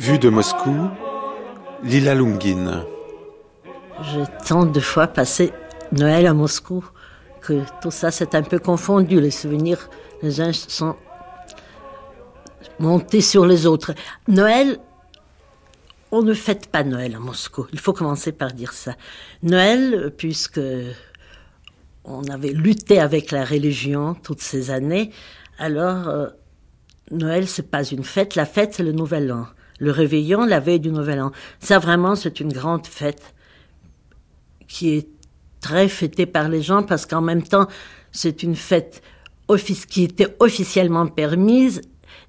Vue 0.06 0.20
de 0.20 0.30
Moscou, 0.38 0.80
Lila 1.90 2.14
Lungin. 2.20 2.95
J'ai 4.02 4.24
tant 4.46 4.66
de 4.66 4.80
fois 4.80 5.08
passé 5.08 5.54
Noël 5.94 6.28
à 6.28 6.34
Moscou 6.34 6.84
que 7.42 7.62
tout 7.82 7.92
ça 7.92 8.12
c'est 8.12 8.36
un 8.36 8.42
peu 8.42 8.60
confondu. 8.60 9.22
Les 9.22 9.32
souvenirs, 9.32 9.90
les 10.22 10.42
uns 10.42 10.52
sont 10.52 10.96
montés 12.80 13.22
sur 13.22 13.46
les 13.46 13.66
autres. 13.66 13.94
Noël, 14.28 14.80
on 16.12 16.22
ne 16.24 16.34
fête 16.34 16.68
pas 16.68 16.84
Noël 16.84 17.16
à 17.16 17.20
Moscou. 17.20 17.68
Il 17.72 17.80
faut 17.80 17.94
commencer 17.94 18.34
par 18.34 18.52
dire 18.52 18.74
ça. 18.74 18.96
Noël, 19.44 20.14
puisque 20.18 20.62
on 22.04 22.24
avait 22.26 22.52
lutté 22.52 23.00
avec 23.00 23.32
la 23.32 23.46
religion 23.46 24.16
toutes 24.16 24.42
ces 24.42 24.72
années, 24.72 25.12
alors 25.58 26.10
euh, 26.10 26.28
Noël 27.12 27.48
c'est 27.48 27.72
pas 27.72 27.84
une 27.84 28.04
fête. 28.04 28.36
La 28.36 28.46
fête 28.46 28.74
c'est 28.74 28.84
le 28.84 28.92
Nouvel 28.92 29.32
An. 29.32 29.48
Le 29.80 29.92
réveillon, 29.92 30.46
la 30.46 30.60
veille 30.60 30.80
du 30.82 30.92
Nouvel 30.92 31.22
An. 31.22 31.32
Ça 31.60 31.80
vraiment 31.80 32.16
c'est 32.16 32.42
une 32.42 32.52
grande 32.52 32.88
fête 32.88 33.35
qui 34.68 34.96
est 34.96 35.08
très 35.62 35.88
fêtée 35.88 36.26
par 36.26 36.50
les 36.50 36.62
gens 36.62 36.84
parce 36.84 37.06
qu'en 37.06 37.22
même 37.22 37.44
temps 37.44 37.68
c'est 38.12 38.44
une 38.44 38.56
fête 38.56 39.02
qui 39.90 40.04
était 40.04 40.36
officiellement 40.40 41.08
permise 41.08 41.82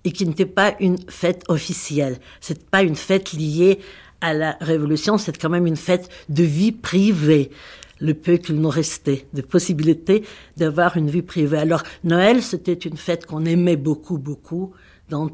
et 0.05 0.13
qui 0.13 0.27
n'était 0.27 0.47
pas 0.47 0.75
une 0.81 0.99
fête 1.09 1.43
officielle. 1.49 2.19
C'est 2.41 2.69
pas 2.71 2.83
une 2.83 2.97
fête 2.97 3.33
liée 3.33 3.81
à 4.21 4.35
la 4.35 4.57
révolution, 4.61 5.19
c'est 5.19 5.37
quand 5.37 5.49
même 5.49 5.67
une 5.67 5.77
fête 5.77 6.09
de 6.29 6.43
vie 6.43 6.73
privée. 6.73 7.51
Le 7.99 8.13
peu 8.13 8.37
qu'il 8.37 8.57
nous 8.57 8.69
restait 8.69 9.27
de 9.33 9.41
possibilité 9.41 10.23
d'avoir 10.59 10.99
une 10.99 11.09
vie 11.09 11.23
privée. 11.23 11.57
Alors 11.57 11.83
Noël, 12.05 12.43
c'était 12.43 12.75
une 12.75 12.99
fête 12.99 13.25
qu'on 13.25 13.47
aimait 13.47 13.77
beaucoup, 13.77 14.19
beaucoup 14.19 14.73
dans 15.09 15.31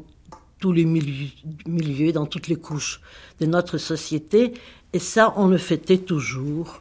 tous 0.59 0.71
les 0.71 0.85
milieux, 0.85 2.13
dans 2.13 2.25
toutes 2.25 2.47
les 2.47 2.55
couches 2.55 3.01
de 3.41 3.45
notre 3.47 3.77
société. 3.77 4.53
Et 4.93 4.99
ça, 4.99 5.33
on 5.35 5.47
le 5.47 5.57
fêtait 5.57 5.97
toujours 5.97 6.79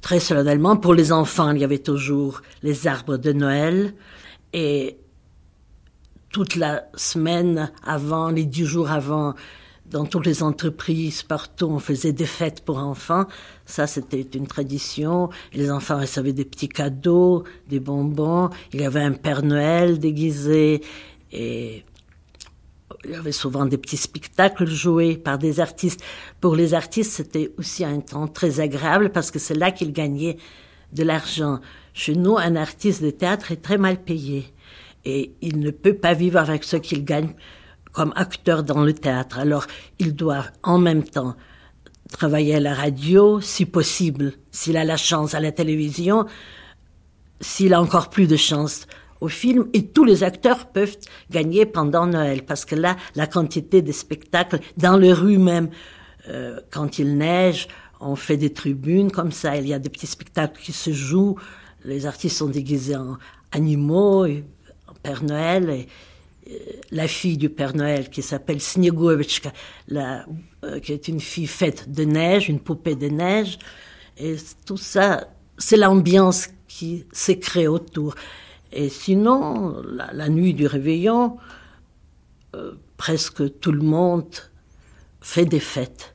très 0.00 0.20
solennellement. 0.20 0.76
Pour 0.76 0.94
les 0.94 1.12
enfants, 1.12 1.52
il 1.52 1.60
y 1.60 1.64
avait 1.64 1.78
toujours 1.78 2.42
les 2.62 2.86
arbres 2.86 3.16
de 3.16 3.32
Noël. 3.32 3.94
Et 4.52 4.98
toute 6.30 6.56
la 6.56 6.84
semaine 6.94 7.70
avant, 7.84 8.30
les 8.30 8.44
dix 8.44 8.64
jours 8.64 8.90
avant, 8.90 9.34
dans 9.86 10.06
toutes 10.06 10.26
les 10.26 10.42
entreprises, 10.42 11.22
partout, 11.22 11.66
on 11.66 11.78
faisait 11.78 12.12
des 12.12 12.26
fêtes 12.26 12.62
pour 12.62 12.78
enfants. 12.78 13.26
Ça, 13.66 13.86
c'était 13.86 14.22
une 14.22 14.46
tradition. 14.46 15.30
Les 15.52 15.70
enfants 15.70 16.00
recevaient 16.00 16.32
des 16.32 16.44
petits 16.44 16.68
cadeaux, 16.68 17.44
des 17.68 17.80
bonbons. 17.80 18.50
Il 18.72 18.80
y 18.80 18.84
avait 18.84 19.02
un 19.02 19.12
Père 19.12 19.42
Noël 19.42 19.98
déguisé. 19.98 20.82
Et 21.32 21.84
il 23.04 23.10
y 23.10 23.14
avait 23.14 23.32
souvent 23.32 23.66
des 23.66 23.78
petits 23.78 23.96
spectacles 23.96 24.66
joués 24.66 25.16
par 25.16 25.38
des 25.38 25.60
artistes. 25.60 26.02
Pour 26.40 26.54
les 26.54 26.74
artistes, 26.74 27.12
c'était 27.12 27.52
aussi 27.58 27.84
un 27.84 28.00
temps 28.00 28.28
très 28.28 28.60
agréable 28.60 29.10
parce 29.10 29.30
que 29.30 29.38
c'est 29.38 29.54
là 29.54 29.70
qu'ils 29.70 29.92
gagnaient 29.92 30.36
de 30.92 31.02
l'argent. 31.02 31.60
Chez 31.92 32.14
nous, 32.14 32.36
un 32.38 32.56
artiste 32.56 33.02
de 33.02 33.10
théâtre 33.10 33.52
est 33.52 33.62
très 33.62 33.78
mal 33.78 34.02
payé 34.02 34.52
et 35.04 35.34
il 35.40 35.60
ne 35.60 35.70
peut 35.70 35.94
pas 35.94 36.14
vivre 36.14 36.38
avec 36.38 36.64
ce 36.64 36.76
qu'il 36.76 37.04
gagne 37.04 37.34
comme 37.92 38.12
acteur 38.16 38.62
dans 38.62 38.82
le 38.82 38.92
théâtre. 38.92 39.38
Alors, 39.38 39.66
il 39.98 40.14
doit 40.14 40.46
en 40.62 40.78
même 40.78 41.04
temps 41.04 41.36
travailler 42.10 42.56
à 42.56 42.60
la 42.60 42.74
radio, 42.74 43.40
si 43.40 43.66
possible, 43.66 44.34
s'il 44.50 44.76
a 44.76 44.84
la 44.84 44.96
chance 44.96 45.34
à 45.34 45.40
la 45.40 45.52
télévision, 45.52 46.26
s'il 47.40 47.74
a 47.74 47.80
encore 47.80 48.10
plus 48.10 48.26
de 48.26 48.36
chance 48.36 48.86
au 49.20 49.28
film, 49.28 49.68
et 49.72 49.86
tous 49.86 50.04
les 50.04 50.22
acteurs 50.22 50.66
peuvent 50.66 50.96
gagner 51.30 51.66
pendant 51.66 52.06
Noël, 52.06 52.42
parce 52.44 52.64
que 52.64 52.74
là, 52.74 52.96
la 53.14 53.26
quantité 53.26 53.82
de 53.82 53.92
spectacles, 53.92 54.60
dans 54.76 54.96
les 54.96 55.12
rues 55.12 55.38
même, 55.38 55.70
euh, 56.28 56.60
quand 56.70 56.98
il 56.98 57.16
neige, 57.16 57.68
on 58.00 58.16
fait 58.16 58.36
des 58.36 58.52
tribunes 58.52 59.10
comme 59.10 59.32
ça, 59.32 59.56
il 59.56 59.66
y 59.68 59.74
a 59.74 59.78
des 59.78 59.88
petits 59.88 60.06
spectacles 60.06 60.60
qui 60.60 60.72
se 60.72 60.92
jouent, 60.92 61.36
les 61.84 62.06
artistes 62.06 62.38
sont 62.38 62.48
déguisés 62.48 62.96
en 62.96 63.16
animaux, 63.52 64.26
Père 65.04 65.22
Noël 65.22 65.70
et 65.70 65.86
euh, 66.50 66.58
la 66.90 67.06
fille 67.06 67.36
du 67.36 67.50
Père 67.50 67.76
Noël 67.76 68.10
qui 68.10 68.22
s'appelle 68.22 68.60
Sniegovichka, 68.60 69.52
la, 69.88 70.26
euh, 70.64 70.80
qui 70.80 70.92
est 70.92 71.08
une 71.08 71.20
fille 71.20 71.46
faite 71.46 71.92
de 71.92 72.04
neige, 72.04 72.48
une 72.48 72.58
poupée 72.58 72.96
de 72.96 73.08
neige. 73.08 73.58
Et 74.16 74.36
tout 74.66 74.76
ça, 74.76 75.28
c'est 75.58 75.76
l'ambiance 75.76 76.48
qui 76.66 77.04
s'est 77.12 77.38
créée 77.38 77.68
autour. 77.68 78.14
Et 78.76 78.88
sinon, 78.88 79.80
la, 80.12 80.28
nuit 80.28 80.52
du 80.52 80.66
réveillon, 80.66 81.38
euh, 82.56 82.72
presque 82.96 83.60
tout 83.60 83.70
le 83.70 83.82
monde 83.82 84.26
fait 85.20 85.46
des 85.46 85.60
fêtes. 85.60 86.10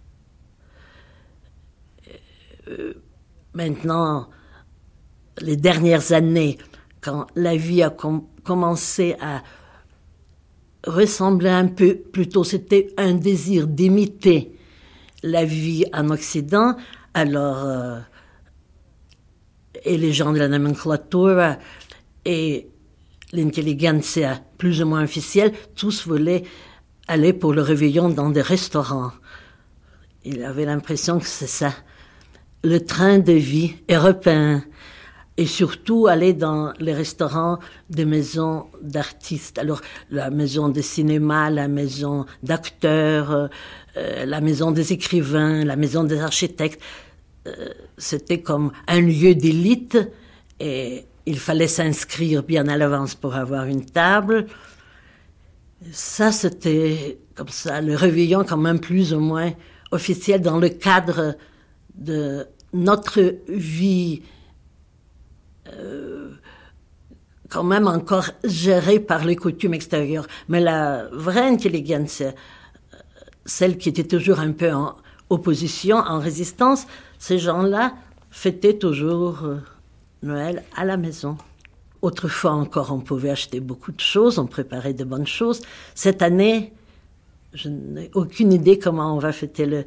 maintenant, 3.56 4.30
les 5.42 5.56
dernières 5.58 6.12
années, 6.12 6.60
quand 7.02 7.26
la 7.36 7.56
vie 7.56 7.82
a 7.82 7.90
commencé 8.44 9.16
à 9.20 9.42
ressembler 10.86 11.50
un 11.50 11.68
peu, 11.68 11.96
plutôt 11.96 12.44
c'était 12.44 12.94
un 12.98 13.14
désir 13.14 13.66
d'imiter 13.66 14.56
la 15.24 15.46
vie 15.46 15.86
en 15.94 16.10
Occident, 16.10 16.76
alors, 17.14 17.66
euh, 17.66 18.00
et 19.84 19.98
les 19.98 20.14
gens 20.14 20.32
de 20.32 20.40
la 20.40 20.48
nomenclature 20.48 21.58
et 22.26 22.68
l'intelligentsia 23.34 24.42
plus 24.58 24.82
ou 24.82 24.86
moins 24.86 25.04
officielle, 25.04 25.52
tous 25.76 26.08
voulaient 26.08 26.44
aller 27.08 27.34
pour 27.34 27.54
le 27.54 27.62
réveillon 27.62 28.10
dans 28.10 28.30
des 28.30 28.42
restaurants. 28.42 29.12
Il 30.26 30.44
avait 30.44 30.66
l'impression 30.66 31.20
que 31.20 31.26
c'est 31.26 31.48
ça, 31.48 31.74
le 32.64 32.80
train 32.80 33.20
de 33.20 33.34
vie 33.34 33.76
européen 33.90 34.64
et 35.38 35.46
surtout 35.46 36.08
aller 36.08 36.34
dans 36.34 36.74
les 36.80 36.94
restaurants 36.94 37.60
des 37.90 38.04
maisons 38.04 38.68
d'artistes. 38.82 39.58
Alors 39.58 39.80
la 40.12 40.30
maison 40.30 40.68
de 40.68 40.82
cinéma, 40.82 41.50
la 41.50 41.70
maison 41.70 42.26
d'acteurs, 42.44 43.50
euh, 43.96 44.26
la 44.26 44.42
maison 44.42 44.72
des 44.72 44.92
écrivains, 44.92 45.64
la 45.64 45.78
maison 45.78 46.04
des 46.04 46.20
architectes, 46.20 46.82
euh, 47.48 47.70
c'était 47.98 48.42
comme 48.42 48.74
un 48.88 49.00
lieu 49.00 49.34
d'élite 49.34 49.98
et 50.60 51.06
il 51.30 51.38
fallait 51.38 51.68
s'inscrire 51.68 52.42
bien 52.42 52.68
à 52.68 52.76
l'avance 52.76 53.14
pour 53.14 53.36
avoir 53.36 53.66
une 53.66 53.86
table. 53.86 54.48
Ça, 55.92 56.32
c'était 56.32 57.20
comme 57.36 57.50
ça, 57.50 57.82
le 57.82 57.96
réveillon 57.96 58.44
quand 58.44 58.58
même 58.58 58.80
plus 58.80 59.14
ou 59.14 59.20
moins 59.20 59.52
officiel 59.92 60.42
dans 60.42 60.58
le 60.58 60.70
cadre 60.70 61.36
de 61.94 62.48
notre 62.74 63.36
vie 63.48 64.24
euh, 65.72 66.32
quand 67.48 67.64
même 67.64 67.88
encore 67.88 68.32
géré 68.44 69.00
par 69.00 69.24
les 69.24 69.36
coutumes 69.36 69.76
extérieures. 69.76 70.26
Mais 70.48 70.60
la 70.60 71.10
vraie 71.12 71.48
intelligence, 71.48 72.22
euh, 72.22 72.32
celle 73.46 73.78
qui 73.78 73.90
était 73.90 74.04
toujours 74.04 74.40
un 74.40 74.52
peu 74.52 74.72
en 74.74 74.96
opposition, 75.30 75.98
en 75.98 76.20
résistance, 76.20 76.88
ces 77.20 77.38
gens-là 77.38 77.94
fêtaient 78.32 78.80
toujours 78.80 79.44
euh, 79.44 79.58
Noël 80.24 80.64
à 80.76 80.86
la 80.86 80.98
maison. 80.98 81.38
Autrefois 82.02 82.52
encore, 82.52 82.92
on 82.92 83.00
pouvait 83.00 83.30
acheter 83.30 83.60
beaucoup 83.60 83.92
de 83.92 84.00
choses, 84.00 84.40
on 84.40 84.48
préparait 84.48 84.94
de 84.94 85.04
bonnes 85.04 85.28
choses. 85.28 85.62
Cette 85.96 86.22
année, 86.22 86.74
je 87.54 87.70
n'ai 87.70 88.10
aucune 88.14 88.54
idée 88.54 88.80
comment 88.80 89.16
on 89.16 89.20
va 89.20 89.32
fêter 89.32 89.66
le 89.66 89.86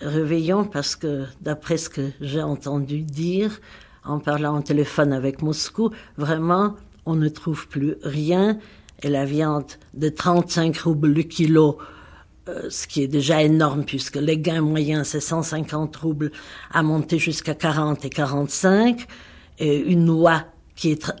réveillon 0.00 0.64
parce 0.64 0.96
que, 0.96 1.24
d'après 1.40 1.76
ce 1.76 1.88
que 1.88 2.10
j'ai 2.20 2.42
entendu 2.42 3.02
dire, 3.02 3.60
en 4.04 4.18
parlant 4.18 4.58
au 4.58 4.62
téléphone 4.62 5.12
avec 5.12 5.42
Moscou, 5.42 5.90
vraiment, 6.16 6.74
on 7.06 7.14
ne 7.16 7.28
trouve 7.28 7.68
plus 7.68 7.96
rien. 8.02 8.58
Et 9.02 9.08
la 9.08 9.24
viande 9.24 9.66
de 9.94 10.08
35 10.08 10.76
roubles 10.78 11.12
le 11.12 11.22
kilo, 11.22 11.78
euh, 12.48 12.70
ce 12.70 12.86
qui 12.86 13.02
est 13.02 13.08
déjà 13.08 13.42
énorme 13.42 13.84
puisque 13.84 14.16
les 14.16 14.38
gains 14.38 14.60
moyens 14.60 15.08
c'est 15.08 15.20
150 15.20 15.94
roubles, 15.96 16.30
a 16.70 16.82
monté 16.82 17.18
jusqu'à 17.18 17.54
40 17.54 18.04
et 18.04 18.10
45. 18.10 19.06
Et 19.64 19.78
une 19.78 20.06
noix 20.06 20.42
qui 20.74 20.90
est 20.90 21.12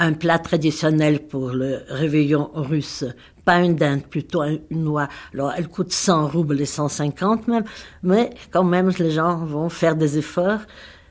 un 0.00 0.12
plat 0.14 0.40
traditionnel 0.40 1.26
pour 1.28 1.50
le 1.50 1.82
réveillon 1.88 2.50
russe, 2.52 3.04
pas 3.44 3.60
une 3.60 3.76
dinde, 3.76 4.02
plutôt 4.02 4.42
une 4.42 4.82
noix. 4.82 5.08
Alors 5.32 5.52
elle 5.56 5.68
coûte 5.68 5.92
100 5.92 6.26
roubles 6.26 6.60
et 6.60 6.66
150 6.66 7.46
même, 7.46 7.64
mais 8.02 8.30
quand 8.50 8.64
même 8.64 8.90
les 8.98 9.12
gens 9.12 9.44
vont 9.44 9.68
faire 9.68 9.94
des 9.94 10.18
efforts 10.18 10.60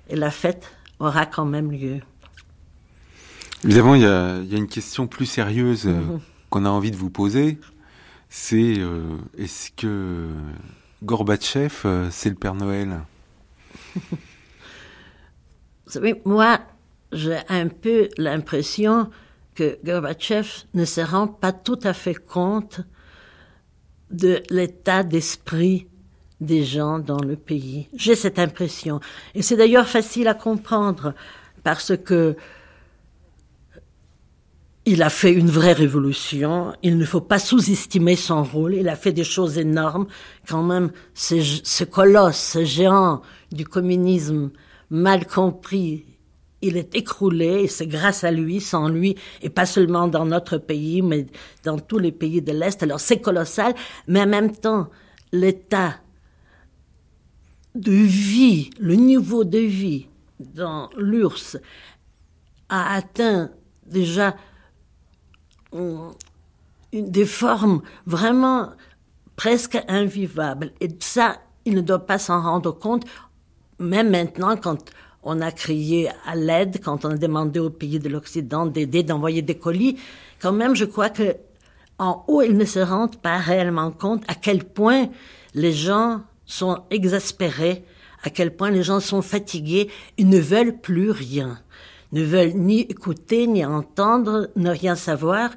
et 0.10 0.18
la 0.18 0.32
fête 0.32 0.70
aura 1.00 1.26
quand 1.26 1.46
même 1.46 1.72
lieu. 1.72 2.00
Évidemment, 3.64 3.96
il 3.96 4.02
y 4.02 4.06
a, 4.06 4.42
une 4.52 4.68
question 4.68 5.08
plus 5.08 5.26
sérieuse 5.26 5.88
euh, 5.88 5.94
mhm. 5.94 6.20
qu'on 6.50 6.66
a 6.66 6.70
envie 6.70 6.92
de 6.92 6.98
vous 6.98 7.10
poser. 7.10 7.60
C'est 8.30 8.76
euh, 8.80 9.16
est-ce 9.38 9.72
que 9.72 10.28
Gorbatchev, 11.04 11.74
euh, 11.86 12.10
c'est 12.12 12.30
le 12.30 12.36
Père 12.36 12.56
Noël? 12.56 13.00
Vous 15.86 15.92
savez, 16.00 16.22
moi, 16.26 16.60
j'ai 17.14 17.40
un 17.50 17.68
peu 17.68 18.10
l'impression 18.18 19.10
que 19.56 19.78
Gorbatchev 19.84 20.66
ne 20.74 20.86
se 20.86 21.02
rend 21.02 21.28
pas 21.28 21.52
tout 21.52 21.80
à 21.84 21.94
fait 21.94 22.16
compte 22.16 22.82
de 24.12 24.42
l'état 24.50 25.04
d'esprit 25.04 25.88
des 26.42 26.64
gens 26.64 27.00
dans 27.00 27.20
le 27.22 27.36
pays. 27.36 27.88
J'ai 27.96 28.16
cette 28.16 28.40
impression. 28.40 29.00
Et 29.34 29.42
c'est 29.42 29.56
d'ailleurs 29.56 29.88
facile 29.88 30.28
à 30.28 30.34
comprendre 30.34 31.14
parce 31.64 31.96
que 31.98 32.36
il 34.86 35.02
a 35.02 35.10
fait 35.10 35.32
une 35.32 35.50
vraie 35.50 35.72
révolution. 35.72 36.74
Il 36.84 36.98
ne 36.98 37.06
faut 37.06 37.22
pas 37.22 37.40
sous-estimer 37.40 38.18
son 38.18 38.44
rôle. 38.44 38.76
Il 38.76 38.90
a 38.90 38.98
fait 38.98 39.14
des 39.14 39.24
choses 39.24 39.58
énormes. 39.58 40.08
Quand 40.46 40.62
même, 40.62 40.92
ce, 41.14 41.42
ce 41.42 41.86
colosse, 41.86 42.36
ce 42.36 42.66
géant 42.66 43.22
du 43.54 43.66
communisme 43.66 44.52
mal 44.90 45.26
compris, 45.26 46.06
il 46.64 46.78
est 46.78 46.96
écroulé 46.96 47.64
et 47.64 47.68
c'est 47.68 47.88
grâce 47.88 48.24
à 48.24 48.32
lui, 48.32 48.62
sans 48.62 48.88
lui, 48.88 49.16
et 49.42 49.50
pas 49.50 49.66
seulement 49.66 50.08
dans 50.08 50.26
notre 50.26 50.58
pays, 50.58 51.02
mais 51.02 51.28
dans 51.64 51.78
tous 51.78 52.00
les 52.00 52.12
pays 52.12 52.42
de 52.42 52.54
l'Est. 52.54 52.82
Alors 52.82 53.00
c'est 53.00 53.20
colossal, 53.20 53.76
mais 54.08 54.22
en 54.22 54.28
même 54.28 54.56
temps, 54.56 54.90
l'état 55.32 55.96
de 57.76 57.92
vie, 57.92 58.70
le 58.80 58.96
niveau 58.96 59.44
de 59.44 59.60
vie 59.60 60.08
dans 60.40 60.90
l'URSS 60.98 61.58
a 62.70 62.96
atteint 62.96 63.52
déjà 63.86 64.36
une, 65.74 66.14
des 66.94 67.26
formes 67.26 67.82
vraiment 68.06 68.70
presque 69.36 69.78
invivables. 69.88 70.72
Et 70.80 70.90
ça, 71.00 71.42
il 71.66 71.76
ne 71.76 71.82
doit 71.82 72.06
pas 72.06 72.20
s'en 72.20 72.42
rendre 72.42 72.72
compte, 72.72 73.04
même 73.80 74.12
maintenant 74.12 74.56
quand 74.56 74.92
on 75.24 75.42
a 75.42 75.52
crié 75.52 76.10
à 76.26 76.36
l'aide, 76.36 76.80
quand 76.84 77.06
on 77.06 77.12
a 77.12 77.18
demandé 77.18 77.60
aux 77.60 77.70
pays 77.70 78.00
de 78.00 78.10
l'Occident 78.10 78.66
d'aider, 78.66 79.04
d'envoyer 79.04 79.42
des 79.42 79.56
colis. 79.56 79.98
Quand 80.42 80.52
même, 80.52 80.76
je 80.76 80.86
crois 80.86 81.10
que 81.10 81.36
en 82.00 82.24
haut, 82.28 82.42
ils 82.42 82.58
ne 82.58 82.66
se 82.66 82.80
rendent 82.80 83.18
pas 83.18 83.38
réellement 83.38 83.92
compte 83.92 84.24
à 84.28 84.36
quel 84.36 84.64
point 84.64 85.10
les 85.54 85.72
gens 85.72 86.22
sont 86.46 86.84
exaspérés, 86.90 87.84
à 88.24 88.30
quel 88.30 88.56
point 88.56 88.72
les 88.72 88.84
gens 88.84 89.00
sont 89.00 89.22
fatigués, 89.22 89.90
ils 90.18 90.28
ne 90.28 90.40
veulent 90.40 90.78
plus 90.80 91.12
rien 91.12 91.60
ne 92.14 92.22
veulent 92.24 92.54
ni 92.54 92.82
écouter, 92.82 93.48
ni 93.48 93.66
entendre, 93.66 94.50
ne 94.56 94.70
rien 94.70 94.96
savoir. 94.96 95.50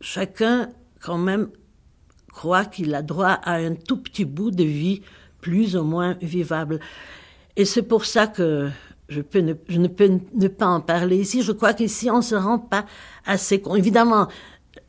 Chacun, 0.00 0.68
quand 1.00 1.16
même, 1.16 1.48
croit 2.32 2.64
qu'il 2.64 2.94
a 2.94 3.02
droit 3.02 3.38
à 3.44 3.54
un 3.54 3.74
tout 3.74 3.96
petit 3.98 4.24
bout 4.24 4.50
de 4.50 4.64
vie 4.64 5.02
plus 5.40 5.76
ou 5.76 5.84
moins 5.84 6.16
vivable. 6.20 6.80
Et 7.56 7.64
c'est 7.64 7.82
pour 7.82 8.04
ça 8.04 8.26
que 8.26 8.68
je, 9.08 9.20
peux 9.20 9.40
ne, 9.40 9.54
je 9.68 9.78
ne 9.78 9.88
peux 9.88 10.10
ne 10.34 10.48
pas 10.48 10.66
en 10.66 10.80
parler 10.80 11.18
ici. 11.18 11.42
Je 11.42 11.52
crois 11.52 11.74
qu'ici, 11.74 12.10
on 12.10 12.18
ne 12.18 12.22
se 12.22 12.34
rend 12.34 12.58
pas 12.58 12.84
assez 13.24 13.60
compte. 13.60 13.78
Évidemment, 13.78 14.28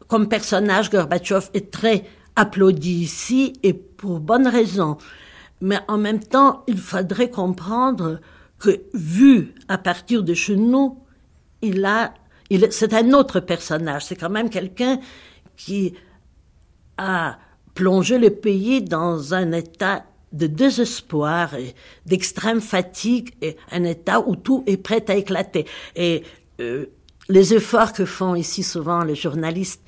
comme 0.08 0.28
personnage, 0.28 0.90
Gorbatchev 0.90 1.50
est 1.54 1.72
très 1.72 2.06
applaudi 2.36 3.04
ici 3.04 3.54
et 3.64 3.74
pour 3.74 4.20
bonne 4.20 4.48
raison. 4.48 4.98
Mais 5.62 5.80
en 5.88 5.98
même 5.98 6.20
temps, 6.20 6.64
il 6.68 6.78
faudrait 6.78 7.30
comprendre 7.30 8.20
que 8.60 8.82
vu 8.94 9.54
à 9.68 9.78
partir 9.78 10.24
de 10.24 10.34
chez 10.34 10.56
nous, 10.56 11.00
il 11.62 11.86
a, 11.86 12.14
il, 12.50 12.68
c'est 12.72 12.94
un 12.94 13.14
autre 13.14 13.40
personnage. 13.40 14.06
C'est 14.06 14.16
quand 14.16 14.30
même 14.30 14.50
quelqu'un 14.50 15.00
qui 15.56 15.94
a 16.98 17.38
plongé 17.74 18.18
le 18.18 18.30
pays 18.30 18.82
dans 18.82 19.34
un 19.34 19.52
état 19.52 20.06
de 20.36 20.48
désespoir 20.48 21.56
et 21.56 21.74
d'extrême 22.06 22.62
fatigue 22.62 23.34
et 23.42 23.56
un 23.72 23.84
état 23.86 24.20
où 24.20 24.36
tout 24.36 24.64
est 24.68 24.78
prêt 24.78 25.04
à 25.08 25.16
éclater. 25.16 25.66
Et 25.96 26.24
euh, 26.60 26.88
les 27.30 27.54
efforts 27.54 27.94
que 27.94 28.06
font 28.06 28.36
ici 28.36 28.62
souvent 28.62 29.04
les 29.04 29.16
journalistes 29.16 29.82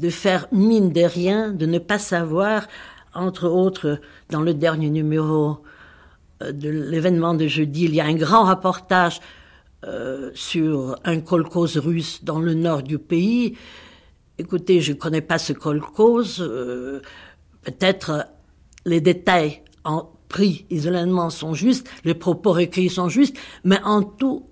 de 0.00 0.10
faire 0.10 0.46
mine 0.52 0.92
de 0.92 1.02
rien, 1.02 1.50
de 1.50 1.66
ne 1.66 1.80
pas 1.80 1.98
savoir, 1.98 2.68
entre 3.12 3.48
autres 3.48 4.00
dans 4.30 4.40
le 4.40 4.54
dernier 4.54 4.88
numéro 4.88 5.58
euh, 6.42 6.52
de 6.52 6.68
l'événement 6.70 7.34
de 7.34 7.48
jeudi, 7.48 7.84
il 7.86 7.94
y 7.94 8.00
a 8.00 8.04
un 8.04 8.14
grand 8.14 8.44
reportage 8.44 9.20
euh, 9.84 10.30
sur 10.34 10.96
un 11.04 11.20
kolkhoz 11.20 11.76
russe 11.76 12.22
dans 12.22 12.38
le 12.38 12.54
nord 12.54 12.84
du 12.84 12.98
pays. 12.98 13.56
Écoutez, 14.38 14.80
je 14.80 14.92
ne 14.92 14.98
connais 14.98 15.20
pas 15.20 15.38
ce 15.38 15.52
kolkhoz. 15.52 16.38
Peut-être 17.64 18.28
les 18.86 19.00
détails 19.00 19.62
en 19.88 20.10
pris 20.28 20.66
isolément 20.70 21.30
sont 21.30 21.54
justes, 21.54 21.88
les 22.04 22.14
propos 22.14 22.52
recueillis 22.52 22.90
sont 22.90 23.08
justes, 23.08 23.36
mais 23.64 23.80
en 23.82 24.02
tout, 24.02 24.44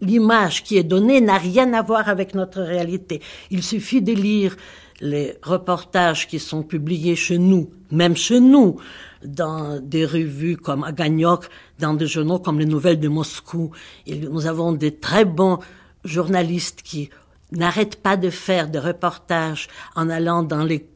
l'image 0.00 0.64
qui 0.64 0.76
est 0.76 0.82
donnée 0.82 1.20
n'a 1.20 1.38
rien 1.38 1.72
à 1.72 1.82
voir 1.82 2.08
avec 2.08 2.34
notre 2.34 2.60
réalité. 2.60 3.22
Il 3.50 3.62
suffit 3.62 4.02
de 4.02 4.12
lire 4.12 4.56
les 5.00 5.38
reportages 5.42 6.26
qui 6.26 6.40
sont 6.40 6.64
publiés 6.64 7.14
chez 7.16 7.38
nous, 7.38 7.70
même 7.92 8.16
chez 8.16 8.40
nous, 8.40 8.78
dans 9.24 9.80
des 9.80 10.04
revues 10.04 10.56
comme 10.56 10.82
Aganyok, 10.82 11.48
dans 11.78 11.94
des 11.94 12.08
journaux 12.08 12.40
comme 12.40 12.58
les 12.58 12.66
Nouvelles 12.66 13.00
de 13.00 13.08
Moscou. 13.08 13.70
Nous 14.08 14.46
avons 14.46 14.72
des 14.72 14.96
très 14.96 15.24
bons 15.24 15.60
journalistes 16.04 16.82
qui 16.82 17.08
n'arrêtent 17.52 18.02
pas 18.02 18.16
de 18.16 18.30
faire 18.30 18.68
des 18.68 18.78
reportages 18.78 19.68
en 19.94 20.10
allant 20.10 20.42
dans 20.42 20.64
les 20.64 20.86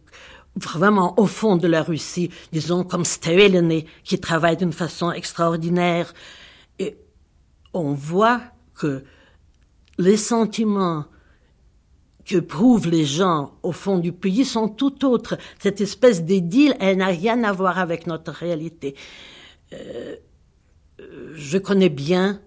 vraiment 0.56 1.18
au 1.18 1.26
fond 1.26 1.56
de 1.56 1.66
la 1.66 1.82
Russie, 1.82 2.30
disons 2.52 2.84
comme 2.84 3.04
Stevelny, 3.04 3.86
qui 4.04 4.18
travaille 4.18 4.56
d'une 4.56 4.72
façon 4.72 5.10
extraordinaire. 5.12 6.14
Et 6.78 6.96
on 7.72 7.92
voit 7.92 8.40
que 8.74 9.04
les 9.98 10.16
sentiments 10.16 11.06
que 12.24 12.38
prouvent 12.38 12.88
les 12.88 13.04
gens 13.04 13.52
au 13.62 13.72
fond 13.72 13.98
du 13.98 14.12
pays 14.12 14.44
sont 14.44 14.68
tout 14.68 15.04
autres. 15.04 15.36
Cette 15.58 15.80
espèce 15.80 16.24
d'idylle, 16.24 16.74
elle 16.80 16.98
n'a 16.98 17.06
rien 17.06 17.44
à 17.44 17.52
voir 17.52 17.78
avec 17.78 18.06
notre 18.06 18.32
réalité. 18.32 18.94
Euh, 19.72 20.16
je 21.34 21.58
connais 21.58 21.90
bien 21.90 22.40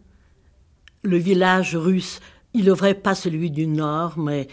le 1.03 1.17
village 1.17 1.75
russe. 1.75 2.19
Il 2.53 2.65
ne 2.65 2.71
vrai 2.71 2.95
pas 2.95 3.13
celui 3.13 3.51
du 3.51 3.67
nord, 3.67 4.17
mais 4.17 4.47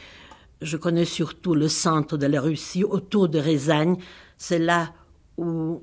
je 0.64 0.76
connais 0.76 1.04
surtout 1.04 1.54
le 1.54 1.68
centre 1.68 2.16
de 2.16 2.26
la 2.26 2.40
Russie, 2.40 2.84
autour 2.84 3.28
de 3.28 3.38
Rézagne. 3.38 3.96
C'est 4.38 4.58
là 4.58 4.92
où 5.36 5.82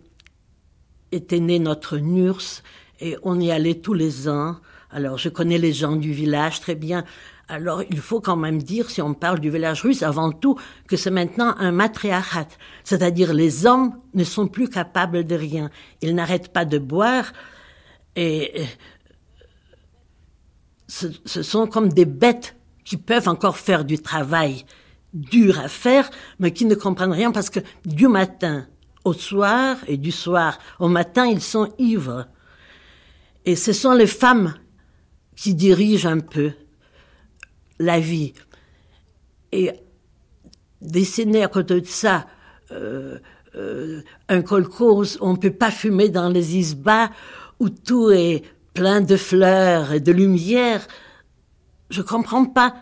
était 1.12 1.40
né 1.40 1.60
notre 1.60 1.98
NURS 1.98 2.64
et 3.00 3.18
on 3.24 3.40
y 3.40 3.52
allait 3.52 3.76
tous 3.76 3.94
les 3.94 4.28
ans. 4.28 4.58
Alors 4.90 5.18
je 5.18 5.30
connais 5.30 5.58
les 5.58 5.74
gens 5.74 5.96
du 5.96 6.12
village 6.12 6.60
très 6.60 6.76
bien. 6.76 7.06
Alors, 7.48 7.84
il 7.90 8.00
faut 8.00 8.22
quand 8.22 8.38
même 8.38 8.64
dire, 8.64 8.90
si 8.90 9.02
on 9.02 9.14
parle 9.14 9.42
du 9.42 9.50
village 9.50 9.82
russe, 9.82 10.04
avant 10.04 10.32
tout, 10.32 10.58
que 10.88 10.96
c'est 10.96 11.12
maintenant 11.12 11.54
un 11.58 11.74
matriarcat. 11.74 12.48
C'est-à-dire, 12.86 13.34
les 13.34 13.66
hommes 13.66 13.94
ne 14.14 14.24
sont 14.24 14.48
plus 14.48 14.70
capables 14.70 15.26
de 15.26 15.36
rien. 15.36 15.70
Ils 16.02 16.16
n'arrêtent 16.16 16.54
pas 16.54 16.64
de 16.64 16.78
boire 16.78 17.34
et 18.16 18.64
ce, 20.88 21.44
sont 21.44 21.68
comme 21.68 21.90
des 21.90 22.06
bêtes 22.06 22.56
qui 22.92 22.98
peuvent 22.98 23.30
encore 23.30 23.58
faire 23.58 23.86
du 23.86 24.00
travail 24.00 24.66
dur 25.14 25.60
à 25.60 25.70
faire, 25.70 26.12
mais 26.39 26.52
qui 26.52 26.66
ne 26.66 26.76
comprennent 26.76 27.14
rien 27.14 27.32
parce 27.32 27.50
que 27.50 27.62
du 27.86 28.10
matin 28.10 28.68
au 29.06 29.14
soir 29.14 29.78
et 29.88 29.96
du 29.96 30.12
soir 30.12 30.60
au 30.78 30.89
matin, 30.89 31.26
ils 31.26 31.39
sont 31.39 31.74
ivres. 31.80 32.28
Et 33.46 33.56
ce 33.56 33.72
sont 33.72 33.94
les 33.94 34.08
femmes 34.08 34.56
qui 35.38 35.56
dirigent 35.56 36.10
un 36.10 36.20
peu 36.20 36.52
la 37.80 38.02
vie. 38.02 38.34
Et 39.54 39.72
dessiner 40.82 41.46
à 41.46 41.48
côté 41.48 41.80
de 41.80 41.88
ça 41.88 42.28
euh, 42.72 43.20
euh, 43.56 44.02
un 44.28 44.42
kolkhoz, 44.42 45.18
on 45.22 45.32
ne 45.32 45.38
peut 45.38 45.56
pas 45.56 45.72
fumer 45.72 46.10
dans 46.10 46.28
les 46.28 46.58
isbas 46.58 47.10
où 47.58 47.70
tout 47.70 48.12
est 48.12 48.44
plein 48.74 49.00
de 49.00 49.16
fleurs 49.16 49.94
et 49.94 50.02
de 50.02 50.12
lumière. 50.12 50.86
Je 51.92 52.02
comprends 52.02 52.46
pas. 52.46 52.74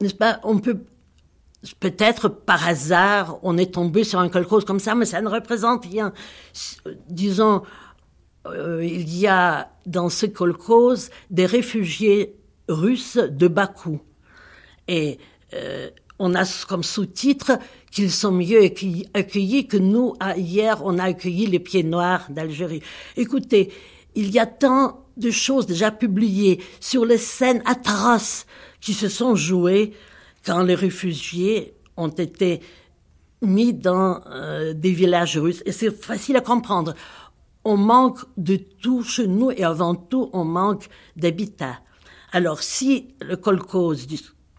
N'est-ce 0.00 0.14
pas? 0.14 0.40
On 0.42 0.58
peut 0.58 0.80
peut-être 1.80 2.28
par 2.28 2.66
hasard, 2.66 3.38
on 3.42 3.56
est 3.56 3.74
tombé 3.74 4.04
sur 4.04 4.18
un 4.18 4.28
kolkhoz 4.28 4.64
comme 4.64 4.80
ça, 4.80 4.94
mais 4.94 5.06
ça 5.06 5.20
ne 5.20 5.28
représente 5.28 5.84
rien. 5.84 6.12
Disons, 7.08 7.62
euh, 8.46 8.84
il 8.84 9.14
y 9.16 9.26
a 9.26 9.70
dans 9.86 10.08
ce 10.08 10.26
kolkhoz 10.26 11.10
des 11.30 11.46
réfugiés 11.46 12.36
russe 12.68 13.16
de 13.16 13.48
Bakou. 13.48 14.00
Et 14.88 15.18
euh, 15.54 15.90
on 16.18 16.34
a 16.34 16.44
comme 16.68 16.82
sous-titre 16.82 17.58
qu'ils 17.90 18.10
sont 18.10 18.32
mieux 18.32 18.62
accueillis 19.14 19.66
que 19.66 19.76
nous, 19.76 20.14
hier, 20.36 20.82
on 20.84 20.98
a 20.98 21.04
accueilli 21.04 21.46
les 21.46 21.60
pieds 21.60 21.82
noirs 21.84 22.26
d'Algérie. 22.30 22.82
Écoutez, 23.16 23.72
il 24.14 24.30
y 24.30 24.38
a 24.38 24.46
tant 24.46 25.03
de 25.16 25.30
choses 25.30 25.66
déjà 25.66 25.90
publiées 25.90 26.62
sur 26.80 27.04
les 27.04 27.18
scènes 27.18 27.62
atroces 27.64 28.46
qui 28.80 28.94
se 28.94 29.08
sont 29.08 29.34
jouées 29.34 29.94
quand 30.44 30.62
les 30.62 30.74
réfugiés 30.74 31.74
ont 31.96 32.08
été 32.08 32.60
mis 33.42 33.72
dans 33.72 34.20
euh, 34.26 34.72
des 34.74 34.92
villages 34.92 35.38
russes. 35.38 35.62
Et 35.66 35.72
c'est 35.72 35.90
facile 35.90 36.36
à 36.36 36.40
comprendre. 36.40 36.94
On 37.64 37.76
manque 37.76 38.20
de 38.36 38.56
tout 38.56 39.02
chez 39.02 39.26
nous 39.26 39.50
et 39.50 39.64
avant 39.64 39.94
tout, 39.94 40.30
on 40.32 40.44
manque 40.44 40.88
d'habitat. 41.16 41.78
Alors, 42.32 42.62
si 42.62 43.14
le 43.20 43.36
kolkhoz, 43.36 44.06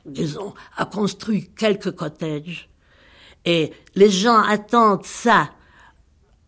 disons, 0.05 0.53
a 0.77 0.85
construit 0.85 1.49
quelques 1.55 1.91
cottages, 1.91 2.69
et 3.43 3.71
les 3.93 4.09
gens 4.09 4.39
attendent 4.39 5.05
ça, 5.05 5.51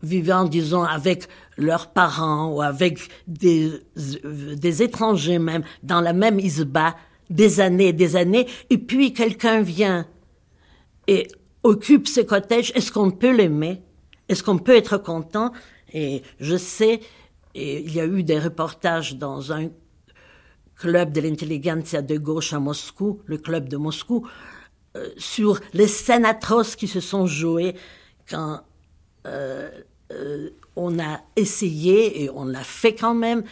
vivant, 0.02 0.46
disons, 0.46 0.84
avec 0.84 1.28
leurs 1.58 1.92
parents 1.92 2.54
ou 2.54 2.62
avec 2.62 3.00
des, 3.28 3.72
des 3.96 4.84
étrangers 4.84 5.40
même 5.40 5.64
dans 5.84 6.02
la 6.02 6.14
même 6.14 6.40
isba 6.40 6.96
des 7.30 7.60
années 7.60 7.88
et 7.88 7.94
des 7.94 8.16
années, 8.16 8.48
et 8.70 8.78
puis 8.78 9.14
quelqu'un 9.14 9.62
vient 9.62 10.08
et 11.08 11.28
occupe 11.64 12.08
ces 12.08 12.26
cottages, 12.26 12.72
est-ce 12.76 12.92
qu'on 12.92 13.12
peut 13.12 13.36
l'aimer? 13.36 13.82
Est-ce 14.30 14.44
qu'on 14.44 14.58
peut 14.58 14.76
être 14.76 14.98
content? 14.98 15.52
Et 15.94 16.22
je 16.40 16.58
sais, 16.58 17.02
et 17.56 17.80
il 17.80 17.94
y 17.94 18.00
a 18.00 18.06
eu 18.06 18.24
des 18.24 18.40
reportages 18.40 19.16
dans 19.16 19.52
un 19.52 19.70
club 20.76 21.12
de 21.12 21.22
l'intelligentsia 21.22 22.02
de 22.02 22.18
gauche 22.18 22.54
à 22.54 22.60
Moscou, 22.60 23.22
le 23.26 23.38
club 23.38 23.68
de 23.68 23.78
Moscou, 23.78 24.28
euh, 24.96 25.10
sur 25.18 25.60
les 25.74 25.88
scènes 25.88 26.26
atroces 26.26 26.76
qui 26.76 26.88
se 26.88 27.00
sont 27.00 27.26
jouées 27.26 27.76
quand 28.30 28.62
euh, 29.26 29.70
euh, 30.12 30.50
on 30.76 31.00
a 31.00 31.22
essayé, 31.36 32.24
et 32.24 32.30
on 32.30 32.46
l'a 32.46 32.64
fait 32.64 32.94
quand 32.94 33.14
même, 33.14 33.44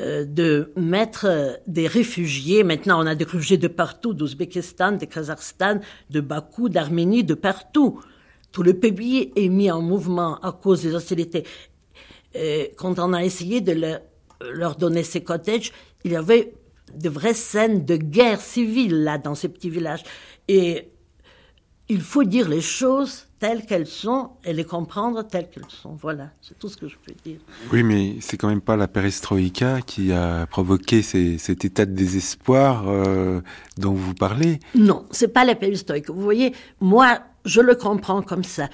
euh, 0.00 0.24
de 0.24 0.72
mettre 0.76 1.60
des 1.66 1.86
réfugiés. 1.86 2.62
Maintenant, 2.62 3.02
on 3.02 3.06
a 3.06 3.14
des 3.14 3.24
réfugiés 3.24 3.58
de 3.58 3.68
partout, 3.68 4.14
d'Ouzbékistan, 4.14 4.92
de 4.92 5.04
Kazakhstan, 5.04 5.80
de 6.10 6.20
Bakou, 6.20 6.68
d'Arménie, 6.68 7.24
de 7.24 7.34
partout. 7.34 8.00
Tout 8.52 8.62
le 8.62 8.74
pays 8.74 9.32
est 9.36 9.48
mis 9.48 9.70
en 9.70 9.82
mouvement 9.82 10.38
à 10.40 10.52
cause 10.52 10.82
des 10.82 10.94
hostilités. 10.94 11.44
Quand 12.76 12.98
on 12.98 13.12
a 13.12 13.24
essayé 13.24 13.60
de 13.60 13.98
leur 14.52 14.76
donner 14.76 15.02
ces 15.02 15.22
cottages, 15.22 15.72
il 16.04 16.12
y 16.12 16.16
avait 16.16 16.54
de 16.94 17.08
vraies 17.08 17.34
scènes 17.34 17.84
de 17.84 17.96
guerre 17.96 18.40
civile 18.40 19.04
là 19.04 19.18
dans 19.18 19.34
ces 19.34 19.48
petits 19.48 19.70
villages. 19.70 20.02
Et 20.48 20.88
il 21.88 22.00
faut 22.00 22.24
dire 22.24 22.48
les 22.48 22.60
choses 22.60 23.26
telles 23.40 23.64
qu'elles 23.64 23.86
sont 23.86 24.32
et 24.44 24.52
les 24.52 24.64
comprendre 24.64 25.22
telles 25.22 25.48
qu'elles 25.48 25.64
sont. 25.68 25.94
Voilà, 25.94 26.30
c'est 26.42 26.58
tout 26.58 26.68
ce 26.68 26.76
que 26.76 26.86
je 26.86 26.96
peux 26.96 27.14
dire. 27.24 27.40
Oui, 27.72 27.82
mais 27.82 28.16
c'est 28.20 28.36
quand 28.36 28.48
même 28.48 28.60
pas 28.60 28.76
la 28.76 28.86
perestroïka 28.86 29.80
qui 29.80 30.12
a 30.12 30.46
provoqué 30.46 31.00
ces, 31.00 31.38
cet 31.38 31.64
état 31.64 31.86
de 31.86 31.92
désespoir 31.92 32.84
euh, 32.86 33.40
dont 33.78 33.94
vous 33.94 34.14
parlez. 34.14 34.60
Non, 34.74 35.06
c'est 35.10 35.32
pas 35.32 35.46
la 35.46 35.54
perestroïka. 35.54 36.12
Vous 36.12 36.20
voyez, 36.20 36.54
moi, 36.80 37.20
je 37.46 37.62
le 37.62 37.74
comprends 37.74 38.20
comme 38.20 38.44
ça. 38.44 38.68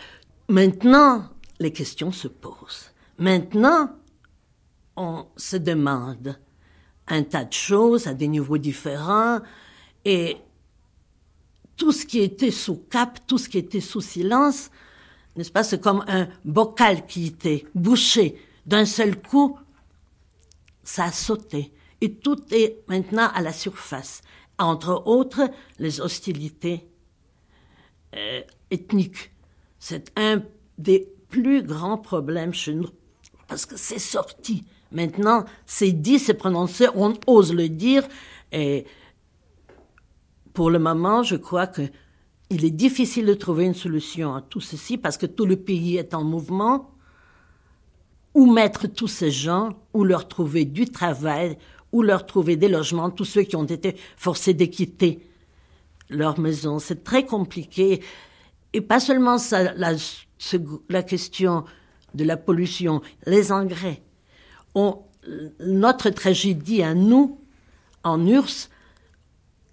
Maintenant, 0.48 1.24
les 1.60 1.72
questions 1.72 2.10
se 2.10 2.26
posent. 2.26 2.90
Maintenant, 3.18 3.90
on 4.96 5.26
se 5.36 5.56
demande 5.56 6.36
un 7.06 7.22
tas 7.22 7.44
de 7.44 7.52
choses 7.52 8.08
à 8.08 8.14
des 8.14 8.26
niveaux 8.26 8.58
différents 8.58 9.38
et 10.04 10.38
tout 11.76 11.92
ce 11.92 12.06
qui 12.06 12.20
était 12.20 12.50
sous 12.50 12.76
cap, 12.76 13.20
tout 13.26 13.38
ce 13.38 13.48
qui 13.48 13.58
était 13.58 13.80
sous 13.80 14.00
silence, 14.00 14.70
n'est-ce 15.36 15.52
pas, 15.52 15.62
c'est 15.62 15.80
comme 15.80 16.04
un 16.08 16.28
bocal 16.44 17.06
qui 17.06 17.26
était 17.26 17.66
bouché 17.74 18.40
d'un 18.64 18.84
seul 18.84 19.20
coup, 19.20 19.58
ça 20.82 21.04
a 21.04 21.12
sauté. 21.12 21.72
Et 22.00 22.14
tout 22.14 22.42
est 22.52 22.82
maintenant 22.88 23.28
à 23.34 23.40
la 23.40 23.52
surface. 23.52 24.22
Entre 24.58 25.02
autres, 25.06 25.50
les 25.78 26.00
hostilités 26.00 26.86
euh, 28.14 28.42
ethniques. 28.70 29.30
C'est 29.78 30.10
un 30.16 30.42
des 30.78 31.08
plus 31.28 31.62
grands 31.62 31.98
problèmes 31.98 32.54
chez 32.54 32.74
nous, 32.74 32.88
parce 33.48 33.66
que 33.66 33.76
c'est 33.76 33.98
sorti. 33.98 34.64
Maintenant, 34.92 35.44
c'est 35.66 35.92
dit, 35.92 36.18
c'est 36.18 36.34
prononcé, 36.34 36.86
on 36.94 37.14
ose 37.26 37.52
le 37.52 37.68
dire, 37.68 38.06
et 38.52 38.86
pour 40.56 40.70
le 40.70 40.78
moment, 40.78 41.22
je 41.22 41.36
crois 41.36 41.66
que 41.66 41.82
il 42.48 42.64
est 42.64 42.70
difficile 42.70 43.26
de 43.26 43.34
trouver 43.34 43.66
une 43.66 43.74
solution 43.74 44.34
à 44.34 44.40
tout 44.40 44.62
ceci 44.62 44.96
parce 44.96 45.18
que 45.18 45.26
tout 45.26 45.44
le 45.44 45.56
pays 45.56 45.98
est 45.98 46.14
en 46.14 46.24
mouvement. 46.24 46.92
Où 48.32 48.50
mettre 48.50 48.86
tous 48.86 49.08
ces 49.08 49.30
gens, 49.30 49.76
où 49.92 50.02
leur 50.02 50.28
trouver 50.28 50.64
du 50.64 50.86
travail, 50.86 51.58
où 51.92 52.00
leur 52.00 52.24
trouver 52.24 52.56
des 52.56 52.68
logements, 52.68 53.10
tous 53.10 53.26
ceux 53.26 53.42
qui 53.42 53.54
ont 53.54 53.64
été 53.64 53.96
forcés 54.16 54.54
de 54.54 54.64
quitter 54.64 55.20
leur 56.08 56.40
maison. 56.40 56.78
C'est 56.78 57.04
très 57.04 57.26
compliqué. 57.26 58.02
Et 58.72 58.80
pas 58.80 59.00
seulement 59.00 59.36
la, 59.76 61.02
question 61.02 61.64
de 62.14 62.24
la 62.24 62.38
pollution, 62.38 63.02
les 63.26 63.52
engrais. 63.52 64.00
Notre 65.60 66.08
tragédie 66.08 66.82
à 66.82 66.94
nous, 66.94 67.40
en 68.04 68.26
URSS, 68.26 68.70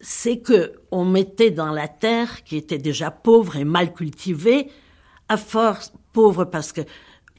c'est 0.03 0.39
que 0.39 0.73
on 0.91 1.05
mettait 1.05 1.49
dans 1.49 1.71
la 1.71 1.87
terre 1.87 2.43
qui 2.43 2.57
était 2.57 2.77
déjà 2.77 3.09
pauvre 3.09 3.55
et 3.55 3.63
mal 3.63 3.93
cultivée, 3.93 4.69
à 5.29 5.37
force 5.37 5.93
pauvre 6.11 6.43
parce 6.43 6.73
que 6.73 6.81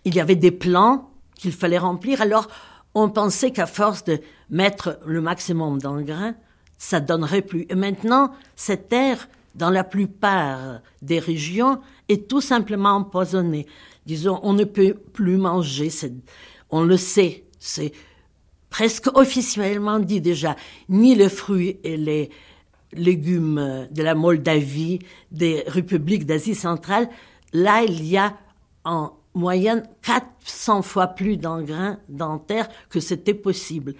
il 0.07 0.15
y 0.15 0.21
avait 0.21 0.35
des 0.35 0.51
plans 0.51 1.11
qu'il 1.37 1.53
fallait 1.53 1.79
remplir. 1.79 2.23
Alors 2.23 2.49
on 2.95 3.11
pensait 3.11 3.51
qu'à 3.51 3.67
force 3.67 4.05
de 4.05 4.19
mettre 4.49 4.99
le 5.05 5.21
maximum 5.21 5.79
d'engrais, 5.79 6.35
ça 6.79 7.01
donnerait 7.01 7.43
plus. 7.43 7.67
Et 7.69 7.75
maintenant, 7.75 8.33
cette 8.57 8.89
terre, 8.89 9.29
dans 9.55 9.71
la 9.71 9.85
plupart 9.85 10.81
des 11.03 11.19
régions, 11.19 11.81
est 12.09 12.29
tout 12.29 12.41
simplement 12.41 12.91
empoisonnée. 12.91 13.67
Disons, 14.07 14.41
on 14.43 14.55
ne 14.55 14.65
peut 14.65 14.95
plus 14.95 15.37
manger. 15.37 15.91
On 16.71 16.83
le 16.83 16.97
sait. 16.97 17.45
C'est 17.59 17.93
presque 18.71 19.09
officiellement 19.17 19.99
dit 19.99 20.21
déjà. 20.21 20.57
Ni 20.89 21.15
les 21.15 21.29
fruits 21.29 21.79
et 21.85 21.97
les 21.97 22.31
légumes 22.95 23.89
de 23.91 24.03
la 24.03 24.15
Moldavie, 24.15 25.01
des 25.31 25.65
républiques 25.67 26.27
d'Asie 26.27 26.55
centrale, 26.55 27.09
là, 27.53 27.83
il 27.83 28.05
y 28.07 28.17
a 28.17 28.37
en 28.85 29.13
moyenne 29.35 29.83
400 30.03 30.83
fois 30.83 31.09
plus 31.09 31.37
d'engrais 31.37 31.99
terre 32.47 32.69
que 32.89 33.01
c'était 33.01 33.35
possible. 33.35 33.95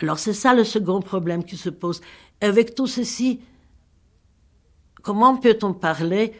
Alors 0.00 0.18
c'est 0.18 0.32
ça 0.32 0.54
le 0.54 0.64
second 0.64 1.00
problème 1.00 1.44
qui 1.44 1.56
se 1.56 1.70
pose. 1.70 2.00
Avec 2.40 2.74
tout 2.74 2.86
ceci, 2.86 3.40
comment 5.02 5.36
peut-on 5.36 5.74
parler 5.74 6.32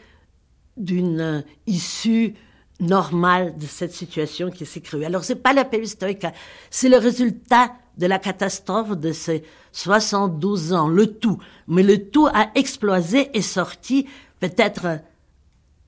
d'une 0.77 1.43
issue 1.67 2.35
normale 2.79 3.57
de 3.57 3.65
cette 3.65 3.91
situation 3.91 4.49
qui 4.49 4.65
s'est 4.65 4.79
créée? 4.79 5.05
Alors 5.05 5.25
c'est 5.25 5.35
pas 5.35 5.51
la 5.51 5.65
perestroïka, 5.65 6.31
c'est 6.69 6.87
le 6.87 6.97
résultat 6.97 7.73
de 7.99 8.07
la 8.07 8.17
catastrophe 8.17 8.97
de 8.97 9.11
ces 9.11 9.43
72 9.73 10.73
ans, 10.73 10.87
le 10.87 11.07
tout. 11.07 11.37
Mais 11.67 11.83
le 11.83 12.09
tout 12.09 12.27
a 12.27 12.49
explosé 12.55 13.29
et 13.37 13.41
sorti. 13.41 14.07
Peut-être 14.39 15.01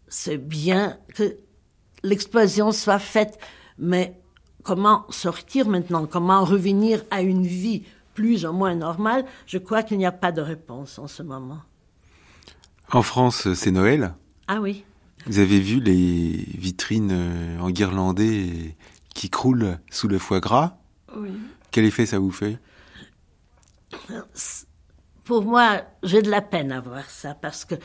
c'est 0.07 0.37
bien 0.37 0.97
que 1.15 1.37
l'explosion 2.03 2.73
soit 2.73 2.99
faite, 2.99 3.39
mais 3.79 4.19
comment 4.63 5.05
sortir 5.09 5.69
maintenant? 5.69 6.05
Comment 6.05 6.43
revenir 6.43 7.01
à 7.11 7.21
une 7.21 7.47
vie 7.47 7.83
plus 8.13 8.45
ou 8.45 8.51
moins 8.51 8.75
normale? 8.75 9.25
Je 9.47 9.57
crois 9.57 9.81
qu'il 9.81 9.97
n'y 9.97 10.05
a 10.05 10.11
pas 10.11 10.33
de 10.33 10.41
réponse 10.41 10.99
en 10.99 11.07
ce 11.07 11.23
moment. 11.23 11.61
En 12.91 13.03
France, 13.03 13.53
c'est 13.53 13.71
Noël 13.71 14.13
Ah 14.49 14.59
oui. 14.59 14.83
Vous 15.27 15.39
avez 15.39 15.61
vu 15.61 15.79
les 15.79 16.45
vitrines 16.57 17.11
euh, 17.11 17.59
enguirlandées 17.59 18.75
qui 19.13 19.29
croulent 19.29 19.77
sous 19.89 20.09
le 20.09 20.17
foie 20.17 20.41
gras? 20.41 20.75
Oui. 21.15 21.31
Quel 21.71 21.85
effet 21.85 22.05
ça 22.05 22.19
vous 22.19 22.31
fait? 22.31 22.59
Pour 25.23 25.43
moi, 25.43 25.83
j'ai 26.03 26.21
de 26.21 26.29
la 26.29 26.41
peine 26.41 26.71
à 26.71 26.81
voir 26.81 27.09
ça 27.09 27.33
parce 27.33 27.63
que, 27.65 27.75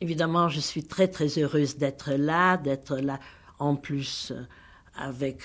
évidemment, 0.00 0.48
je 0.48 0.60
suis 0.60 0.84
très 0.84 1.08
très 1.08 1.38
heureuse 1.38 1.76
d'être 1.76 2.12
là, 2.12 2.56
d'être 2.56 2.96
là 2.96 3.20
en 3.58 3.76
plus 3.76 4.32
euh, 4.32 4.42
avec 4.96 5.40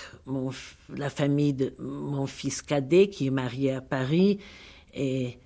la 0.89 1.09
famille 1.09 1.53
de 1.53 1.75
mon 1.79 2.25
fils 2.25 2.61
cadet 2.61 3.09
qui 3.09 3.27
est 3.27 3.31
marié 3.31 3.73
à 3.73 3.81
Paris 3.81 4.39
et 4.93 5.37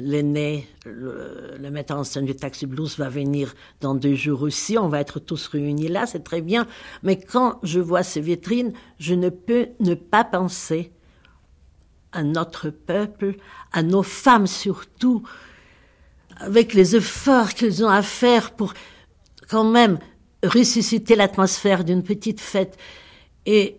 l'aîné, 0.00 0.66
le, 0.84 1.56
le, 1.58 1.70
metteur 1.70 1.98
en 1.98 2.04
scène 2.04 2.24
du 2.24 2.34
Taxi 2.34 2.66
Blues, 2.66 2.98
va 2.98 3.08
venir 3.08 3.54
dans 3.80 3.94
deux 3.94 4.14
jours 4.14 4.42
aussi. 4.42 4.78
On 4.78 4.88
va 4.88 5.00
être 5.00 5.20
tous 5.20 5.46
réunis 5.48 5.88
là, 5.88 6.06
c'est 6.06 6.24
très 6.24 6.40
bien. 6.40 6.66
Mais 7.02 7.20
quand 7.20 7.58
je 7.62 7.80
vois 7.80 8.02
ces 8.02 8.20
vitrines, 8.20 8.72
je 8.98 9.14
ne 9.14 9.28
peux 9.28 9.68
ne 9.80 9.94
pas 9.94 10.24
penser 10.24 10.92
à 12.12 12.22
notre 12.22 12.70
peuple, 12.70 13.36
à 13.72 13.82
nos 13.82 14.02
femmes 14.02 14.46
surtout, 14.46 15.22
avec 16.36 16.74
les 16.74 16.96
efforts 16.96 17.54
qu'ils 17.54 17.84
ont 17.84 17.88
à 17.88 18.02
faire 18.02 18.52
pour 18.52 18.74
quand 19.48 19.64
même 19.64 19.98
ressusciter 20.42 21.16
l'atmosphère 21.16 21.84
d'une 21.84 22.02
petite 22.02 22.40
fête. 22.40 22.76
Et 23.46 23.76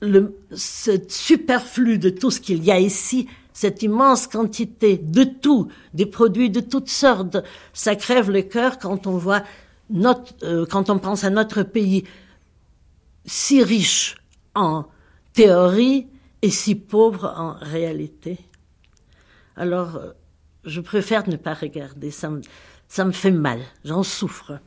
le, 0.00 0.36
ce 0.54 0.98
superflu 1.08 1.98
de 1.98 2.10
tout 2.10 2.30
ce 2.30 2.40
qu'il 2.40 2.64
y 2.64 2.70
a 2.70 2.78
ici, 2.78 3.28
cette 3.56 3.82
immense 3.82 4.26
quantité 4.26 4.98
de 4.98 5.24
tout, 5.24 5.68
des 5.94 6.04
produits 6.04 6.50
de 6.50 6.60
toutes 6.60 6.90
sortes, 6.90 7.38
ça 7.72 7.96
crève 7.96 8.30
le 8.30 8.42
cœur 8.42 8.78
quand 8.78 9.06
on 9.06 9.16
voit 9.16 9.42
notre, 9.88 10.34
euh, 10.42 10.66
quand 10.66 10.90
on 10.90 10.98
pense 10.98 11.24
à 11.24 11.30
notre 11.30 11.62
pays 11.62 12.04
si 13.24 13.62
riche 13.62 14.16
en 14.54 14.84
théorie 15.32 16.06
et 16.42 16.50
si 16.50 16.74
pauvre 16.74 17.32
en 17.34 17.54
réalité. 17.54 18.38
Alors, 19.56 19.96
euh, 19.96 20.10
je 20.66 20.82
préfère 20.82 21.26
ne 21.26 21.36
pas 21.36 21.54
regarder, 21.54 22.10
ça 22.10 22.28
me, 22.28 22.42
ça 22.88 23.06
me 23.06 23.12
fait 23.12 23.30
mal, 23.30 23.60
j'en 23.86 24.02
souffre. 24.02 24.60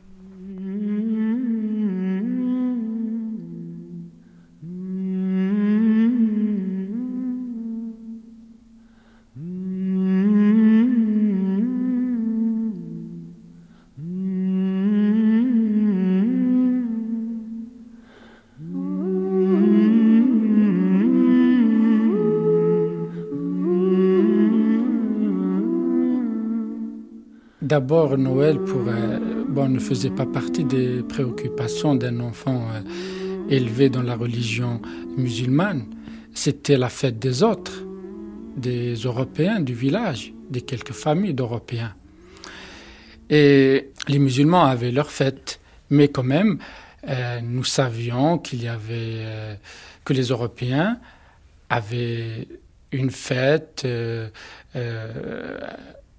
D'abord, 27.70 28.18
Noël 28.18 28.58
bon, 28.58 29.68
ne 29.68 29.78
faisait 29.78 30.10
pas 30.10 30.26
partie 30.26 30.64
des 30.64 31.04
préoccupations 31.04 31.94
d'un 31.94 32.18
enfant 32.18 32.66
élevé 33.48 33.88
dans 33.88 34.02
la 34.02 34.16
religion 34.16 34.82
musulmane. 35.16 35.84
C'était 36.34 36.76
la 36.76 36.88
fête 36.88 37.20
des 37.20 37.44
autres, 37.44 37.84
des 38.56 38.94
Européens 38.94 39.60
du 39.60 39.72
village, 39.72 40.32
des 40.50 40.62
quelques 40.62 40.90
familles 40.90 41.32
d'Européens. 41.32 41.94
Et 43.30 43.90
les 44.08 44.18
musulmans 44.18 44.64
avaient 44.64 44.90
leur 44.90 45.12
fête, 45.12 45.60
mais 45.90 46.08
quand 46.08 46.24
même, 46.24 46.58
euh, 47.08 47.40
nous 47.40 47.62
savions 47.62 48.42
euh, 48.52 49.54
que 50.04 50.12
les 50.12 50.24
Européens 50.24 50.98
avaient 51.68 52.48
une 52.90 53.12
fête 53.12 53.82
euh, 53.84 54.28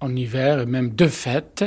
en 0.02 0.14
hiver 0.14 0.60
et 0.60 0.66
même 0.66 0.90
deux 0.90 1.08
fêtes. 1.08 1.64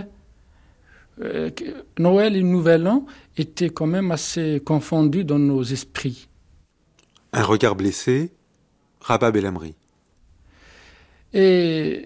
Noël 1.97 2.35
et 2.35 2.43
Nouvel 2.43 2.87
An 2.87 3.05
étaient 3.37 3.69
quand 3.69 3.87
même 3.87 4.11
assez 4.11 4.61
confondus 4.65 5.23
dans 5.23 5.39
nos 5.39 5.63
esprits. 5.63 6.27
Un 7.31 7.43
regard 7.43 7.75
blessé, 7.75 8.31
Rabat 8.99 9.31
Bellamri. 9.31 9.75
Et 11.33 12.05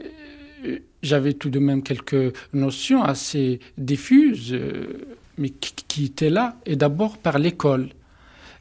j'avais 1.02 1.34
tout 1.34 1.50
de 1.50 1.60
même 1.60 1.84
quelques 1.84 2.36
notions 2.54 3.04
assez 3.04 3.60
diffuses, 3.78 4.54
euh, 4.54 5.18
mais 5.38 5.50
qui, 5.50 6.06
étaient 6.06 6.30
là, 6.30 6.58
et 6.66 6.76
d'abord 6.76 7.18
par 7.18 7.40
l'école. 7.40 7.90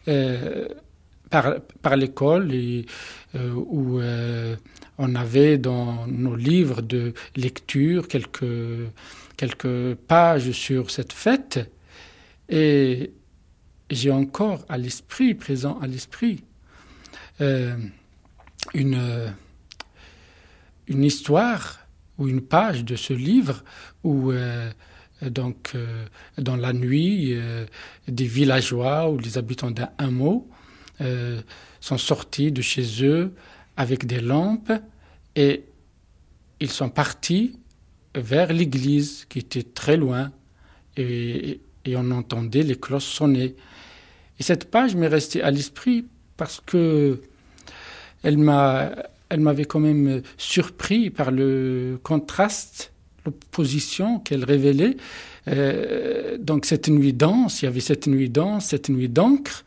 Euh, 0.06 0.68
par, 1.30 1.56
par 1.82 1.96
l'école 1.96 2.50
euh, 3.34 3.52
où 3.54 4.00
on 4.98 5.14
avait 5.14 5.58
dans 5.58 6.06
nos 6.06 6.36
livres 6.36 6.82
de 6.82 7.14
lecture 7.36 8.08
quelques, 8.08 8.44
quelques 9.36 9.94
pages 9.94 10.50
sur 10.52 10.90
cette 10.90 11.12
fête. 11.12 11.70
Et 12.48 13.12
j'ai 13.90 14.10
encore 14.10 14.64
à 14.68 14.76
l'esprit, 14.76 15.34
présent 15.34 15.78
à 15.80 15.86
l'esprit, 15.86 16.42
une, 17.40 19.32
une 20.88 21.04
histoire 21.04 21.88
ou 22.18 22.28
une 22.28 22.40
page 22.40 22.84
de 22.84 22.96
ce 22.96 23.12
livre 23.12 23.62
où 24.02 24.32
euh, 24.32 24.70
donc 25.22 25.72
euh, 25.74 26.04
dans 26.36 26.56
la 26.56 26.72
nuit 26.72 27.32
euh, 27.32 27.64
des 28.08 28.26
villageois 28.26 29.10
ou 29.10 29.18
les 29.18 29.38
habitants 29.38 29.70
d'un 29.70 29.90
hameau 29.98 30.48
sont 31.78 31.96
sortis 31.96 32.50
de 32.50 32.60
chez 32.60 33.04
eux 33.04 33.32
avec 33.78 34.06
des 34.06 34.20
lampes 34.20 34.72
et 35.36 35.64
ils 36.60 36.70
sont 36.70 36.90
partis 36.90 37.56
vers 38.14 38.52
l'église 38.52 39.24
qui 39.28 39.38
était 39.38 39.62
très 39.62 39.96
loin 39.96 40.32
et, 40.96 41.60
on 41.94 42.10
entendait 42.10 42.64
les 42.64 42.76
cloches 42.76 43.06
sonner. 43.06 43.54
Et 44.38 44.42
cette 44.42 44.70
page 44.70 44.94
m'est 44.94 45.08
restée 45.08 45.42
à 45.42 45.50
l'esprit 45.50 46.04
parce 46.36 46.60
que 46.60 47.22
elle 48.22 48.36
m'a 48.36 48.92
elle 49.30 49.40
m'avait 49.40 49.64
quand 49.64 49.80
même 49.80 50.20
surpris 50.36 51.08
par 51.08 51.30
le 51.30 51.98
contraste, 52.02 52.92
l'opposition 53.24 54.18
qu'elle 54.18 54.44
révélait. 54.44 54.96
Euh, 55.48 56.36
donc 56.38 56.66
cette 56.66 56.88
nuit 56.88 57.14
dense, 57.14 57.62
il 57.62 57.66
y 57.66 57.68
avait 57.68 57.80
cette 57.80 58.06
nuit 58.06 58.28
dense, 58.28 58.66
cette 58.66 58.90
nuit 58.90 59.08
d'encre. 59.08 59.64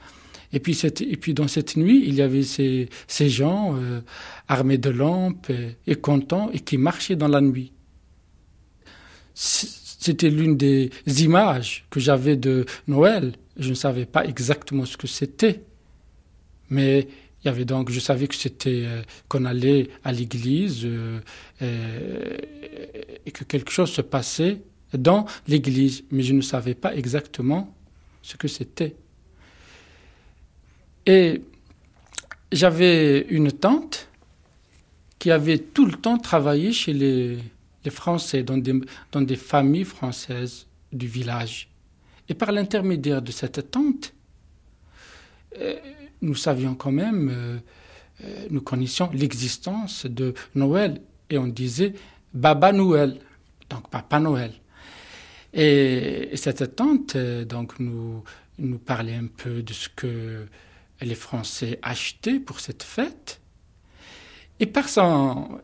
Et 0.54 0.60
puis, 0.60 1.34
dans 1.34 1.47
cette 1.47 1.78
nuit, 1.78 2.04
il 2.06 2.16
y 2.16 2.22
avait 2.22 2.43
ces, 2.43 2.89
gens 3.30 3.76
euh, 3.76 4.02
armés 4.47 4.78
de 4.78 4.89
lampes 4.89 5.52
et, 5.88 5.95
contents 5.95 6.49
et 6.52 6.60
qui 6.60 6.78
marchaient 6.78 7.16
dans 7.16 7.30
la 7.30 7.41
nuit. 7.41 7.72
C'était 9.34 10.30
l'une 10.30 10.58
des 10.58 10.91
images 11.24 11.86
que 11.89 11.99
j'avais 11.99 12.36
de 12.36 12.66
Noël. 12.88 13.34
Je 13.58 13.70
ne 13.70 13.76
savais 13.76 14.06
pas 14.06 14.26
exactement 14.26 14.86
ce 14.86 14.97
que 14.97 15.08
c'était. 15.08 15.64
Mais 16.70 17.08
il 17.43 17.47
y 17.47 17.49
avait 17.49 17.66
donc, 17.66 17.89
je 17.89 17.99
savais 17.99 18.28
que 18.28 18.36
c'était 18.36 18.84
euh, 18.86 19.02
qu'on 19.28 19.45
allait 19.45 19.89
à 20.04 20.12
l'église 20.12 20.86
euh, 20.86 21.20
et 23.26 23.32
que 23.32 23.43
quelque 23.45 23.72
chose 23.72 23.89
se 23.89 24.02
passait 24.02 24.62
dans 24.93 25.26
l'église, 25.47 26.04
mais 26.12 26.24
je 26.24 26.34
ne 26.34 26.41
savais 26.41 26.76
pas 26.76 26.95
exactement 26.95 27.74
ce 28.22 28.36
que 28.36 28.47
c'était. 28.47 28.95
Et 31.06 31.41
j'avais 32.52 33.22
une 33.30 33.52
tante 33.52 34.08
qui 35.20 35.32
avait 35.32 35.60
tout 35.60 35.86
le 35.86 35.93
temps 35.93 36.18
travaillé 36.18 36.72
chez 36.74 36.93
les, 36.93 37.38
Français, 37.89 38.43
dans 38.43 38.58
des, 38.58 39.36
familles 39.36 39.86
françaises 39.86 40.68
du 40.91 41.08
village. 41.08 41.70
Et 42.30 42.34
par 42.34 42.52
l'intermédiaire 42.52 43.22
de 43.22 43.32
cette 43.32 43.72
tante, 43.72 44.14
nous 46.22 46.36
savions 46.36 46.76
quand 46.76 46.91
même, 46.91 47.30
euh, 47.30 47.58
euh, 48.24 48.47
nous 48.49 48.62
connaissions 48.62 49.10
l'existence 49.14 50.06
de 50.06 50.34
Noël 50.56 51.02
et 51.30 51.38
on 51.38 51.47
disait 51.47 51.93
Baba 52.34 52.72
Noël, 52.72 53.20
donc 53.70 53.89
Papa 53.89 54.20
Noël. 54.20 54.54
Et, 55.54 56.30
cette 56.36 56.76
tante 56.76 57.16
euh, 57.16 57.43
donc 57.43 57.80
nous 57.80 58.24
parlait 58.86 59.16
un 59.16 59.28
peu 59.28 59.62
de 59.64 59.74
ce 59.74 59.89
que 59.89 60.45
les 61.06 61.16
Français 61.16 61.80
achetaient 61.82 62.39
pour 62.39 62.60
cette 62.60 62.84
fête. 62.84 63.41
Et, 64.60 64.72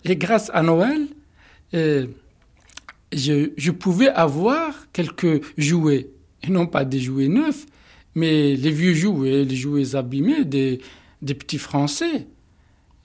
et 0.06 0.16
grâce 0.16 0.50
à 0.54 0.64
Noël, 0.64 1.08
je, 1.72 3.52
je, 3.56 3.72
pouvais 3.72 4.10
avoir 4.10 4.92
quelques 4.92 5.44
jouets, 5.58 6.10
et 6.44 6.50
non 6.50 6.66
pas 6.66 6.86
des 6.86 7.00
jouets 7.00 7.28
neufs, 7.28 7.66
mais 8.18 8.56
les 8.56 8.72
vieux 8.72 8.96
jouets, 8.96 9.44
les 9.44 9.56
jouets 9.56 9.96
abîmés 9.96 10.44
des, 10.44 10.80
petits 11.22 11.60
Français, 11.60 12.26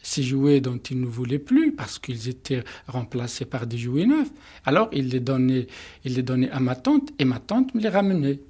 ces 0.02 0.22
jouets 0.22 0.62
dont 0.62 0.78
ils 0.78 0.98
ne 0.98 1.06
voulaient 1.06 1.38
plus 1.38 1.72
parce 1.72 1.98
qu'ils 1.98 2.30
étaient 2.30 2.64
remplacés 2.86 3.44
par 3.44 3.66
des 3.66 3.76
jouets 3.76 4.06
neufs. 4.06 4.30
Alors 4.64 4.88
il 4.92 5.08
les 5.08 5.20
donnait, 5.20 5.66
il 6.06 6.14
les 6.14 6.48
à 6.50 6.60
ma 6.60 6.74
tante 6.74 7.10
et 7.18 7.26
ma 7.26 7.38
tante 7.38 7.74
me 7.74 7.80
les 7.82 7.90
ramenait. 7.90 8.40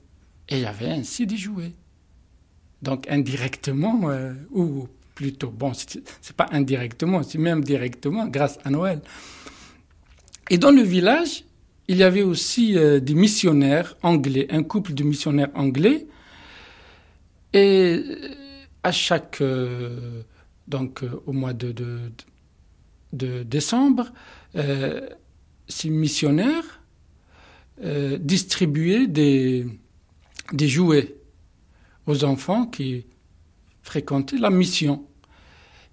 Et 0.48 0.58
il 0.58 0.60
y 0.60 0.66
avait 0.66 0.90
ainsi 0.90 1.26
des 1.26 1.36
jouets. 1.36 1.72
Donc 2.82 3.08
indirectement, 3.08 4.10
euh, 4.10 4.32
ou 4.50 4.88
plutôt, 5.14 5.50
bon, 5.50 5.72
c'est 5.74 6.36
pas 6.36 6.48
indirectement, 6.50 7.22
c'est 7.22 7.38
même 7.38 7.62
directement 7.62 8.26
grâce 8.26 8.58
à 8.64 8.70
Noël. 8.70 9.00
Et 10.50 10.58
dans 10.58 10.70
le 10.72 10.82
village, 10.82 11.44
il 11.88 11.96
y 11.96 12.02
avait 12.02 12.22
aussi 12.22 12.76
euh, 12.76 13.00
des 13.00 13.14
missionnaires 13.14 13.96
anglais, 14.02 14.46
un 14.50 14.62
couple 14.62 14.94
de 14.94 15.04
missionnaires 15.04 15.50
anglais 15.54 16.06
et 17.52 18.02
à 18.82 18.92
chaque, 18.92 19.40
euh, 19.40 20.22
donc 20.68 21.02
euh, 21.02 21.22
au 21.26 21.32
mois 21.32 21.52
de, 21.52 21.72
de, 23.12 23.42
décembre, 23.42 24.12
euh, 24.56 25.08
ces 25.68 25.90
missionnaires 25.90 26.80
distribuaient 28.20 29.08
des, 29.08 29.66
des 30.52 30.68
jouets 30.68 31.16
aux 32.06 32.24
enfants 32.24 32.66
qui 32.66 33.06
fréquentaient 33.82 34.38
la 34.38 34.50
mission. 34.50 35.06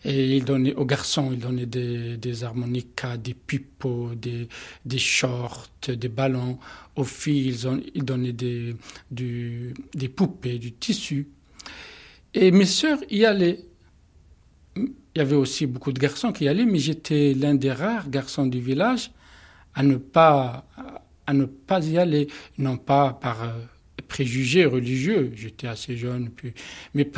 Et 0.05 0.37
ils 0.37 0.45
donnaient 0.45 0.75
aux 0.75 0.85
garçons, 0.85 1.31
ils 1.33 1.39
donnaient 1.39 1.65
des, 1.65 2.43
harmonicas, 2.43 3.17
des 3.17 3.33
pipeaux, 3.33 4.11
des, 4.15 4.47
des 4.85 4.97
shorts, 4.97 5.67
des 5.87 6.07
ballons. 6.07 6.57
Aux 6.95 7.03
filles, 7.03 7.57
ils 7.93 8.05
donnaient 8.05 8.31
des, 8.31 8.77
du, 9.11 9.73
des 9.93 10.07
poupées, 10.07 10.57
du 10.57 10.71
tissu. 10.71 11.27
Et 12.33 12.51
mes 12.51 12.65
sœurs 12.65 12.99
y 13.09 13.25
allaient. 13.25 13.65
Il 14.77 15.17
y 15.17 15.21
avait 15.21 15.35
aussi 15.35 15.65
beaucoup 15.65 15.91
de 15.91 15.99
garçons 15.99 16.31
qui 16.31 16.45
y 16.45 16.47
allaient, 16.47 16.65
mais 16.65 16.79
j'étais 16.79 17.33
l'un 17.33 17.55
des 17.55 17.71
rares 17.71 18.09
garçons 18.09 18.45
du 18.45 18.61
village 18.61 19.11
à 19.73 19.83
ne 19.83 19.97
pas, 19.97 20.65
à 21.27 21.33
ne 21.33 21.45
pas 21.45 21.85
y 21.85 21.97
aller, 21.97 22.27
non 22.57 22.77
pas 22.77 23.13
par 23.13 23.43
euh, 23.43 23.51
préjugés 24.09 24.65
religieux, 24.65 25.31
j'étais 25.35 25.67
assez 25.67 25.95
jeune, 25.95 26.29
puis, 26.29 26.51
mais 26.93 27.09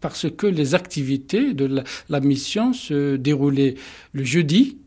parce 0.00 0.30
que 0.30 0.46
les 0.46 0.74
activités 0.74 1.52
de 1.52 1.82
la, 2.08 2.20
mission 2.20 2.72
se 2.72 3.16
déroulaient 3.16 3.74
le 4.12 4.24
jeudi, 4.24 4.78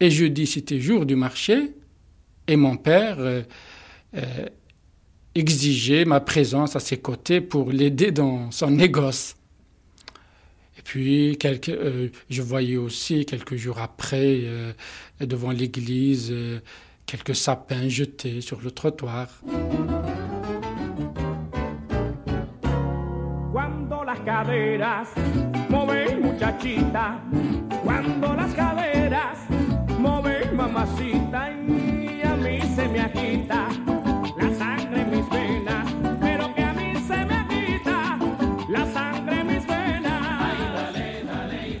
et 0.00 0.10
jeudi 0.10 0.46
c'était 0.46 0.80
jour 0.80 1.06
du 1.06 1.16
marché, 1.16 1.72
et 2.48 2.56
mon 2.56 2.76
père 2.76 3.16
euh, 3.20 3.42
euh, 4.16 4.46
exigeait 5.34 6.04
ma 6.04 6.20
présence 6.20 6.74
à 6.74 6.80
ses 6.80 6.98
côtés 6.98 7.40
pour 7.40 7.70
l'aider 7.70 8.10
dans 8.10 8.50
son 8.50 8.70
négoce. 8.70 9.36
Et 10.78 10.82
puis, 10.82 11.38
euh, 11.44 12.08
je 12.28 12.42
voyais 12.42 12.76
aussi 12.76 13.24
quelques 13.24 13.54
jours 13.54 13.78
après, 13.78 14.40
devant 15.20 15.52
l'église, 15.52 16.34
quelques 17.06 17.36
sapins 17.36 17.88
jetés 17.88 18.40
sur 18.40 18.60
le 18.60 18.72
trottoir. 18.72 19.28
Las 24.12 24.20
caderas 24.24 25.08
moven 25.70 26.20
muchachita, 26.20 27.18
cuando 27.82 28.34
las 28.34 28.52
caderas 28.52 29.38
moven 29.98 30.54
mamacita 30.54 31.50
y 31.50 32.20
a 32.22 32.36
mí 32.36 32.60
se 32.76 32.88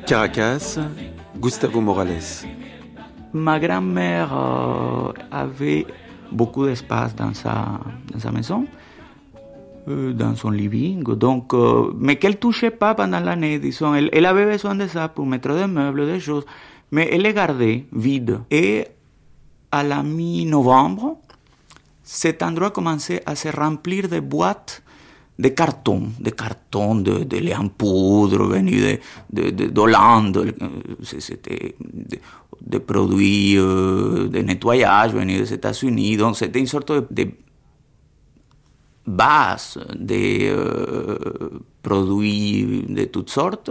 Caracas, 0.06 0.78
Gustavo 1.38 1.80
Morales. 1.80 2.46
Ma 3.32 3.58
grand-mère 3.58 4.30
euh, 4.34 5.12
avait 5.30 5.86
beaucoup 6.30 6.66
d'espace 6.66 7.14
dans 7.14 7.32
sa, 7.32 7.80
dans 8.12 8.18
sa 8.18 8.30
maison, 8.30 8.64
euh, 8.64 8.91
dans 9.86 10.36
son 10.36 10.50
living, 10.50 11.02
donc, 11.02 11.54
euh, 11.54 11.92
mais 11.98 12.16
qu'elle 12.16 12.38
touchait 12.38 12.70
pas 12.70 12.94
pendant 12.94 13.20
l'année, 13.20 13.58
disons. 13.58 13.94
Elle, 13.94 14.10
elle, 14.12 14.26
avait 14.26 14.46
besoin 14.46 14.74
de 14.74 14.86
ça 14.86 15.08
pour 15.08 15.26
mettre 15.26 15.52
des 15.54 15.66
meubles, 15.66 16.06
des 16.06 16.20
choses, 16.20 16.44
mais 16.92 17.08
elle 17.12 17.22
les 17.22 17.34
gardait 17.34 17.86
vides. 17.92 18.38
Et 18.50 18.86
à 19.72 19.82
la 19.82 20.02
mi-novembre, 20.02 21.18
cet 22.02 22.42
endroit 22.42 22.70
commençait 22.70 23.22
à 23.26 23.34
se 23.34 23.48
remplir 23.48 24.08
de 24.08 24.20
boîtes 24.20 24.82
de 25.38 25.48
carton, 25.48 26.10
de 26.20 26.30
carton, 26.30 26.94
de, 26.94 27.24
de 27.24 27.36
lait 27.38 27.54
en 27.54 27.68
poudre 27.68 28.44
venu 28.44 28.98
de, 29.32 29.50
de, 29.50 29.66
d'Hollande, 29.66 30.54
c'était 31.02 31.74
des 32.60 32.80
produits 32.80 33.56
euh, 33.56 34.28
de 34.28 34.38
nettoyage 34.40 35.12
venus 35.12 35.38
des 35.40 35.54
États-Unis. 35.54 36.16
Donc 36.16 36.36
c'était 36.36 36.60
une 36.60 36.66
sorte 36.66 36.92
de, 36.92 37.28
base 39.06 39.78
de 39.94 40.50
euh, 40.50 41.60
produits 41.82 42.84
de 42.88 43.04
toutes 43.04 43.30
sortes. 43.30 43.70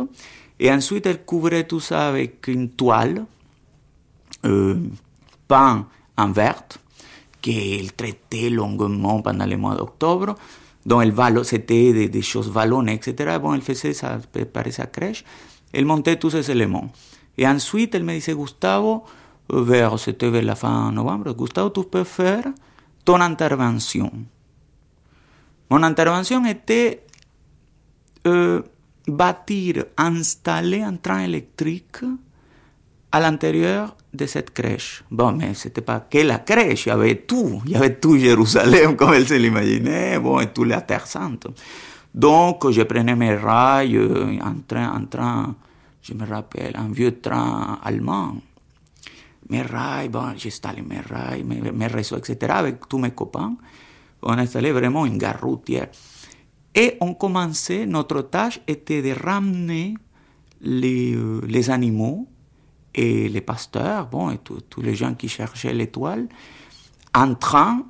Et 0.60 0.72
ensuite, 0.72 1.08
tout 1.68 1.80
ça 1.80 2.10
avec 2.10 2.48
une 2.48 2.70
toile 2.70 3.26
euh, 4.46 4.76
peinte 5.48 5.86
en 6.18 6.32
vert 6.32 6.64
qu'elle 7.42 7.94
traitait 7.94 8.50
longuement 8.50 9.22
pendant 9.22 9.46
le 9.46 9.58
mois 9.58 9.76
d'octobre. 9.76 10.36
Valo, 10.86 11.44
c'était 11.44 11.94
des, 11.94 12.10
des, 12.10 12.22
choses 12.22 12.50
vallonnées, 12.50 12.94
etc. 12.94 13.38
Bon, 13.42 13.54
elle 13.54 13.62
faisait 13.62 13.94
ça, 13.94 14.20
préparait 14.32 14.72
sa 14.72 14.88
crèche. 14.88 15.24
Elle 15.74 15.86
montait 15.86 16.18
tous 16.18 16.32
ces 16.32 16.52
éléments. 16.52 16.92
Et 17.38 17.48
ensuite, 17.48 17.96
elle 17.96 18.04
me 18.04 18.14
disait, 18.14 18.34
Gustavo, 18.34 19.04
vers, 19.50 19.98
c'était 20.00 20.30
vers 20.30 20.44
la 20.44 20.56
fin 20.56 20.92
novembre, 20.92 21.34
Gustavo, 21.34 21.70
tu 21.70 21.84
peux 21.84 22.04
faire 22.04 22.46
ton 23.04 23.20
intervention. 23.22 24.12
Mon 25.72 25.84
intervention 25.84 26.46
était 26.46 27.06
euh, 28.28 28.62
bâtir, 29.08 29.86
installer 29.96 30.82
un 30.82 30.98
train 30.98 31.20
électrique 31.20 32.04
à 33.10 33.22
l'intérieur 33.22 33.96
de 34.14 34.26
cette 34.26 34.52
crèche. 34.52 35.06
Bon, 35.10 35.32
mais 35.32 35.54
c'était 35.54 35.80
pas 35.80 36.02
que 36.02 36.18
la 36.18 36.40
crèche, 36.40 36.88
il 36.88 36.90
y 36.90 36.92
avait 36.92 37.16
tout. 37.16 37.62
Il 37.66 37.72
y 37.72 37.76
avait 37.78 37.96
tout 37.96 38.18
Jérusalem 38.18 38.96
comme 38.98 39.14
elle 39.14 39.26
se 39.26 39.36
l'imaginait, 39.36 40.20
bon, 40.20 40.42
et 40.42 40.48
tout 40.48 40.66
la 40.66 40.82
Terre 40.82 41.08
Sainte. 41.08 41.48
Donc, 42.14 42.70
je 42.70 42.82
prenais 42.82 43.16
mes 43.16 43.36
rails, 43.36 43.98
un 44.44 44.56
train, 44.68 44.92
un 44.94 45.06
train, 45.06 45.56
je 46.02 46.14
me 46.14 46.26
rappelle, 46.28 46.76
un 46.76 46.92
vieux 46.92 47.22
train 47.22 47.80
allemand. 47.82 48.36
Mes 49.50 49.62
rails, 49.62 50.10
bon, 50.10 50.34
j'installais 50.36 50.82
mes 50.82 51.00
rails, 51.00 51.46
mes, 51.46 51.72
mes 51.72 51.88
réseaux, 51.88 52.18
etc., 52.18 52.52
avec 52.56 52.90
tous 52.90 52.98
mes 52.98 53.12
copains. 53.12 53.56
On 54.24 54.34
installait 54.34 54.72
vraiment 54.72 55.06
une 55.06 55.18
gare 55.18 55.42
routière. 55.42 55.88
Et 56.76 56.98
on 57.02 57.14
commençait, 57.14 57.86
notre 57.86 58.22
tâche 58.22 58.62
était 58.68 59.02
de 59.02 59.12
ramener 59.20 59.96
les, 60.62 61.16
euh, 61.16 61.70
animaux 61.70 62.28
et 62.94 63.28
les 63.30 63.42
pasteurs, 63.42 64.08
bon, 64.08 64.32
et 64.32 64.38
tous 64.38 64.82
les 64.82 64.96
gens 64.96 65.14
qui 65.16 65.28
cherchaient 65.28 65.74
l'étoile, 65.74 66.28
en 67.14 67.36
train, 67.36 67.84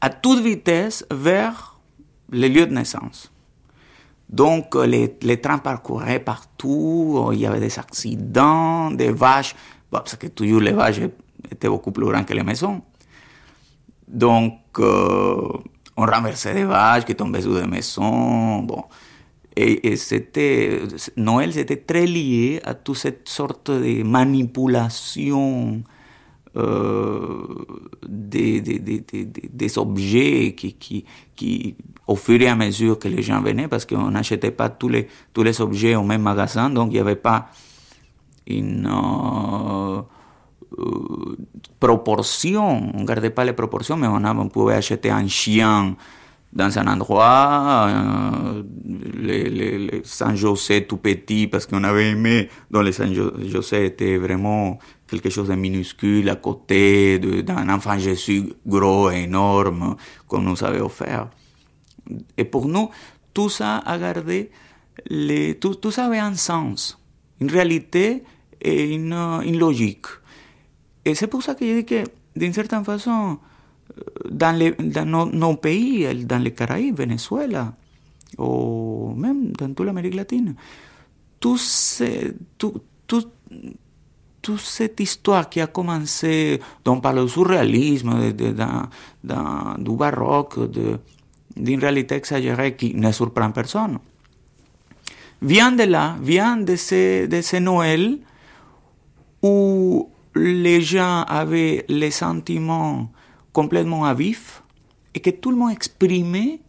à 0.00 0.10
toute 0.10 0.42
vitesse, 0.42 1.04
vers 1.10 1.80
les 2.30 2.48
lieux 2.48 2.66
de 2.66 2.74
naissance. 2.74 3.32
Donc, 4.28 4.74
les, 4.74 5.16
les 5.22 5.40
trains 5.40 5.58
parcouraient 5.58 6.20
partout, 6.20 7.30
il 7.32 7.40
y 7.40 7.46
avait 7.46 7.60
des 7.60 7.78
accidents, 7.78 8.90
des 8.90 9.12
vaches, 9.12 9.54
parce 9.90 10.16
que 10.16 10.28
toujours 10.28 10.60
les 10.60 10.72
vaches 10.72 11.00
étaient 11.50 11.68
beaucoup 11.68 11.92
plus 11.92 12.06
grandes 12.06 12.24
que 12.26 12.32
les 12.32 12.42
maisons. 12.42 12.82
Donc, 14.12 14.58
euh, 14.78 15.48
on 15.96 16.04
renversait 16.04 16.52
des 16.54 16.64
vaches 16.64 17.04
qui 17.06 17.14
tombaient 17.14 17.40
sur 17.40 17.54
des 17.54 17.66
maisons, 17.66 18.58
bon. 18.62 18.84
Et, 19.56 19.94
Noël, 21.16 21.52
c'était 21.52 21.76
très 21.76 22.06
lié 22.06 22.60
à 22.64 22.74
toute 22.74 22.96
cette 22.96 23.28
sorte 23.28 23.70
de 23.70 24.02
manipulation 24.02 25.82
euh, 26.56 27.46
des, 28.06 29.78
objets 29.78 30.54
qui, 30.56 30.74
qui, 30.74 31.04
qui, 31.36 31.74
au 32.06 32.16
fur 32.16 32.40
et 32.40 32.48
à 32.48 32.56
mesure 32.56 32.98
que 32.98 33.08
les 33.08 33.22
gens 33.22 33.40
venaient, 33.42 33.68
parce 33.68 33.84
qu'on 33.86 34.10
n'achetait 34.10 34.50
pas 34.50 34.68
tous 34.70 34.88
les, 34.88 35.08
tous 35.32 35.42
les 35.42 35.60
objets 35.60 35.96
au 35.96 36.02
même 36.02 36.22
magasin, 36.22 36.70
donc 36.70 36.88
il 36.90 36.94
n'y 36.94 37.00
avait 37.00 37.16
pas 37.16 37.48
une 38.46 38.86
euh, 38.90 40.00
proportion, 41.80 42.92
on 42.94 43.04
gardait 43.04 43.30
pas 43.30 43.44
les 43.44 43.52
proportions, 43.52 43.96
mais 43.96 44.06
on, 44.06 44.24
a, 44.24 44.34
on 44.34 44.48
pouvait 44.48 44.74
acheter 44.74 45.10
un 45.10 45.26
chien 45.26 45.96
dans 46.52 46.78
un 46.78 46.86
endroit, 46.86 47.86
euh, 47.88 48.62
les, 49.14 49.48
les, 49.48 49.78
les 49.78 50.02
San 50.04 50.36
José 50.36 50.86
tout 50.86 50.98
petit, 50.98 51.46
parce 51.46 51.66
qu'on 51.66 51.82
avait 51.82 52.10
aimé, 52.10 52.50
dans 52.70 52.82
les 52.82 52.92
San 52.92 53.12
José 53.12 53.86
était 53.86 54.18
vraiment 54.18 54.78
quelque 55.06 55.30
chose 55.30 55.48
de 55.48 55.54
minuscule 55.54 56.28
à 56.28 56.36
côté 56.36 57.18
d'un 57.18 57.68
enfant 57.70 57.98
Jésus 57.98 58.52
gros 58.66 59.10
et 59.10 59.22
énorme 59.22 59.96
qu'on 60.26 60.40
nous 60.42 60.62
avait 60.62 60.80
offert. 60.80 61.28
Et 62.36 62.44
pour 62.44 62.66
nous, 62.68 62.90
tout 63.32 63.48
ça 63.48 63.78
a 63.78 63.98
gardé, 63.98 64.50
les, 65.08 65.58
tout, 65.58 65.74
tout 65.76 65.90
ça 65.90 66.06
avait 66.06 66.18
un 66.18 66.34
sens, 66.34 66.98
une 67.40 67.50
réalité 67.50 68.24
et 68.60 68.94
une 68.94 69.58
logique. 69.58 70.06
Pour 71.30 71.42
ça 71.42 71.54
que 71.54 71.66
je 71.66 71.80
dis 71.80 71.84
que, 71.84 72.04
d'une 72.36 72.52
certaine 72.52 72.84
façon, 72.84 73.38
dans, 74.30 74.56
les, 74.56 74.72
dans 74.72 75.04
nos, 75.04 75.26
nos, 75.26 75.56
pays, 75.56 76.24
dans 76.24 76.42
Venezuela, 76.94 77.72
ou 78.38 79.14
même 79.16 79.52
dans 79.52 79.72
toute 79.74 79.86
l'Amérique 79.86 80.14
latine, 80.14 80.54
tout, 81.40 81.58
ce, 81.58 82.34
tout, 82.56 82.80
tout, 83.06 83.24
toute 84.40 84.60
cette 84.60 85.00
histoire 85.00 85.48
qui 85.48 85.60
a 85.60 85.66
commencé, 85.66 86.60
dont 86.84 86.94
on 86.94 87.00
parle 87.00 87.24
du 87.24 87.30
surréalisme, 87.30 88.32
de, 88.32 88.32
de, 88.32 88.52
dans, 88.52 88.88
dans, 89.22 89.74
du 89.78 89.96
baroque, 89.96 90.58
d'une 91.56 91.80
réalité 91.80 92.14
exagérée 92.14 92.76
qui 92.76 92.94
ne 92.94 93.10
surprend 93.12 93.50
personne, 93.50 93.98
vient 95.42 95.72
de 95.72 95.82
là, 95.82 96.16
vient 96.22 96.56
de 96.56 96.76
ce, 96.76 97.26
de 97.26 97.40
ce 97.40 97.56
Noël 97.56 98.18
où 99.42 100.11
les 100.34 100.80
gens 100.80 101.22
avaient 101.22 101.84
les 101.88 102.10
sentiments 102.10 103.10
complètement 103.52 104.04
à 104.04 104.14
vif 104.14 104.62
et 105.14 105.20
que 105.20 105.30
tout 105.30 105.50
le 105.50 105.56
monde 105.56 105.72
exprimait 105.72 106.60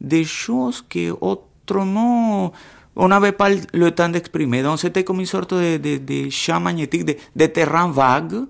des 0.00 0.24
choses 0.24 0.82
que 0.88 1.10
autrement 1.20 2.52
on 2.98 3.08
n'avait 3.08 3.32
pas 3.32 3.48
le 3.72 3.90
temps 3.92 4.08
d'exprimer. 4.08 4.62
Donc 4.62 4.80
c'était 4.80 5.04
comme 5.04 5.20
une 5.20 5.26
sorte 5.26 5.54
de, 5.54 6.30
champ 6.30 6.58
magnétique, 6.60 7.04
de, 7.04 7.46
terrain 7.46 7.88
vague, 7.90 8.40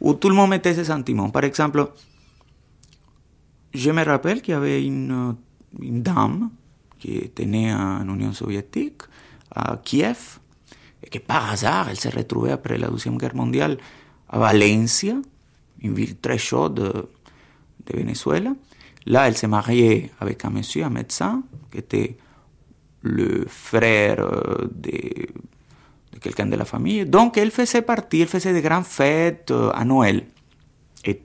où 0.00 0.12
tout 0.14 0.28
le 0.28 0.34
monde 0.34 0.50
mettait 0.50 0.74
ses 0.74 0.84
sentiments. 0.84 1.30
Par 1.30 1.44
exemple, 1.44 1.88
je 3.72 3.90
me 3.92 4.04
rappelle 4.04 4.42
qu'il 4.42 4.52
y 4.52 4.56
avait 4.56 4.84
une, 4.84 5.36
dame 5.78 6.50
qui 6.98 7.16
était 7.16 7.46
née 7.46 7.72
en 7.72 8.02
Union 8.08 8.32
soviétique, 8.32 9.02
à 9.54 9.76
Kiev, 9.82 10.40
que 11.10 11.18
par 11.18 11.50
hasard, 11.50 11.88
elle 11.88 11.98
s'est 11.98 12.10
retrouvée 12.10 12.52
après 12.52 12.78
la 12.78 12.88
Deuxième 12.88 13.18
Guerre 13.18 13.34
mondiale 13.34 13.78
à 14.28 14.38
Valencia, 14.38 15.14
une 15.80 15.94
ville 15.94 16.16
très 16.16 16.38
chaude 16.38 16.74
de, 16.74 17.96
Venezuela. 17.96 18.52
Là, 19.06 19.28
elle 19.28 19.36
s'est 19.36 19.46
mariée 19.46 20.10
avec 20.20 20.44
un 20.44 20.50
monsieur, 20.50 20.84
un 20.84 20.90
médecin, 20.90 21.42
qui 21.70 21.78
était 21.78 22.16
le 23.02 23.44
frère 23.46 24.18
euh, 24.18 24.66
de, 24.74 25.28
quelqu'un 26.20 26.46
de 26.46 26.56
la 26.56 26.64
famille. 26.64 27.04
Donc, 27.06 27.36
elle 27.38 27.52
faisait 27.52 27.82
partie, 27.82 28.22
elle 28.22 28.28
faisait 28.28 28.52
de 28.52 28.60
grandes 28.60 28.84
fêtes 28.84 29.52
euh, 29.52 29.70
à 29.72 29.84
Noël. 29.84 30.24
Et 31.04 31.22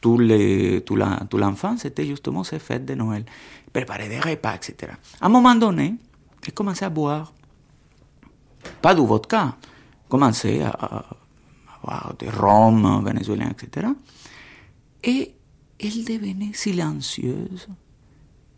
tout 0.00 0.16
l'enfant, 0.18 1.76
c'était 1.76 2.06
justement 2.06 2.44
ces 2.44 2.60
fêtes 2.60 2.84
de 2.84 2.94
Noël. 2.94 3.24
Préparer 3.72 4.08
des 4.08 4.20
repas, 4.20 4.54
etc. 4.54 4.92
À 5.20 5.26
un 5.26 5.28
moment 5.28 5.56
donné, 5.56 5.94
elle 6.46 6.52
commençait 6.52 6.84
à 6.84 6.90
boire. 6.90 7.32
Pas 8.80 8.94
du 8.94 9.04
vodka. 9.06 9.56
Commençait 10.08 10.62
à, 10.62 11.04
boire 11.82 12.14
des 12.18 12.28
rhum 12.28 13.04
vénézuélien, 13.04 13.50
etc. 13.50 13.88
Et 15.02 15.34
elle 15.80 16.04
devenait 16.04 16.52
silencieuse, 16.52 17.68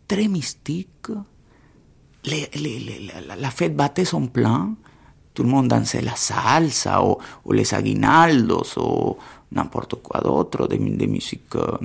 très 0.07 0.27
mystique. 0.27 1.07
Les, 2.25 2.49
les, 2.55 2.79
les, 2.79 3.11
la, 3.27 3.35
la, 3.35 3.51
fête 3.51 3.75
battait 3.75 4.05
son 4.05 4.27
plein 4.27 4.75
tout 5.35 5.43
le 5.43 5.49
monde 5.49 5.67
dansait 5.67 6.01
la 6.01 6.15
salsa 6.15 7.03
ou, 7.05 7.17
les 7.51 7.73
aguinaldos 7.73 8.77
ou 8.77 9.17
n'importe 9.51 9.95
quoi 10.01 10.21
d'autre, 10.21 10.67
des, 10.67 10.77
des 10.77 11.07
musiques 11.07 11.55
euh, 11.55 11.77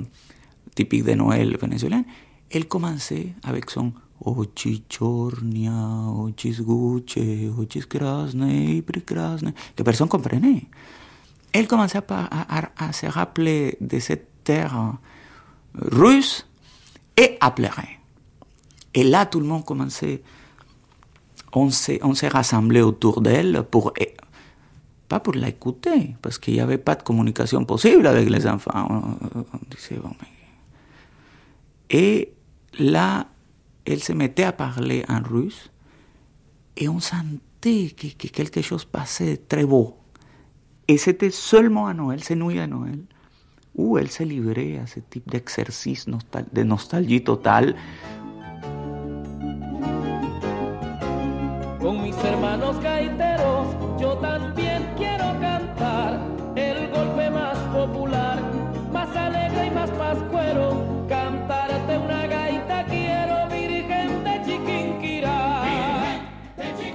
typiques 0.73 1.03
de 1.03 1.13
Noël 1.13 1.57
vénézuélienne. 1.57 2.05
Elle 2.49 2.67
commençait 2.67 3.33
avec 3.43 3.69
son 3.69 3.91
Ochi 4.23 4.83
chornia, 4.87 5.71
ochis 6.13 6.61
guche, 6.61 7.49
ochis 7.57 7.87
krasne, 7.87 8.83
krasne, 9.05 9.53
que 9.75 9.83
personne 9.83 10.07
comprenait. 10.07 10.67
Elle 11.51 11.67
commençait 11.67 12.01
à, 12.07 12.85
à, 12.85 12.93
se 12.93 13.07
rappeler 13.07 13.77
de 13.81 13.99
cette 13.99 14.43
terre 14.43 14.93
russe 15.75 16.47
et 17.17 17.37
à 17.39 17.51
pleurer. 17.51 17.99
Et 18.93 19.03
là, 19.03 19.25
tout 19.25 19.39
le 19.39 19.47
monde 19.47 19.65
commençait, 19.65 20.21
on 21.53 21.69
s'est, 21.71 21.99
on 22.03 22.13
s'est 22.13 22.27
rassemblé 22.27 22.81
autour 22.81 23.21
d'elle 23.21 23.63
pour, 23.69 23.93
pas 25.07 25.19
pour 25.19 25.33
l'écouter, 25.33 26.15
parce 26.21 26.37
qu'il 26.37 26.53
n'y 26.53 26.61
avait 26.61 26.77
pas 26.77 26.95
de 26.95 27.03
communication 27.03 27.65
possible 27.65 28.05
avec 28.05 28.29
les 28.29 28.47
enfants. 28.47 29.17
Et 31.89 32.33
là, 32.79 33.25
elle 33.85 34.03
se 34.03 34.13
mettait 34.13 34.43
à 34.43 34.51
parler 34.51 35.03
en 35.09 35.21
russe 35.21 35.71
et 36.77 36.87
on 36.87 36.99
sentait 36.99 37.91
que, 37.95 38.07
que 38.07 38.27
quelque 38.27 38.61
chose 38.61 38.85
passait 38.85 39.37
de 39.37 39.41
très 39.47 39.65
beau. 39.65 39.97
Et 40.87 40.97
c'était 40.97 41.31
seulement 41.31 41.87
à 41.87 41.93
Noël, 41.93 42.23
ces 42.23 42.35
nuits 42.35 42.59
à 42.59 42.67
Noël, 42.67 42.99
où 43.75 43.97
elle 43.97 44.09
se 44.09 44.23
livrait 44.23 44.77
à 44.77 44.87
ce 44.87 44.99
type 44.99 45.29
d'exercice 45.29 46.05
de 46.07 46.63
nostalgie 46.63 47.23
totale. 47.23 47.75
Con 51.79 52.03
mis 52.03 52.15
hermanos 52.23 52.75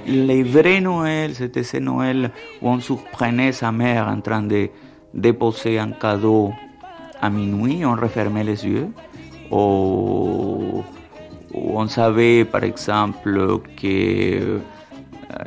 Les 0.07 0.79
Noël, 0.79 1.35
c'était 1.35 1.63
ces 1.63 1.81
Noël 1.81 2.31
où 2.61 2.69
on 2.69 2.79
surprenait 2.79 3.51
sa 3.51 3.73
mère 3.73 4.07
en 4.07 4.21
train 4.21 4.41
de 4.41 4.69
déposer 5.13 5.79
un 5.79 5.91
cadeau 5.91 6.53
à 7.21 7.29
minuit, 7.29 7.85
on 7.85 7.93
refermait 7.95 8.45
les 8.45 8.65
yeux, 8.65 8.87
ou, 9.51 10.81
on 11.53 11.87
savait 11.87 12.45
par 12.45 12.63
exemple 12.63 13.59
que 13.75 14.61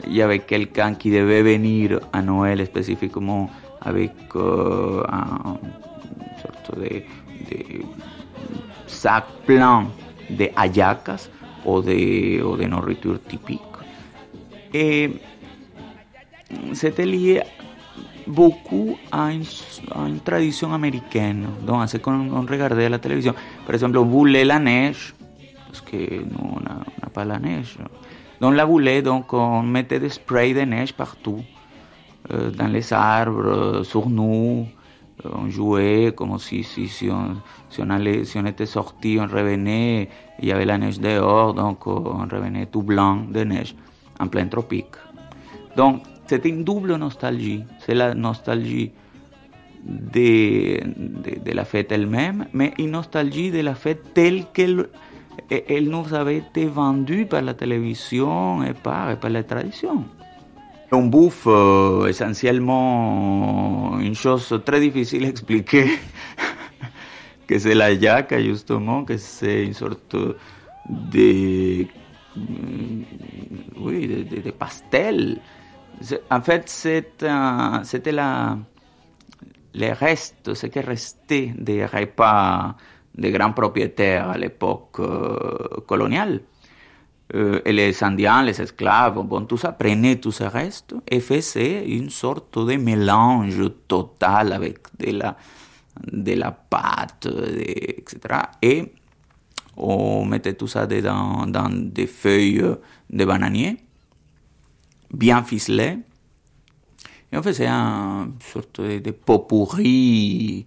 il 0.07 0.13
y 0.13 0.21
avait 0.21 0.41
quelqu'un 0.41 0.95
qui 0.95 1.11
devait 1.11 1.43
venir 1.43 2.01
à 2.13 2.21
Noël 2.21 2.65
spécifiquement 2.67 3.49
avec 3.81 4.13
euh, 4.37 5.03
un 5.11 5.57
sorte 6.43 6.79
de, 6.79 7.03
de, 7.51 7.83
sac 8.87 9.25
plein 9.47 9.87
de 10.29 10.49
hallacas 10.55 11.31
ou 11.65 11.81
de, 11.81 12.43
ou 12.43 12.57
de 12.57 12.65
nourriture 12.65 13.19
typique. 13.27 13.70
Et 14.73 15.11
c'était 16.73 17.07
lié 17.07 17.43
beaucoup 18.27 18.97
à 19.11 19.33
une, 19.33 19.45
à 19.93 20.07
une, 20.07 20.21
tradition 20.21 20.73
américaine. 20.73 21.47
Donc, 21.67 21.89
c'est 21.89 22.01
quand 22.01 22.19
on 22.33 22.43
regardait 22.43 22.89
la 22.89 22.99
télévision, 22.99 23.35
par 23.67 23.75
exemple, 23.75 23.99
on 23.99 24.05
voulait 24.05 24.45
la 24.45 24.59
neige, 24.59 25.15
parce 25.67 25.81
que 25.81 25.97
nous, 25.97 26.57
on 26.57 26.61
n'a 26.61 27.09
pas 27.13 27.25
la 27.25 27.39
neige. 27.39 27.79
Donc 28.41 28.55
la 28.55 28.65
boulée, 28.65 29.03
donc 29.03 29.33
on 29.35 29.63
mettait 29.63 30.01
des 30.01 30.09
de 30.09 30.61
neige 30.65 30.95
partout, 30.95 31.45
euh, 32.33 32.51
dans 32.51 32.69
les 32.69 32.93
arbres, 32.93 33.83
sur 33.85 34.09
nous. 34.09 34.67
On 35.23 35.51
jouait 35.51 36.15
comme 36.17 36.39
si, 36.39 36.65
si, 36.65 36.89
si, 36.89 37.11
on, 37.11 37.37
si, 37.69 37.83
on 37.83 37.91
allait, 37.91 38.25
si 38.25 38.39
on 38.39 38.47
était 38.47 38.65
sorti, 38.65 39.19
on 39.21 39.27
revenait, 39.27 40.09
il 40.41 40.49
y 40.49 40.53
avait 40.53 40.65
la 40.65 40.79
neige 40.79 40.99
dehors, 40.99 41.53
donc 41.53 41.87
on 41.87 42.27
revenait 42.27 42.65
tout 42.65 42.83
blanc 42.83 43.17
de 43.31 43.45
neige, 43.45 43.75
en 44.21 44.29
plein 44.29 44.47
tropique. 44.47 44.95
Donc 45.77 46.03
c'était 46.27 46.49
une 46.49 46.63
double 46.63 46.95
nostalgie. 46.97 47.65
C'est 47.81 47.95
la 47.95 48.15
nostalgie 48.15 48.93
de, 49.85 50.81
de, 51.45 51.53
la 51.53 51.65
fête 51.65 51.91
elle-même, 51.91 52.47
mais 52.53 52.73
une 52.79 52.93
nostalgie 52.93 53.51
de 53.51 53.61
la 53.61 53.75
fête 53.75 54.15
telle 54.15 54.45
qu'elle 54.53 54.89
elle 55.49 55.89
nous 55.89 56.13
avait 56.13 56.37
été 56.39 56.67
vendue 56.67 57.25
par 57.27 57.43
la 57.43 57.55
télévision 57.55 58.63
et 58.63 58.75
par, 58.75 59.19
par 59.19 59.31
la 59.31 59.43
tradition. 59.43 60.05
On 60.93 61.05
bouffe 61.05 61.45
euh, 61.47 62.07
essentiellement 62.07 63.99
une 64.01 64.15
chose 64.15 64.61
très 64.65 64.81
difficile 64.81 65.25
à 65.25 65.29
expliquer, 65.29 65.87
que 67.47 67.59
c'est 67.59 67.75
la 67.75 67.93
yaca 67.93 68.43
justement, 68.43 69.05
que 69.05 69.17
c'est 69.17 69.65
une 69.65 69.73
sorte 69.73 70.17
de, 70.89 71.87
oui, 72.37 74.07
de, 74.07 74.41
de 74.41 74.51
pastel. 74.51 75.41
En 76.31 76.41
fait, 76.41 76.69
c'était 76.69 78.13
les 79.75 79.93
restes, 79.93 80.55
ce 80.55 80.67
qui 80.67 80.81
restait 80.81 81.53
des 81.57 81.85
repas 81.85 82.75
de 83.17 83.31
grands 83.31 83.53
propriétaires 83.53 84.31
à 84.31 84.39
l'époque 84.39 85.01
euh, 85.01 85.81
coloniale. 85.87 86.41
Euh, 87.35 87.61
et 87.65 87.73
les 87.73 88.03
Indiens, 88.03 88.43
les 88.43 88.61
esclaves, 88.61 89.23
bon, 89.23 89.45
tout 89.45 89.57
ça, 89.57 89.73
prenaient 89.73 90.17
tout 90.17 90.33
ce 90.33 90.45
reste 90.45 90.95
et 91.09 91.21
faisaient 91.21 91.87
une 91.87 92.11
sorte 92.11 92.59
de 92.59 92.77
mélange 92.77 93.63
total 93.87 94.53
avec 94.53 94.79
de 94.99 95.13
la, 95.13 95.37
de 96.11 96.33
la 96.33 96.51
pâte, 96.51 97.29
de, 97.29 97.61
etc. 97.61 98.19
Et 98.63 98.93
on 99.81 100.25
mettait 100.25 100.55
tout 100.55 100.69
ça 100.69 100.87
dedans, 100.87 101.47
dans 101.47 101.71
des 101.71 102.07
feuilles 102.07 102.63
de 103.11 103.25
bananier, 103.25 103.79
bien 105.13 105.43
ficelées. 105.43 105.99
Et 107.33 107.39
on 107.39 107.43
faisait 107.43 107.67
une 107.69 108.35
sorte 108.53 108.81
de, 108.81 109.11
pot 109.11 109.41
pourri 109.41 110.67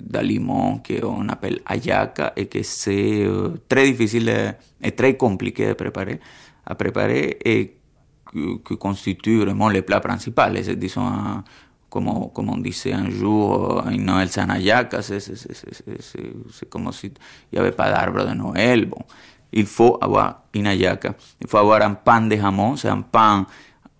d'aliments 0.00 0.82
qu'on 0.86 1.28
appelle 1.28 1.60
ayaka 1.66 2.32
et 2.36 2.46
que 2.46 2.62
c'est 2.62 3.26
très 3.68 3.90
difficile 3.90 4.56
et 4.82 4.92
très 4.92 5.16
compliqué 5.16 5.68
à 5.68 5.74
préparer, 5.74 6.20
à 6.66 6.74
préparer 6.74 7.38
et 7.44 7.76
que, 8.26 8.58
que 8.58 8.74
constitue 8.74 9.38
vraiment 9.38 9.68
le 9.68 9.82
plat 9.82 10.00
principal. 10.00 10.56
Et 10.56 10.76
disons, 10.76 11.42
on 11.96 12.58
disait 12.58 12.92
un 12.92 13.10
jour, 13.10 13.86
euh, 13.86 13.90
une 13.90 14.04
Noël 14.04 14.28
sans 14.28 14.48
ayaka, 14.48 15.02
c'est 15.02 16.68
comme 16.68 16.92
s'il 16.92 17.12
n'y 17.52 17.58
avait 17.58 17.72
pas 17.72 17.90
d'arbre 17.90 18.26
de 18.26 18.34
Noël. 18.34 18.86
Bon, 18.86 19.02
il 19.52 19.66
faut 19.66 19.98
avoir 20.00 20.42
une 20.54 20.66
ayaka. 20.66 21.14
Il 21.40 21.46
faut 21.46 21.58
avoir 21.58 21.82
un 21.82 21.94
pain 21.94 22.22
de 22.22 22.36
jamon, 22.36 22.76
c'est 22.76 22.88
un 22.88 23.02
pain 23.02 23.46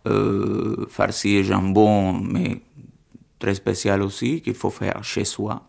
euh, 0.07 0.87
farci 0.89 1.37
de 1.39 1.43
jambon, 1.43 2.15
mais 2.15 2.61
très 3.39 3.55
spécial 3.55 4.03
aussi 4.03 4.41
qu'il 4.41 4.55
faut 4.55 4.71
faire 4.71 5.03
chez 5.05 5.25
soi. 5.25 5.63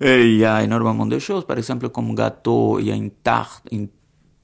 Et 0.00 0.28
il 0.28 0.36
y 0.36 0.44
a 0.44 0.62
énormément 0.62 1.06
de 1.06 1.18
choses, 1.18 1.46
par 1.46 1.56
exemple 1.56 1.88
comme 1.88 2.14
gâteau, 2.14 2.78
il 2.78 2.86
y 2.86 2.90
a 2.90 2.94
une 2.94 3.10
tarte, 3.10 3.66
une, 3.70 3.88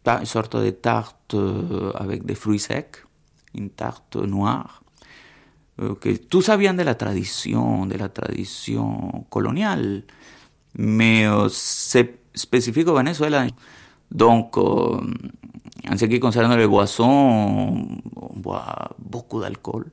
une 0.07 0.25
sorte 0.25 0.57
de 0.57 0.71
tarte 0.71 1.35
euh, 1.35 1.93
avec 1.95 2.25
des 2.25 2.35
fruits 2.35 2.61
secs, 2.61 3.05
une 3.55 3.71
tarte 3.71 4.17
noire. 4.17 4.80
Euh, 5.81 5.95
que 5.95 6.11
tout 6.17 6.43
ça 6.43 6.57
vient 6.57 6.75
de 6.75 6.83
la 6.83 6.95
tradition, 6.95 7.87
de 7.87 7.97
la 7.97 8.09
tradition 8.09 9.25
coloniale, 9.31 10.03
mais 10.77 11.27
euh, 11.27 11.49
c'est 11.49 12.19
spécifique 12.35 12.89
au 12.89 12.95
Venezuela. 12.95 13.47
Donc, 14.11 14.59
euh, 14.59 15.01
en 15.91 15.97
ce 15.97 16.05
qui 16.07 16.21
concerne 16.21 16.55
les 16.57 16.67
boissons, 16.67 17.87
on 18.17 18.39
boit 18.39 18.91
beaucoup 18.99 19.41
d'alcool 19.41 19.87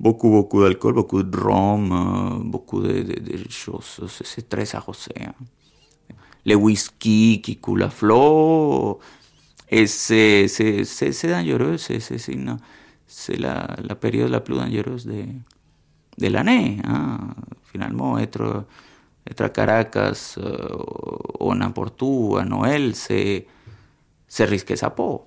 beaucoup, 0.00 0.30
beaucoup 0.30 0.62
d'alcool, 0.62 0.94
beaucoup 0.94 1.22
de 1.22 1.36
rhum, 1.36 1.92
euh, 1.92 2.42
beaucoup 2.42 2.80
de, 2.80 3.02
de, 3.02 3.20
de 3.20 3.50
choses. 3.50 4.00
C'est 4.24 4.48
très 4.48 4.74
arrosé. 4.74 5.12
Hein. 5.20 5.34
Le 6.46 6.54
whisky 6.54 7.40
qui 7.42 7.56
coule 7.58 7.82
à 7.82 7.90
flot. 7.90 8.98
Et 9.70 9.86
c'est 9.86 10.46
dangereux. 11.24 11.76
C'est 11.76 12.00
la, 13.38 13.76
la 13.82 13.94
période 13.94 14.30
la 14.30 14.40
plus 14.40 14.56
dangereuse 14.56 15.06
de, 15.06 15.24
de 16.18 16.26
l'année. 16.28 16.78
Hein. 16.84 17.18
Finalement, 17.64 18.18
être, 18.18 18.64
être 19.28 19.40
à 19.42 19.48
Caracas 19.48 20.34
euh, 20.38 20.76
ou 21.40 21.54
n'importe 21.54 22.02
où 22.02 22.36
à 22.36 22.44
Noël, 22.44 22.94
c'est 22.94 23.46
risquer 24.38 24.76
sa 24.76 24.90
peau. 24.90 25.26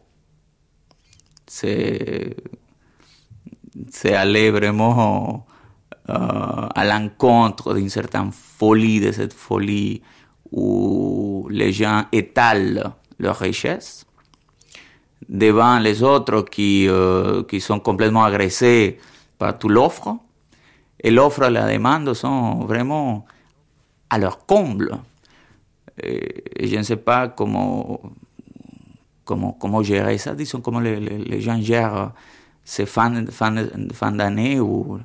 C'est 1.45 2.35
c'est 3.89 4.13
aller 4.13 4.51
vraiment 4.51 5.45
euh, 6.09 6.67
à 6.75 6.85
l'encontre 6.85 7.73
d'une 7.73 7.89
certaine 7.89 8.31
folie, 8.31 8.99
de 8.99 9.11
cette 9.11 9.33
folie 9.33 10.01
où 10.51 11.47
les 11.49 11.71
gens 11.71 12.05
étalent 12.11 12.93
leur 13.17 13.37
richesse 13.37 14.05
devant 15.29 15.79
les 15.79 16.03
autres 16.03 16.41
qui, 16.43 16.87
euh, 16.87 17.43
qui 17.43 17.59
sont 17.59 17.79
complètement 17.79 18.23
agressés 18.23 18.99
par 19.37 19.57
toute 19.57 19.71
l'offre. 19.71 20.17
Et 20.99 21.11
l'offre 21.11 21.43
et 21.43 21.49
la 21.49 21.71
demande 21.71 22.13
sont 22.13 22.65
vraiment 22.65 23.25
à 24.09 24.17
leur 24.17 24.45
comble. 24.45 24.97
Et, 26.01 26.67
je 26.67 26.75
ne 26.77 26.83
sais 26.83 26.97
pas 26.97 27.27
comment, 27.27 28.01
comment, 29.25 29.51
comment 29.53 29.83
gérer 29.83 30.17
ça, 30.17 30.33
disons, 30.35 30.61
comment 30.61 30.79
les, 30.79 31.41
gens 31.41 31.59
gèrent 31.61 32.11
ces 32.63 32.85
fins, 32.85 33.25
fin, 33.27 33.53
fin 33.93 34.11
d'année 34.11 34.59
où, 34.59 34.99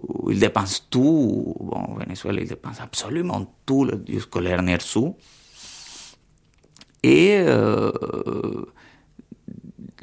où, 0.00 0.30
ils 0.30 0.38
dépensent 0.38 0.82
tout. 0.88 1.54
Bon, 1.60 1.94
au 1.94 1.98
Venezuela, 1.98 2.40
ils 2.40 2.48
dépensent 2.48 2.82
absolument 2.82 3.52
tout 3.66 3.88
jusqu'au 4.06 4.40
dernier 4.40 4.78
sou. 4.80 5.16
Et 7.02 7.38
euh, 7.40 7.92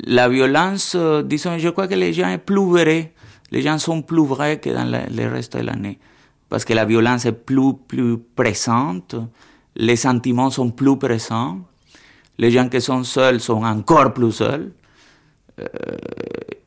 la 0.04 0.28
violence, 0.30 0.96
disons, 1.26 1.58
je 1.58 1.70
crois 1.70 1.88
que 1.88 1.96
les 1.96 2.14
gens 2.14 2.32
sont 2.32 2.40
plus 2.40 2.66
vrais, 2.70 3.14
les 3.52 3.62
gens 3.62 3.78
sont 3.78 4.02
plus 4.02 4.26
vrais 4.26 4.60
que 4.60 4.70
dans 4.70 4.86
le 4.86 5.28
reste 5.30 5.58
de 5.58 5.64
l'année. 5.64 6.00
Parce 6.50 6.66
que 6.66 6.74
la 6.74 6.86
violence 6.86 7.26
est 7.26 7.32
plus, 7.32 7.74
présente, 8.36 9.16
les 9.76 9.96
sentiments 9.96 10.50
sont 10.50 10.72
plus 10.72 10.98
présents, 10.98 11.60
les 12.38 12.52
gens 12.52 12.70
qui 12.70 12.82
sont 12.82 13.04
seuls 13.04 13.40
sont 13.40 13.64
encore 13.64 14.14
plus 14.14 14.32
seuls. 14.32 14.72
Euh, 15.60 15.66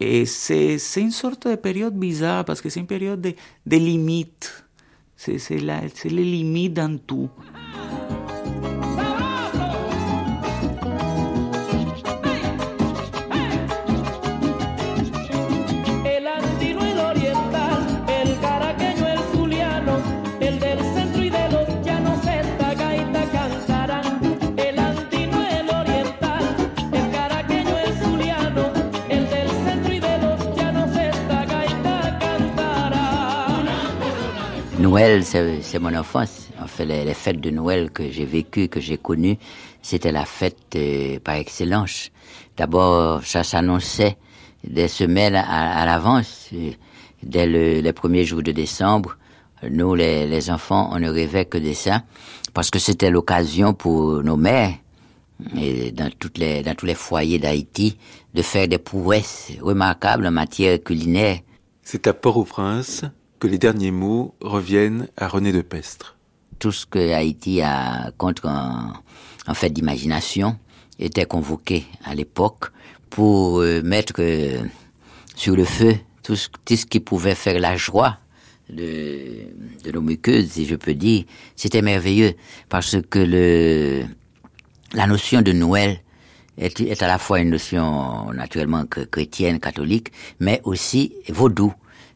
et 0.00 0.24
c'est 0.24 0.78
une 0.96 1.10
sorte 1.10 1.46
de 1.46 1.56
période 1.56 1.94
bizarre 1.94 2.44
parce 2.44 2.60
que 2.60 2.70
c'est 2.70 2.80
une 2.80 2.86
période 2.86 3.20
de, 3.20 3.34
de 3.66 3.76
limites. 3.76 4.64
C'est 5.16 5.50
les 5.50 6.24
limites 6.24 6.74
dans 6.74 6.96
tout. 6.98 7.28
Noël, 34.88 35.22
c'est 35.22 35.78
mon 35.78 35.94
enfance. 35.94 36.48
En 36.58 36.66
fait, 36.66 36.86
les, 36.86 37.12
fêtes 37.12 37.42
de 37.42 37.50
Noël 37.50 37.90
que 37.90 38.10
j'ai 38.10 38.24
vécues, 38.24 38.68
que 38.68 38.80
j'ai 38.80 38.96
connues, 38.96 39.36
c'était 39.82 40.12
la 40.12 40.24
fête 40.24 40.56
euh, 40.76 41.18
par 41.22 41.34
excellence. 41.34 42.10
D'abord, 42.56 43.22
ça 43.22 43.44
s'annonçait 43.44 44.16
des 44.64 44.88
semaines 44.88 45.34
à, 45.34 45.84
l'avance, 45.84 46.48
euh, 46.54 46.70
dès 47.22 47.46
le, 47.46 47.80
les 47.80 47.92
premiers 47.92 48.24
jours 48.24 48.42
de 48.42 48.50
décembre. 48.50 49.18
Nous, 49.70 49.94
les, 49.94 50.50
enfants, 50.50 50.88
on 50.90 50.98
ne 50.98 51.10
rêvait 51.10 51.44
que 51.44 51.58
de 51.58 51.74
ça, 51.74 52.04
parce 52.54 52.70
que 52.70 52.78
c'était 52.78 53.10
l'occasion 53.10 53.74
pour 53.74 54.22
nos 54.22 54.38
mères, 54.38 54.72
dans, 55.38 55.92
dans 55.92 56.74
tous 56.74 56.86
les 56.86 56.94
foyers 56.94 57.38
d'Haïti, 57.38 57.98
de 58.32 58.40
faire 58.40 58.66
des 58.66 58.78
prouesses 58.78 59.52
remarquables 59.60 60.26
en 60.26 60.30
matière 60.32 60.82
culinaire. 60.82 61.40
C'est 61.82 62.06
à 62.06 62.14
Port-au-Prince 62.14 63.04
que 63.38 63.46
les 63.46 63.58
derniers 63.58 63.90
mots 63.90 64.34
reviennent 64.40 65.08
à 65.16 65.28
René 65.28 65.52
de 65.52 65.62
Pestre. 65.62 66.16
Tout 66.58 66.72
ce 66.72 66.86
que 66.86 67.12
Haïti 67.12 67.60
a 67.62 68.10
contre 68.18 68.46
en, 68.46 69.54
fait 69.54 69.70
d'imagination 69.70 70.58
était 70.98 71.24
convoqué 71.24 71.86
à 72.04 72.14
l'époque 72.14 72.72
pour 73.10 73.60
euh, 73.60 73.82
mettre 73.82 74.14
euh, 74.18 74.62
sur 75.36 75.54
le 75.54 75.64
feu 75.64 75.94
tout 76.22 76.36
ce, 76.36 76.86
qui 76.86 77.00
pouvait 77.00 77.36
faire 77.36 77.58
la 77.60 77.76
joie 77.76 78.18
de, 78.68 79.46
nos 79.92 80.02
muqueuses, 80.02 80.50
si 80.50 80.66
je 80.66 80.74
peux 80.74 80.94
dire. 80.94 81.24
C'était 81.56 81.80
merveilleux 81.80 82.34
parce 82.68 82.96
que 83.08 84.04
la 84.92 85.06
notion 85.06 85.40
de 85.40 85.52
Noël 85.52 86.00
est 86.58 87.02
à 87.02 87.06
la 87.06 87.18
fois 87.18 87.40
une 87.40 87.50
notion 87.50 88.30
naturellement 88.32 88.84
chrétienne, 88.86 89.60
catholique, 89.60 90.12
mais 90.40 90.60
aussi 90.64 91.14
vaudou. 91.28 91.72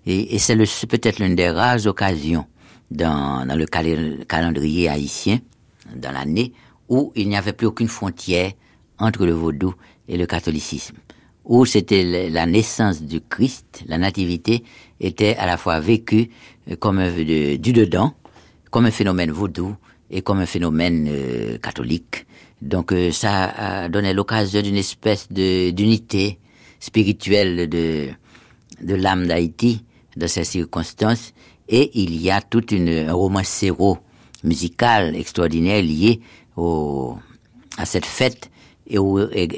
Et, 0.07 0.35
et 0.35 0.39
c'est 0.39 0.57
peut-être 0.87 1.19
l'une 1.21 1.37
des 1.37 1.51
rares 1.51 1.87
occasions 1.87 2.47
dans, 2.91 3.47
dans 3.47 3.57
le 3.57 3.67
calendrier 3.67 4.89
haïtien, 4.89 5.39
dans 5.95 6.13
l'année, 6.13 6.53
où 6.89 7.13
il 7.15 7.29
n'y 7.29 7.37
avait 7.37 7.53
plus 7.53 7.67
aucune 7.67 7.89
frontière 7.89 8.53
entre 8.99 9.27
le 9.27 9.33
vaudou 9.33 9.75
et 10.09 10.17
le 10.17 10.27
catholicisme, 10.27 10.97
où 11.45 11.65
c'était 11.65 12.29
la 12.29 12.47
naissance 12.47 13.03
du 13.03 13.21
Christ, 13.21 13.83
la 13.87 13.99
nativité, 13.99 14.65
était 15.01 15.37
à 15.37 15.47
la 15.47 15.57
fois 15.57 15.81
vécue 15.81 16.31
euh, 16.71 16.77
comme 16.77 17.03
du 17.25 17.73
dedans, 17.73 18.15
comme 18.71 18.87
un 18.87 18.91
phénomène 18.91 19.31
vaudou 19.31 19.77
et 20.11 20.23
comme 20.23 20.41
un 20.41 20.47
phénomène 20.47 21.09
euh, 21.09 21.59
catholique. 21.59 22.27
Donc 22.61 22.93
euh, 22.93 23.11
ça 23.11 23.89
donné 23.89 24.13
l'occasion 24.13 24.63
d'une 24.63 24.77
espèce 24.77 25.29
d'unité 25.31 26.39
spirituelle 26.79 27.69
de, 27.69 28.09
de 28.83 28.95
l'âme 28.95 29.27
d'Haïti 29.27 29.85
de 30.17 30.27
ces 30.27 30.45
circonstances 30.45 31.33
et 31.69 31.91
il 31.95 32.21
y 32.21 32.31
a 32.31 32.41
toute 32.41 32.73
une 32.73 32.89
un 33.09 33.13
romancero 33.13 33.99
musical 34.45 35.15
extraordinaire 35.17 35.83
lié 35.83 36.21
au, 36.57 37.17
à 37.79 37.87
cette 37.87 38.07
fête 38.07 38.51
et 38.87 38.99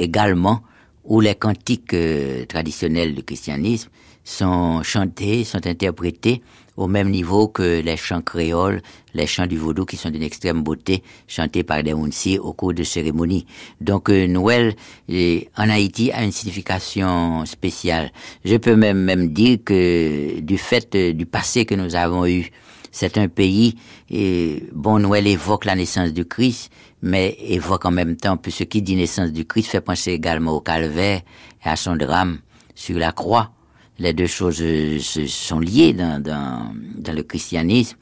également 0.03 0.61
où 1.05 1.21
les 1.21 1.35
cantiques 1.35 1.95
euh, 1.95 2.47
traditionnels 2.47 3.15
du 3.15 3.23
christianisme 3.23 3.91
sont 4.23 4.83
chantés, 4.83 5.45
sont 5.45 5.67
interprétés 5.67 6.43
au 6.77 6.89
même 6.89 7.11
niveau 7.11 7.49
que 7.49 7.81
les 7.81 7.97
chants 7.97 8.23
créoles, 8.23 8.83
les 9.15 9.27
chants 9.27 9.47
du 9.47 9.57
vaudou 9.57 9.85
qui 9.85 9.97
sont 9.97 10.11
d'une 10.11 10.23
extrême 10.23 10.63
beauté, 10.63 11.03
chantés 11.29 11.63
par 11.63 11.83
des 11.83 11.95
Mounsi 11.95 12.39
au 12.39 12.53
cours 12.53 12.75
de 12.75 12.83
cérémonies. 12.83 13.47
Donc 13.81 14.11
euh, 14.11 14.27
Noël 14.27 14.75
en 15.09 15.71
Haïti 15.71 16.11
a 16.13 16.25
une 16.25 16.33
signification 16.33 17.45
spéciale. 17.47 18.11
Je 18.45 18.57
peux 18.57 18.77
même, 18.77 18.99
même 18.99 19.29
dire 19.33 19.59
que 19.65 20.41
du 20.41 20.59
fait 20.59 20.95
euh, 20.95 21.13
du 21.13 21.27
passé 21.27 21.65
que 21.65 21.75
nous 21.75 21.95
avons 21.95 22.27
eu, 22.27 22.51
c'est 22.91 23.19
un 23.19 23.29
pays, 23.29 23.77
et 24.11 24.65
bon, 24.73 25.01
Noël 25.01 25.27
évoque 25.27 25.65
la 25.65 25.75
naissance 25.75 26.13
du 26.13 26.25
Christ, 26.25 26.71
mais 27.03 27.37
évoque 27.41 27.85
en 27.85 27.91
même 27.91 28.17
temps, 28.17 28.37
puis 28.37 28.53
ce 28.53 28.65
qui 28.65 28.83
dit 28.83 28.95
naissance 28.95 29.33
du 29.33 29.45
Christ 29.45 29.71
fait 29.71 29.81
penser 29.81 30.13
également 30.13 30.53
au 30.53 30.61
calvaire 30.61 31.23
et 31.65 31.69
à 31.69 31.77
son 31.77 31.97
drame 31.97 32.39
sur 32.75 32.99
la 32.99 33.13
croix 33.13 33.51
les 33.99 34.13
deux 34.13 34.27
choses 34.27 34.61
euh, 34.61 34.99
sont 35.01 35.61
liées 35.61 35.93
dans, 35.93 36.23
dans, 36.23 36.75
dans 36.97 37.13
le 37.13 37.23
christianisme. 37.23 37.97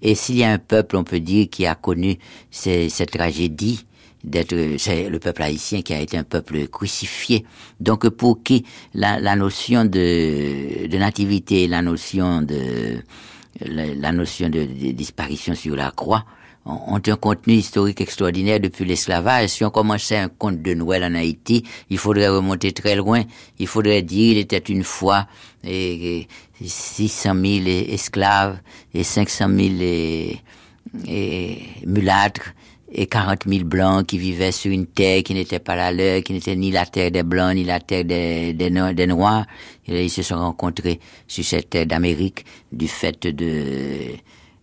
Et 0.00 0.14
s'il 0.14 0.36
y 0.36 0.44
a 0.44 0.52
un 0.52 0.58
peuple, 0.58 0.96
on 0.96 1.04
peut 1.04 1.20
dire, 1.20 1.48
qui 1.50 1.66
a 1.66 1.74
connu 1.74 2.18
cette 2.50 3.10
tragédie, 3.10 3.84
d'être, 4.24 4.54
c'est 4.78 5.08
le 5.08 5.18
peuple 5.18 5.42
haïtien 5.42 5.82
qui 5.82 5.94
a 5.94 6.00
été 6.00 6.16
un 6.16 6.24
peuple 6.24 6.68
crucifié. 6.68 7.44
Donc 7.80 8.08
pour 8.10 8.42
qui 8.42 8.64
la, 8.94 9.18
la 9.20 9.36
notion 9.36 9.84
de, 9.84 10.86
de 10.86 10.98
nativité, 10.98 11.66
la 11.66 11.82
notion 11.82 12.42
de 12.42 13.02
la, 13.60 14.12
notion 14.12 14.48
de, 14.48 14.64
disparition 14.92 15.54
sur 15.54 15.76
la 15.76 15.90
croix 15.90 16.24
ont 16.68 17.00
un 17.06 17.16
contenu 17.16 17.54
historique 17.54 18.00
extraordinaire 18.00 18.60
depuis 18.60 18.84
l'esclavage. 18.84 19.48
Si 19.48 19.64
on 19.64 19.70
commençait 19.70 20.18
un 20.18 20.28
conte 20.28 20.60
de 20.60 20.74
Noël 20.74 21.02
en 21.04 21.14
Haïti, 21.14 21.64
il 21.88 21.98
faudrait 21.98 22.28
remonter 22.28 22.72
très 22.72 22.94
loin. 22.94 23.22
Il 23.58 23.66
faudrait 23.66 24.02
dire 24.02 24.32
il 24.32 24.38
était 24.38 24.58
une 24.58 24.84
fois 24.84 25.26
et, 25.64 26.28
600 26.62 27.34
000 27.34 27.66
esclaves 27.66 28.58
et 28.92 29.02
500 29.02 29.48
000 29.48 29.58
et, 29.80 30.40
et 31.06 31.58
mulâtres 31.86 32.52
et 32.90 33.06
40 33.06 33.44
000 33.46 33.64
blancs 33.64 34.06
qui 34.06 34.18
vivaient 34.18 34.52
sur 34.52 34.70
une 34.70 34.86
terre 34.86 35.22
qui 35.22 35.34
n'était 35.34 35.58
pas 35.58 35.76
la 35.76 35.92
leur, 35.92 36.22
qui 36.22 36.32
n'était 36.32 36.56
ni 36.56 36.70
la 36.70 36.84
terre 36.86 37.10
des 37.10 37.22
blancs 37.22 37.54
ni 37.54 37.64
la 37.64 37.80
terre 37.80 38.04
des 38.04 39.06
noirs. 39.06 39.46
Et 39.86 40.04
ils 40.04 40.10
se 40.10 40.22
sont 40.22 40.38
rencontrés 40.38 41.00
sur 41.26 41.44
cette 41.44 41.70
terre 41.70 41.86
d'Amérique 41.86 42.44
du 42.72 42.88
fait 42.88 43.26
de, 43.26 44.16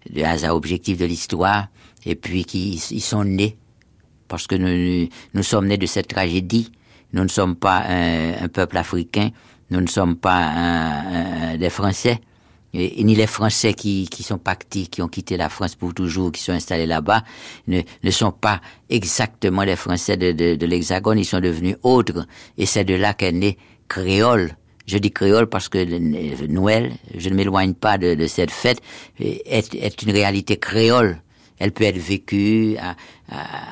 de 0.10 0.24
hasard 0.24 0.56
objectif 0.56 0.98
de 0.98 1.06
l'histoire 1.06 1.68
et 2.06 2.16
puis 2.16 2.46
qui 2.46 2.82
ils 2.92 3.02
sont 3.02 3.24
nés. 3.24 3.58
Parce 4.28 4.48
que 4.48 4.56
nous, 4.56 5.10
nous 5.34 5.44
sommes 5.44 5.68
nés 5.68 5.78
de 5.78 5.86
cette 5.86 6.08
tragédie. 6.08 6.72
Nous 7.14 7.24
ne 7.24 7.30
sommes 7.30 7.56
pas 7.56 7.84
un, 7.88 8.48
peuple 8.50 8.78
africain, 8.78 9.30
nous 9.70 9.80
ne 9.80 9.88
sommes 9.88 10.18
pas 10.18 10.36
un, 10.36 11.56
des 11.58 11.70
Français, 11.70 12.20
et, 12.74 13.02
ni 13.06 13.16
les 13.16 13.28
Français 13.28 13.74
qui, 13.74 14.10
qui 14.10 14.22
sont 14.22 14.38
partis, 14.38 14.90
qui 14.90 15.02
ont 15.02 15.08
quitté 15.08 15.38
la 15.38 15.48
France 15.48 15.76
pour 15.76 15.94
toujours, 15.94 16.34
qui 16.34 16.42
sont 16.42 16.52
installés 16.52 16.88
là-bas, 16.88 17.24
ne, 17.68 17.80
ne 18.04 18.12
sont 18.12 18.34
pas 18.34 18.60
exactement 18.90 19.64
les 19.64 19.78
Français 19.78 20.18
de, 20.18 20.34
de, 20.34 20.56
de 20.56 20.66
l'Hexagone, 20.66 21.18
ils 21.18 21.26
sont 21.26 21.40
devenus 21.40 21.78
autres, 21.84 22.28
et 22.58 22.66
c'est 22.66 22.84
de 22.84 22.96
là 22.96 23.14
qu'est 23.14 23.32
né 23.32 23.58
créole. 23.88 24.58
Je 24.86 24.98
dis 24.98 25.12
créole 25.12 25.48
parce 25.48 25.70
que 25.70 26.48
Noël, 26.48 26.92
je 27.18 27.30
ne 27.30 27.36
m'éloigne 27.36 27.76
pas 27.76 27.98
de, 27.98 28.14
de 28.16 28.28
cette 28.28 28.52
fête, 28.52 28.82
est, 29.20 29.74
est 29.74 30.02
une 30.04 30.12
réalité 30.12 30.58
créole 30.58 31.22
Elle 31.60 31.72
peut 31.72 31.86
être 31.86 31.98
vécue 31.98 32.76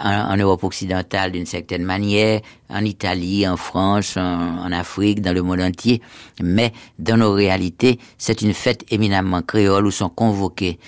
en, 0.04 0.38
Europe 0.38 0.64
occidentale 0.64 1.32
d'une 1.32 1.46
certaine 1.46 1.84
manière, 1.84 2.42
en 2.70 2.84
Italie, 2.84 3.48
en 3.48 3.58
France, 3.58 4.18
en, 4.18 4.72
Afrique, 4.72 5.22
dans 5.22 5.34
le 5.34 5.42
monde 5.42 5.62
entier. 5.62 6.02
Mais 6.42 6.72
dans 6.98 7.18
nos 7.18 7.34
réalités, 7.34 8.00
c'est 8.18 8.42
une 8.42 8.54
fête 8.54 8.86
éminemment 8.90 9.42
créole 9.42 9.86
où 9.86 9.92
sont 9.92 10.10
convoqués 10.10 10.80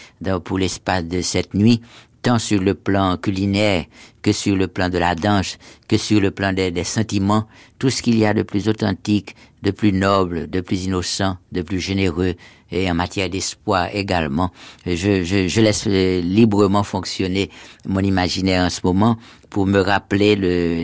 pour 0.43 0.57
l'espace 0.57 1.03
de 1.05 1.21
cette 1.21 1.53
nuit 1.53 1.81
tant 2.25 2.39
sur 2.39 2.59
le 2.59 2.73
plan 2.73 3.17
culinaire 3.17 3.85
que 4.23 4.31
sur 4.31 4.55
le 4.55 4.67
plan 4.67 4.89
de 4.89 4.97
la 4.97 5.13
danse, 5.13 5.59
que 5.87 5.95
sur 5.95 6.19
le 6.19 6.31
plan 6.31 6.53
des, 6.53 6.83
sentiments, 6.83 7.45
tout 7.77 7.91
ce 7.91 8.01
qu'il 8.01 8.17
y 8.17 8.25
a 8.25 8.33
de 8.33 8.41
plus 8.41 8.67
authentique, 8.67 9.35
de 9.61 9.69
plus 9.69 9.93
noble, 9.93 10.49
de 10.49 10.61
plus 10.61 10.85
innocent, 10.85 11.37
de 11.51 11.61
plus 11.61 11.79
généreux, 11.79 12.33
et 12.71 12.89
en 12.89 12.95
matière 12.95 13.29
d'espoir 13.29 13.89
également. 13.93 14.51
Je, 14.85 15.23
je, 15.23 15.61
laisse 15.61 15.85
librement 15.85 16.83
fonctionner 16.83 17.49
mon 17.87 17.99
imaginaire 17.99 18.65
en 18.65 18.69
ce 18.69 18.81
moment 18.83 19.17
pour 19.49 19.65
me 19.65 19.79
rappeler 19.79 20.35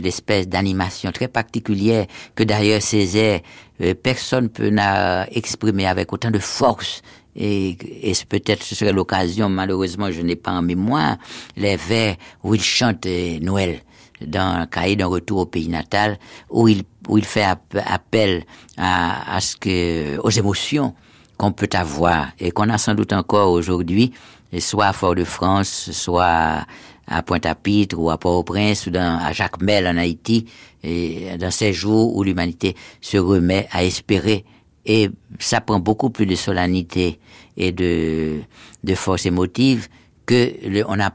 l'espèce 0.02 0.48
d'animation 0.48 1.12
très 1.12 1.28
particulière 1.28 2.06
que 2.36 2.44
d'ailleurs 2.44 2.82
Césaire, 2.82 3.42
euh, 3.82 3.94
personne 3.96 4.50
peut 4.50 4.70
n'a 4.70 5.28
exprimé 5.32 5.88
avec 5.88 6.14
autant 6.14 6.32
de 6.32 6.40
force 6.40 7.02
et, 7.36 7.78
et 8.02 8.14
peut-être 8.28 8.64
ce 8.64 8.76
serait 8.76 8.94
l'occasion, 8.94 9.50
malheureusement 9.50 10.12
je 10.12 10.22
n'ai 10.22 10.36
pas 10.36 10.52
en 10.52 10.62
mémoire, 10.62 11.18
les 11.58 11.78
vers 11.78 12.16
où 12.44 12.54
il 12.56 12.62
chante 12.62 13.06
euh, 13.06 13.40
Noël 13.40 13.80
dans 14.26 14.62
un 14.62 14.68
cahier 14.68 14.96
d'un 14.96 15.08
retour 15.08 15.40
au 15.40 15.46
pays 15.46 15.68
natal, 15.68 16.20
où 16.50 16.68
il, 16.68 16.84
où 17.08 17.18
il 17.18 17.26
fait 17.26 17.46
appel 17.74 18.44
à, 18.78 19.36
à 19.36 19.42
ce 19.42 19.56
que, 19.56 20.18
aux 20.20 20.30
émotions 20.30 20.94
qu'on 21.42 21.52
peut 21.52 21.70
avoir 21.74 22.28
et 22.40 22.52
qu'on 22.52 22.70
a 22.70 22.78
sans 22.78 22.94
doute 22.94 23.14
encore 23.14 23.50
aujourd'hui, 23.52 24.12
soit 24.60 24.86
à 24.86 24.94
Fort-de-France, 24.94 25.90
soit 25.92 26.68
à 27.08 27.24
Pointe-à-Pitre 27.24 27.98
ou 27.98 28.12
à 28.12 28.20
Port-au-Prince 28.20 28.86
ou 28.86 28.92
dans, 28.92 29.18
à 29.20 29.34
Jacmel 29.34 29.88
en 29.88 29.98
Haïti, 29.98 30.46
et 30.84 31.36
dans 31.40 31.50
ces 31.50 31.74
jours 31.74 32.16
où 32.16 32.24
l'humanité 32.24 32.76
se 33.02 33.18
remet 33.18 33.68
à 33.72 33.84
espérer 33.84 34.46
et 34.86 35.10
ça 35.40 35.62
prend 35.62 35.80
beaucoup 35.80 36.12
plus 36.12 36.28
de 36.28 36.36
solennité 36.36 37.20
et 37.58 37.72
de, 37.72 38.42
de 38.84 38.94
force 38.94 39.26
émotive 39.26 39.88
que 40.28 40.54
le, 40.64 40.84
on 40.88 41.00
a 41.00 41.10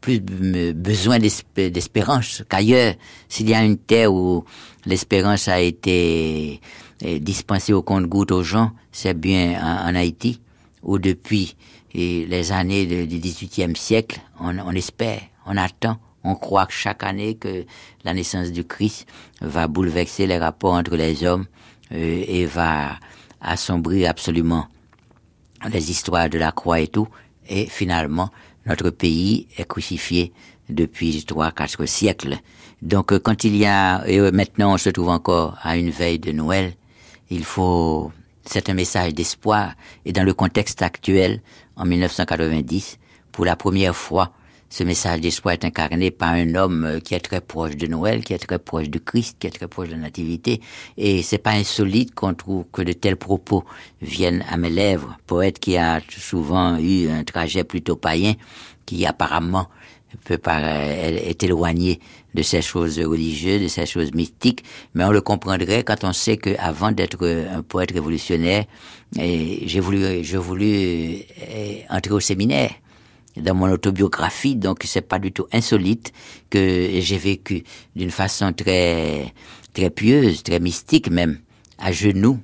plus, 0.00 0.18
besoin 0.20 1.20
d'espérance 1.20 2.42
qu'ailleurs. 2.48 2.94
S'il 3.28 3.48
y 3.48 3.54
a 3.54 3.62
une 3.62 3.78
terre 3.78 4.12
où 4.12 4.44
l'espérance 4.86 5.46
a 5.46 5.60
été 5.60 6.60
eh, 7.00 7.20
dispensée 7.20 7.72
au 7.72 7.82
compte-goutte 7.82 8.32
aux 8.32 8.42
gens, 8.42 8.72
c'est 8.92 9.14
bien 9.14 9.60
en, 9.62 9.94
Haïti, 9.94 10.40
où 10.82 10.98
depuis 10.98 11.56
les 11.94 12.52
années 12.52 13.06
du 13.06 13.18
XVIIIe 13.18 13.76
siècle, 13.76 14.20
on, 14.40 14.74
espère, 14.74 15.20
on 15.46 15.56
attend, 15.56 15.98
on 16.24 16.34
croit 16.34 16.66
que 16.66 16.72
chaque 16.72 17.02
année 17.02 17.34
que 17.36 17.64
la 18.04 18.14
naissance 18.14 18.52
du 18.52 18.64
Christ 18.64 19.06
va 19.40 19.68
bouleverser 19.68 20.26
les 20.26 20.38
rapports 20.38 20.74
entre 20.74 20.96
les 20.96 21.24
hommes 21.24 21.46
euh, 21.92 22.24
et 22.26 22.44
va 22.46 22.98
assombrir 23.40 24.10
absolument 24.10 24.66
les 25.70 25.90
histoires 25.90 26.28
de 26.28 26.38
la 26.38 26.52
croix 26.52 26.80
et 26.80 26.88
tout. 26.88 27.08
Et 27.48 27.66
finalement, 27.66 28.30
notre 28.66 28.90
pays 28.90 29.48
est 29.56 29.66
crucifié 29.66 30.32
depuis 30.68 31.24
trois, 31.24 31.50
quatre 31.52 31.86
siècles. 31.86 32.36
Donc, 32.82 33.12
euh, 33.12 33.18
quand 33.18 33.44
il 33.44 33.56
y 33.56 33.64
a, 33.64 34.06
et 34.06 34.18
euh, 34.18 34.30
maintenant 34.30 34.74
on 34.74 34.78
se 34.78 34.90
trouve 34.90 35.08
encore 35.08 35.56
à 35.62 35.76
une 35.76 35.90
veille 35.90 36.18
de 36.18 36.32
Noël, 36.32 36.74
il 37.30 37.44
faut, 37.44 38.12
c'est 38.44 38.68
un 38.68 38.74
message 38.74 39.14
d'espoir. 39.14 39.74
Et 40.04 40.12
dans 40.12 40.24
le 40.24 40.34
contexte 40.34 40.82
actuel, 40.82 41.40
en 41.76 41.84
1990, 41.84 42.98
pour 43.32 43.44
la 43.44 43.56
première 43.56 43.94
fois, 43.94 44.32
ce 44.70 44.84
message 44.84 45.22
d'espoir 45.22 45.54
est 45.54 45.64
incarné 45.64 46.10
par 46.10 46.32
un 46.32 46.54
homme 46.54 46.84
euh, 46.84 47.00
qui 47.00 47.14
est 47.14 47.20
très 47.20 47.40
proche 47.40 47.76
de 47.76 47.86
Noël, 47.86 48.22
qui 48.22 48.34
est 48.34 48.38
très 48.38 48.58
proche 48.58 48.90
du 48.90 49.00
Christ, 49.00 49.36
qui 49.38 49.46
est 49.46 49.50
très 49.50 49.66
proche 49.66 49.88
de 49.88 49.94
la 49.94 50.00
Nativité. 50.00 50.60
Et 50.98 51.22
c'est 51.22 51.38
pas 51.38 51.52
insolite 51.52 52.14
qu'on 52.14 52.34
trouve 52.34 52.64
que 52.70 52.82
de 52.82 52.92
tels 52.92 53.16
propos 53.16 53.64
viennent 54.02 54.44
à 54.50 54.58
mes 54.58 54.68
lèvres. 54.68 55.16
Poète 55.26 55.58
qui 55.58 55.78
a 55.78 56.00
souvent 56.10 56.76
eu 56.76 57.08
un 57.08 57.24
trajet 57.24 57.64
plutôt 57.64 57.96
païen, 57.96 58.34
qui 58.84 59.06
apparemment 59.06 59.68
peut 60.24 60.38
pas 60.38 60.60
est 60.60 61.42
éloigné 61.42 62.00
de 62.34 62.42
ces 62.42 62.62
choses 62.62 62.98
religieuses, 63.00 63.62
de 63.62 63.68
ces 63.68 63.86
choses 63.86 64.12
mystiques, 64.12 64.64
mais 64.94 65.04
on 65.04 65.10
le 65.10 65.20
comprendrait 65.20 65.82
quand 65.82 66.04
on 66.04 66.12
sait 66.12 66.36
que 66.36 66.50
avant 66.58 66.92
d'être 66.92 67.26
un 67.26 67.62
poète 67.62 67.92
révolutionnaire, 67.92 68.64
j'ai 69.16 69.80
voulu, 69.80 70.22
j'ai 70.22 70.36
voulu 70.36 70.66
euh, 70.66 71.74
entrer 71.90 72.12
au 72.12 72.20
séminaire. 72.20 72.70
Dans 73.36 73.54
mon 73.54 73.70
autobiographie, 73.70 74.56
donc 74.56 74.82
c'est 74.84 75.06
pas 75.06 75.20
du 75.20 75.30
tout 75.30 75.46
insolite 75.52 76.12
que 76.50 76.88
j'ai 76.98 77.18
vécu 77.18 77.62
d'une 77.94 78.10
façon 78.10 78.52
très 78.52 79.32
très 79.72 79.90
pieuse, 79.90 80.42
très 80.42 80.58
mystique 80.58 81.08
même, 81.08 81.38
à 81.78 81.92
genoux, 81.92 82.40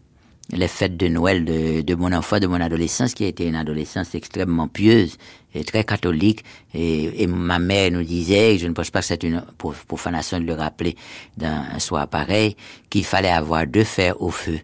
les 0.52 0.68
fêtes 0.68 0.96
de 0.96 1.08
Noël 1.08 1.44
de, 1.44 1.80
de 1.80 1.94
mon 1.94 2.12
enfant, 2.12 2.38
de 2.38 2.46
mon 2.46 2.60
adolescence, 2.60 3.14
qui 3.14 3.24
a 3.24 3.28
été 3.28 3.46
une 3.46 3.56
adolescence 3.56 4.14
extrêmement 4.14 4.68
pieuse 4.68 5.16
et 5.54 5.64
très 5.64 5.84
catholique. 5.84 6.44
Et, 6.74 7.22
et 7.22 7.26
ma 7.26 7.58
mère 7.58 7.90
nous 7.90 8.02
disait, 8.02 8.54
et 8.54 8.58
je 8.58 8.66
ne 8.66 8.72
pense 8.72 8.90
pas 8.90 9.00
que 9.00 9.06
c'est 9.06 9.22
une 9.22 9.42
profanation 9.58 10.38
de 10.38 10.44
le 10.44 10.54
rappeler 10.54 10.96
d'un 11.36 11.78
soir 11.78 12.08
pareil, 12.08 12.56
qu'il 12.90 13.04
fallait 13.04 13.30
avoir 13.30 13.66
deux 13.66 13.84
fers 13.84 14.20
au 14.20 14.30
feu. 14.30 14.60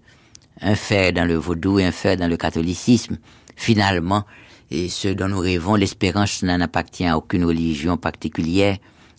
Un 0.60 0.74
fer 0.74 1.12
dans 1.12 1.24
le 1.24 1.36
vaudou 1.36 1.78
et 1.78 1.86
un 1.86 1.92
fer 1.92 2.16
dans 2.16 2.28
le 2.28 2.36
catholicisme. 2.36 3.16
Finalement, 3.56 4.24
et 4.70 4.88
ce 4.88 5.08
dont 5.08 5.28
nous 5.28 5.40
rêvons, 5.40 5.74
l'espérance 5.74 6.42
n'en 6.42 6.60
appartient 6.60 7.06
à 7.06 7.16
aucune 7.16 7.44
religion 7.44 7.96
particulière, 7.96 8.76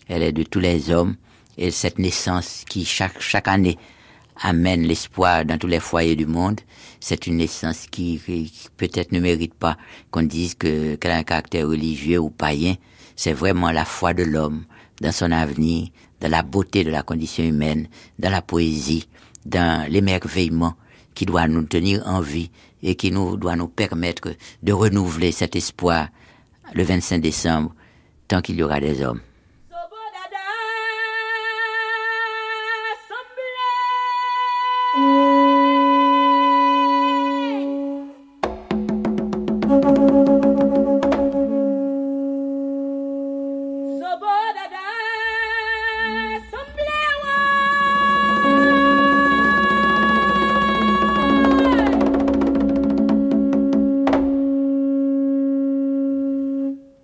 elle 0.08 0.24
est 0.24 0.32
de 0.32 0.44
tous 0.44 0.60
les 0.60 0.92
hommes, 0.92 1.16
et 1.58 1.72
cette 1.72 2.00
naissance 2.00 2.64
qui 2.70 2.86
chaque, 2.86 3.20
chaque 3.22 3.48
année 3.48 3.78
amène 4.42 4.82
l'espoir 4.84 5.46
dans 5.46 5.58
tous 5.58 5.68
les 5.68 5.80
foyers 5.80 6.16
du 6.16 6.26
monde, 6.26 6.60
c'est 7.00 7.28
une 7.28 7.38
naissance 7.38 7.88
qui, 7.90 8.20
peut-être 8.78 9.12
ne 9.12 9.20
mérite 9.20 9.54
pas 9.54 9.78
qu'on 10.10 10.24
dise 10.24 10.56
que 10.56 10.96
qu'elle 10.96 11.12
a 11.12 11.18
un 11.18 11.24
caractère 11.24 11.68
religieux 11.68 12.20
ou 12.20 12.30
païen, 12.30 12.76
c'est 13.16 13.34
vraiment 13.34 13.72
la 13.72 13.86
foi 13.86 14.14
de 14.14 14.24
l'homme 14.24 14.66
dans 15.00 15.12
son 15.12 15.32
avenir, 15.32 15.90
dans 16.20 16.30
la 16.30 16.44
beauté 16.44 16.84
de 16.84 16.92
la 16.92 17.04
condition 17.04 17.44
humaine, 17.44 17.88
dans 18.20 18.30
la 18.30 18.42
poésie, 18.42 19.08
dans 19.46 19.90
l'émerveillement 19.90 20.76
qui 21.14 21.26
doit 21.26 21.48
nous 21.48 21.64
tenir 21.64 22.02
en 22.06 22.22
vie 22.22 22.52
et 22.84 22.96
qui 22.96 23.12
nous, 23.12 23.38
doit 23.38 23.56
nous 23.56 23.68
permettre 23.68 24.30
de 24.64 24.74
renouveler 24.74 25.32
cet 25.32 25.56
espoir 25.56 26.08
le 26.74 26.84
25 26.84 27.20
décembre, 27.20 27.76
tant 28.28 28.42
qu'il 28.42 28.56
y 28.56 28.64
aura 28.64 28.80
des 28.80 29.04
hommes. 29.04 29.22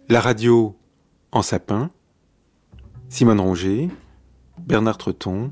La 0.09 0.21
radio 0.21 0.73
en 1.33 1.41
sapin, 1.41 1.89
Simone 3.09 3.41
Ronger, 3.41 3.89
Bernard 4.57 4.97
Treton, 4.97 5.51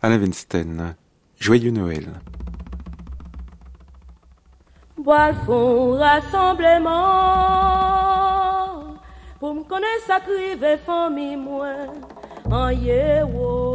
Alain 0.00 0.18
Weinstein. 0.18 0.96
Joyeux 1.38 1.72
Noël. 1.72 2.08
Bois 4.96 5.34
fond 5.44 5.98
rassemblement 5.98 6.90
pour 9.38 9.54
me 9.56 9.62
connaître 9.64 10.06
sa 10.06 10.20
crive 10.20 10.78
famille 10.86 11.36
moi 11.36 11.74
en 12.50 12.70
yewo. 12.70 13.72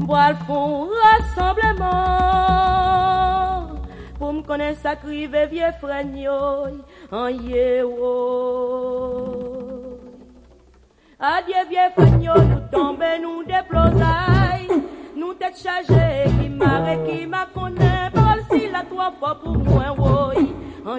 Bois 0.00 0.32
le 0.32 0.36
fond 4.18 4.26
rassemblement 4.26 4.32
pour 4.32 4.32
me 4.32 4.42
connaître 4.42 4.80
sa 4.80 4.96
crive 4.96 5.36
vieux 5.50 5.72
fregnoy 5.80 6.72
en 7.10 7.28
yewo. 7.28 8.06
Adieu 11.18 11.54
vieux 11.68 11.90
fregnoy, 11.94 12.44
nous 12.44 12.60
tombons, 12.70 13.20
nous 13.22 13.44
déplosailles, 13.44 14.68
nous 15.16 15.34
tête 15.34 15.56
chargée, 15.56 16.30
qui 16.40 17.26
m'a 17.26 17.46
connaît, 17.54 18.10
pas 18.12 18.36
si 18.50 18.68
la 18.70 18.82
trois 18.82 19.12
fois 19.12 19.38
pour 19.42 19.56
moi, 19.56 19.94
oui, 20.36 20.54
en 20.84 20.96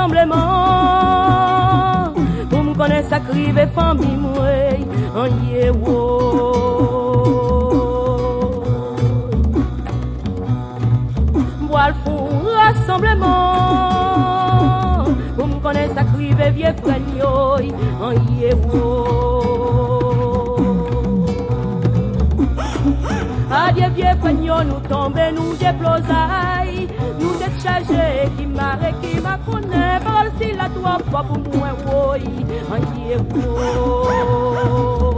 rassemblement. 0.00 0.38
Pour 2.48 2.64
nous 2.64 2.74
connaître 2.74 3.08
sa 3.10 3.20
crive 3.20 3.68
famille 3.74 4.16
mouée 4.16 4.86
En 5.14 5.28
Bois 11.66 11.90
le 12.06 12.50
rassemblement. 12.56 13.44
Pour 15.36 15.46
nous 15.46 15.60
connaître 15.60 15.94
sa 15.94 16.04
crive 16.04 16.42
vieux 16.54 16.74
frère 16.82 16.96
En 18.02 18.10
Adieu 23.52 23.88
vieux 23.94 24.16
frère 24.20 24.64
nous 24.64 24.80
tombe 24.88 25.20
nous 25.34 25.54
déplosaille 25.56 26.69
Nou 27.60 27.68
dechaje 27.68 28.28
ki 28.36 28.46
mare 28.46 28.90
ki 29.02 29.20
ma 29.20 29.36
konen 29.44 30.00
Parol 30.04 30.32
si 30.38 30.48
la 30.56 30.68
tua 30.72 30.96
fwa 31.10 31.20
pou 31.28 31.36
mwen 31.44 31.76
woy 31.84 32.24
An 32.72 32.82
ye 32.96 33.16
Mache 33.28 35.09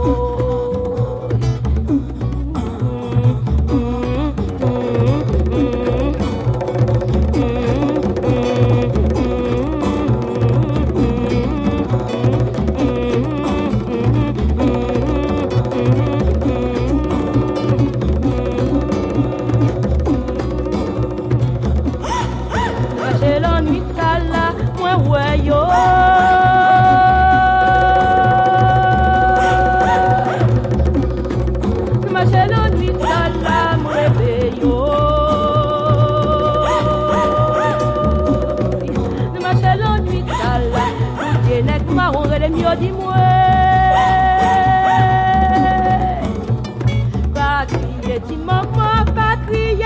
marron, 42.49 42.49
relais 42.49 42.49
mieux 42.49 42.75
dis-moi 42.79 43.13
Pas 47.33 47.65
crier, 47.67 48.19
dis 48.27 48.37
maman, 48.37 49.05
pas 49.15 49.37
crier 49.47 49.85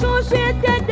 Changer 0.00 0.54
tête 0.62 0.91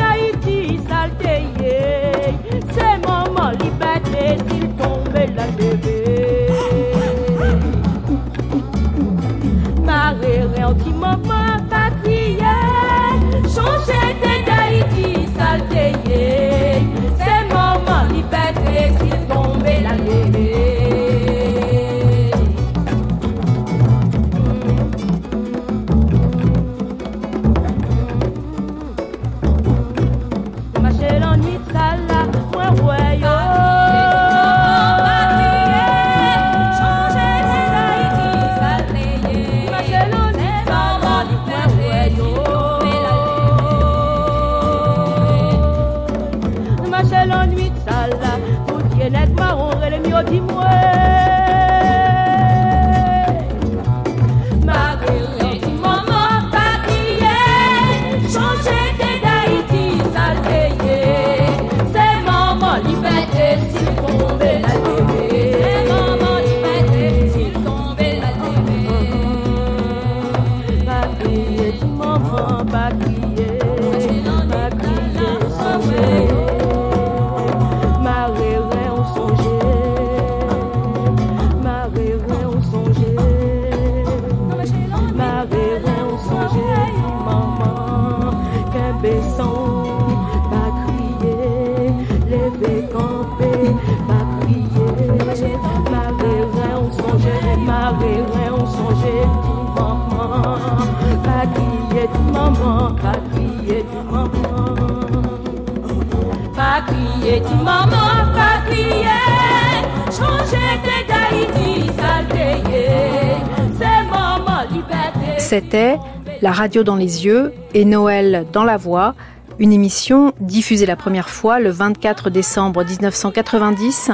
C'était 115.39 115.98
La 116.43 116.52
radio 116.52 116.85
dans 116.85 116.94
les 116.94 117.24
yeux 117.24 117.52
et 117.74 117.85
Noël 117.85 118.47
dans 118.52 118.62
la 118.62 118.77
voix, 118.77 119.15
une 119.59 119.73
émission 119.73 120.32
diffusée 120.40 120.86
la 120.86 120.94
première 120.94 121.28
fois 121.28 121.59
le 121.59 121.70
24 121.70 122.31
décembre 122.31 122.85
1990 122.85 124.12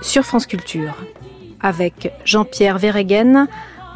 sur 0.00 0.24
France 0.24 0.46
Culture, 0.46 0.94
avec 1.60 2.12
Jean-Pierre 2.24 2.78
Verregen, 2.78 3.46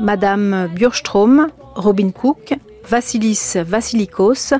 Madame 0.01 0.69
Bjurstrom, 0.75 1.49
Robin 1.75 2.11
Cook, 2.11 2.55
Vassilis 2.89 3.55
Vassilikos, 3.57 4.55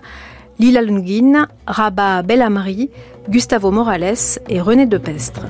Lila 0.59 0.81
Lungin, 0.83 1.47
Rabat 1.67 2.23
Bellamri, 2.23 2.91
Gustavo 3.29 3.71
Morales 3.71 4.39
et 4.49 4.61
René 4.61 4.87
Depestre. 4.87 5.47